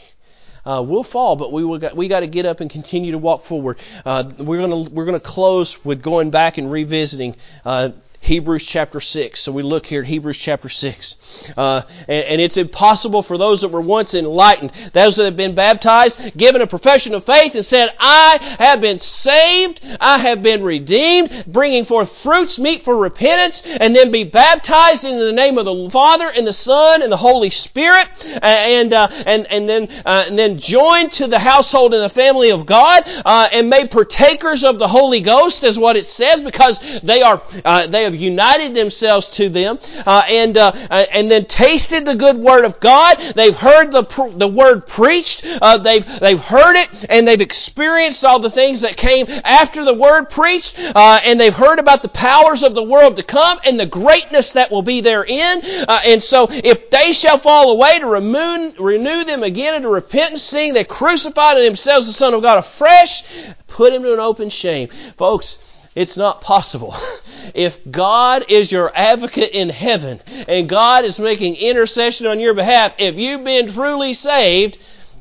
Uh, 0.65 0.83
we'll 0.85 1.03
fall, 1.03 1.35
but 1.35 1.51
we 1.51 1.63
will 1.63 1.77
got, 1.77 1.95
we 1.95 2.07
got 2.07 2.21
to 2.21 2.27
get 2.27 2.45
up 2.45 2.59
and 2.59 2.69
continue 2.69 3.11
to 3.11 3.17
walk 3.17 3.43
forward. 3.43 3.77
Uh, 4.03 4.31
we're 4.39 4.59
gonna 4.59 4.89
we're 4.89 5.05
gonna 5.05 5.19
close 5.19 5.83
with 5.85 6.01
going 6.01 6.31
back 6.31 6.57
and 6.57 6.71
revisiting 6.71 7.35
uh, 7.65 7.89
Hebrews 8.25 8.65
chapter 8.65 8.99
6. 8.99 9.39
So 9.39 9.51
we 9.51 9.61
look 9.61 9.85
here 9.85 10.01
at 10.01 10.07
Hebrews 10.07 10.37
chapter 10.37 10.67
6. 10.67 11.51
Uh, 11.55 11.83
and, 12.07 12.25
and, 12.25 12.41
it's 12.41 12.57
impossible 12.57 13.21
for 13.21 13.37
those 13.37 13.61
that 13.61 13.67
were 13.69 13.81
once 13.81 14.15
enlightened, 14.15 14.71
those 14.93 15.15
that 15.17 15.25
have 15.25 15.37
been 15.37 15.53
baptized, 15.53 16.35
given 16.35 16.61
a 16.61 16.67
profession 16.67 17.13
of 17.13 17.23
faith, 17.23 17.53
and 17.53 17.63
said, 17.63 17.89
I 17.99 18.39
have 18.59 18.81
been 18.81 18.97
saved, 18.97 19.81
I 19.99 20.17
have 20.17 20.41
been 20.41 20.63
redeemed, 20.63 21.45
bringing 21.45 21.85
forth 21.85 22.17
fruits 22.17 22.57
meet 22.57 22.83
for 22.83 22.97
repentance, 22.97 23.61
and 23.63 23.95
then 23.95 24.09
be 24.09 24.23
baptized 24.23 25.05
in 25.05 25.19
the 25.19 25.31
name 25.31 25.59
of 25.59 25.65
the 25.65 25.89
Father 25.91 26.31
and 26.35 26.47
the 26.47 26.53
Son 26.53 27.03
and 27.03 27.11
the 27.11 27.17
Holy 27.17 27.51
Spirit, 27.51 28.07
and, 28.41 28.91
uh, 28.91 29.07
and, 29.25 29.45
and, 29.51 29.69
then, 29.69 29.87
uh, 30.03 30.25
and 30.27 30.37
then 30.37 30.57
joined 30.57 31.11
to 31.13 31.27
the 31.27 31.39
household 31.39 31.93
and 31.93 32.03
the 32.03 32.09
family 32.09 32.49
of 32.49 32.65
God, 32.65 33.03
uh, 33.23 33.49
and 33.53 33.69
made 33.69 33.91
partakers 33.91 34.63
of 34.63 34.79
the 34.79 34.87
Holy 34.87 35.21
Ghost, 35.21 35.63
is 35.63 35.77
what 35.77 35.95
it 35.95 36.05
says, 36.05 36.43
because 36.43 36.79
they 37.03 37.21
are, 37.21 37.41
uh, 37.63 37.85
they 37.85 38.03
have 38.03 38.14
have 38.15 38.21
united 38.21 38.73
themselves 38.75 39.31
to 39.31 39.49
them, 39.49 39.79
uh, 40.05 40.23
and 40.29 40.57
uh, 40.57 40.71
uh, 40.89 41.05
and 41.11 41.29
then 41.29 41.45
tasted 41.45 42.05
the 42.05 42.15
good 42.15 42.37
word 42.37 42.65
of 42.65 42.79
God. 42.79 43.19
They've 43.35 43.55
heard 43.55 43.91
the 43.91 44.03
the 44.35 44.47
word 44.47 44.87
preached. 44.87 45.45
Uh, 45.45 45.77
they've 45.77 46.05
they've 46.19 46.39
heard 46.39 46.75
it, 46.75 47.05
and 47.09 47.27
they've 47.27 47.41
experienced 47.41 48.23
all 48.25 48.39
the 48.39 48.49
things 48.49 48.81
that 48.81 48.97
came 48.97 49.27
after 49.29 49.83
the 49.85 49.93
word 49.93 50.29
preached, 50.29 50.77
uh, 50.79 51.19
and 51.23 51.39
they've 51.39 51.53
heard 51.53 51.79
about 51.79 52.01
the 52.01 52.09
powers 52.09 52.63
of 52.63 52.73
the 52.73 52.83
world 52.83 53.17
to 53.17 53.23
come 53.23 53.59
and 53.63 53.79
the 53.79 53.85
greatness 53.85 54.53
that 54.53 54.71
will 54.71 54.81
be 54.81 55.01
therein. 55.01 55.61
Uh, 55.87 56.01
and 56.05 56.23
so, 56.23 56.47
if 56.49 56.89
they 56.89 57.13
shall 57.13 57.37
fall 57.37 57.71
away, 57.71 57.99
to 57.99 58.07
renew, 58.07 58.73
renew 58.79 59.23
them 59.23 59.43
again 59.43 59.75
into 59.75 59.89
repentance, 59.89 60.41
seeing 60.41 60.73
they 60.73 60.83
crucified 60.83 61.57
in 61.57 61.65
themselves 61.65 62.07
the 62.07 62.13
Son 62.13 62.33
of 62.33 62.41
God 62.41 62.59
afresh, 62.59 63.23
put 63.67 63.93
him 63.93 64.03
to 64.03 64.13
an 64.13 64.19
open 64.19 64.49
shame, 64.49 64.89
folks. 65.17 65.59
It's 65.95 66.17
not 66.17 66.41
possible. 66.41 66.95
If 67.53 67.79
God 67.89 68.45
is 68.49 68.71
your 68.71 68.91
advocate 68.95 69.51
in 69.51 69.69
heaven 69.69 70.19
and 70.47 70.67
God 70.67 71.05
is 71.05 71.19
making 71.19 71.57
intercession 71.57 72.25
on 72.25 72.39
your 72.39 72.55
behalf, 72.55 72.93
if 72.97 73.15
you've 73.15 73.43
been 73.43 73.67
truly 73.71 74.15
saved, 74.15 74.79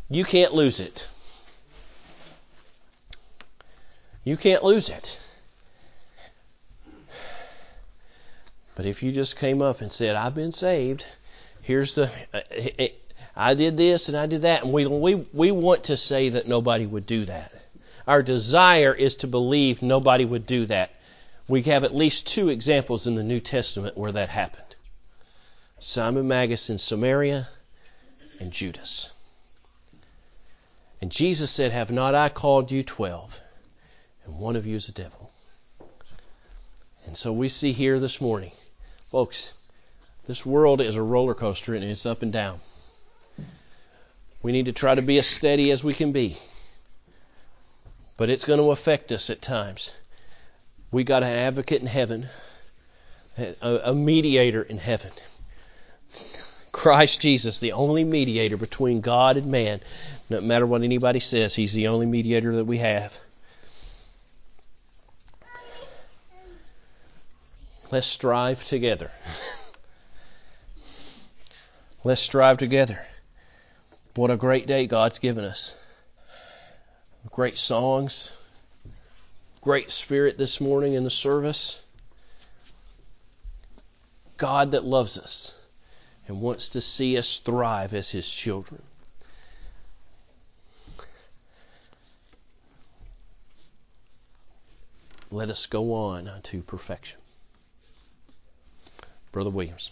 you 0.08 0.24
can't 0.24 0.54
lose 0.54 0.80
it. 0.80 1.06
You 4.24 4.38
can't 4.38 4.64
lose 4.64 4.88
it. 4.88 5.20
But 8.74 8.86
if 8.86 9.02
you 9.02 9.12
just 9.12 9.36
came 9.36 9.60
up 9.60 9.82
and 9.82 9.92
said, 9.92 10.16
I've 10.16 10.34
been 10.34 10.52
saved, 10.52 11.04
here's 11.60 11.94
the. 11.94 12.10
Uh, 12.32 12.86
I 13.36 13.54
did 13.54 13.76
this 13.76 14.08
and 14.08 14.16
I 14.16 14.26
did 14.26 14.42
that, 14.42 14.64
and 14.64 14.72
we, 14.72 14.86
we, 14.86 15.14
we 15.32 15.50
want 15.50 15.84
to 15.84 15.96
say 15.96 16.30
that 16.30 16.48
nobody 16.48 16.86
would 16.86 17.06
do 17.06 17.26
that. 17.26 17.52
Our 18.06 18.22
desire 18.22 18.92
is 18.92 19.16
to 19.16 19.26
believe 19.26 19.80
nobody 19.80 20.24
would 20.24 20.46
do 20.46 20.66
that. 20.66 20.90
We 21.48 21.62
have 21.62 21.84
at 21.84 21.94
least 21.94 22.26
two 22.26 22.48
examples 22.48 23.06
in 23.06 23.14
the 23.14 23.22
New 23.22 23.40
Testament 23.40 23.96
where 23.96 24.12
that 24.12 24.28
happened 24.28 24.76
Simon 25.78 26.28
Magus 26.28 26.70
in 26.70 26.78
Samaria 26.78 27.48
and 28.40 28.52
Judas. 28.52 29.12
And 31.00 31.10
Jesus 31.10 31.50
said, 31.50 31.72
Have 31.72 31.90
not 31.90 32.14
I 32.14 32.28
called 32.28 32.70
you 32.70 32.82
twelve? 32.82 33.38
And 34.24 34.38
one 34.38 34.56
of 34.56 34.66
you 34.66 34.76
is 34.76 34.88
a 34.88 34.92
devil. 34.92 35.30
And 37.06 37.16
so 37.16 37.32
we 37.32 37.48
see 37.48 37.72
here 37.72 38.00
this 38.00 38.20
morning, 38.20 38.52
folks, 39.10 39.52
this 40.26 40.46
world 40.46 40.80
is 40.80 40.94
a 40.94 41.02
roller 41.02 41.34
coaster 41.34 41.74
and 41.74 41.84
it's 41.84 42.06
up 42.06 42.22
and 42.22 42.32
down. 42.32 42.60
We 44.42 44.52
need 44.52 44.66
to 44.66 44.72
try 44.72 44.94
to 44.94 45.02
be 45.02 45.18
as 45.18 45.26
steady 45.26 45.70
as 45.70 45.84
we 45.84 45.92
can 45.92 46.12
be 46.12 46.38
but 48.16 48.30
it's 48.30 48.44
going 48.44 48.60
to 48.60 48.70
affect 48.70 49.10
us 49.12 49.30
at 49.30 49.42
times. 49.42 49.94
We 50.90 51.04
got 51.04 51.22
an 51.22 51.30
advocate 51.30 51.80
in 51.80 51.88
heaven, 51.88 52.28
a, 53.36 53.80
a 53.84 53.94
mediator 53.94 54.62
in 54.62 54.78
heaven. 54.78 55.10
Christ 56.70 57.20
Jesus, 57.20 57.58
the 57.60 57.72
only 57.72 58.04
mediator 58.04 58.56
between 58.56 59.00
God 59.00 59.36
and 59.36 59.46
man. 59.46 59.80
No 60.28 60.40
matter 60.40 60.66
what 60.66 60.82
anybody 60.82 61.20
says, 61.20 61.54
He's 61.54 61.72
the 61.72 61.88
only 61.88 62.06
mediator 62.06 62.56
that 62.56 62.64
we 62.64 62.78
have. 62.78 63.16
Let's 67.90 68.06
strive 68.06 68.64
together. 68.64 69.10
Let's 72.02 72.20
strive 72.20 72.58
together. 72.58 73.06
What 74.14 74.30
a 74.30 74.36
great 74.36 74.66
day 74.66 74.86
God's 74.86 75.18
given 75.18 75.44
us. 75.44 75.76
Great 77.30 77.58
songs, 77.58 78.32
great 79.60 79.90
spirit 79.90 80.38
this 80.38 80.60
morning 80.60 80.94
in 80.94 81.04
the 81.04 81.10
service. 81.10 81.80
God 84.36 84.72
that 84.72 84.84
loves 84.84 85.18
us 85.18 85.56
and 86.28 86.40
wants 86.40 86.68
to 86.70 86.80
see 86.80 87.16
us 87.16 87.38
thrive 87.38 87.94
as 87.94 88.10
His 88.10 88.28
children. 88.30 88.82
Let 95.30 95.50
us 95.50 95.66
go 95.66 95.94
on 95.94 96.30
to 96.44 96.62
perfection. 96.62 97.18
Brother 99.32 99.50
Williams. 99.50 99.90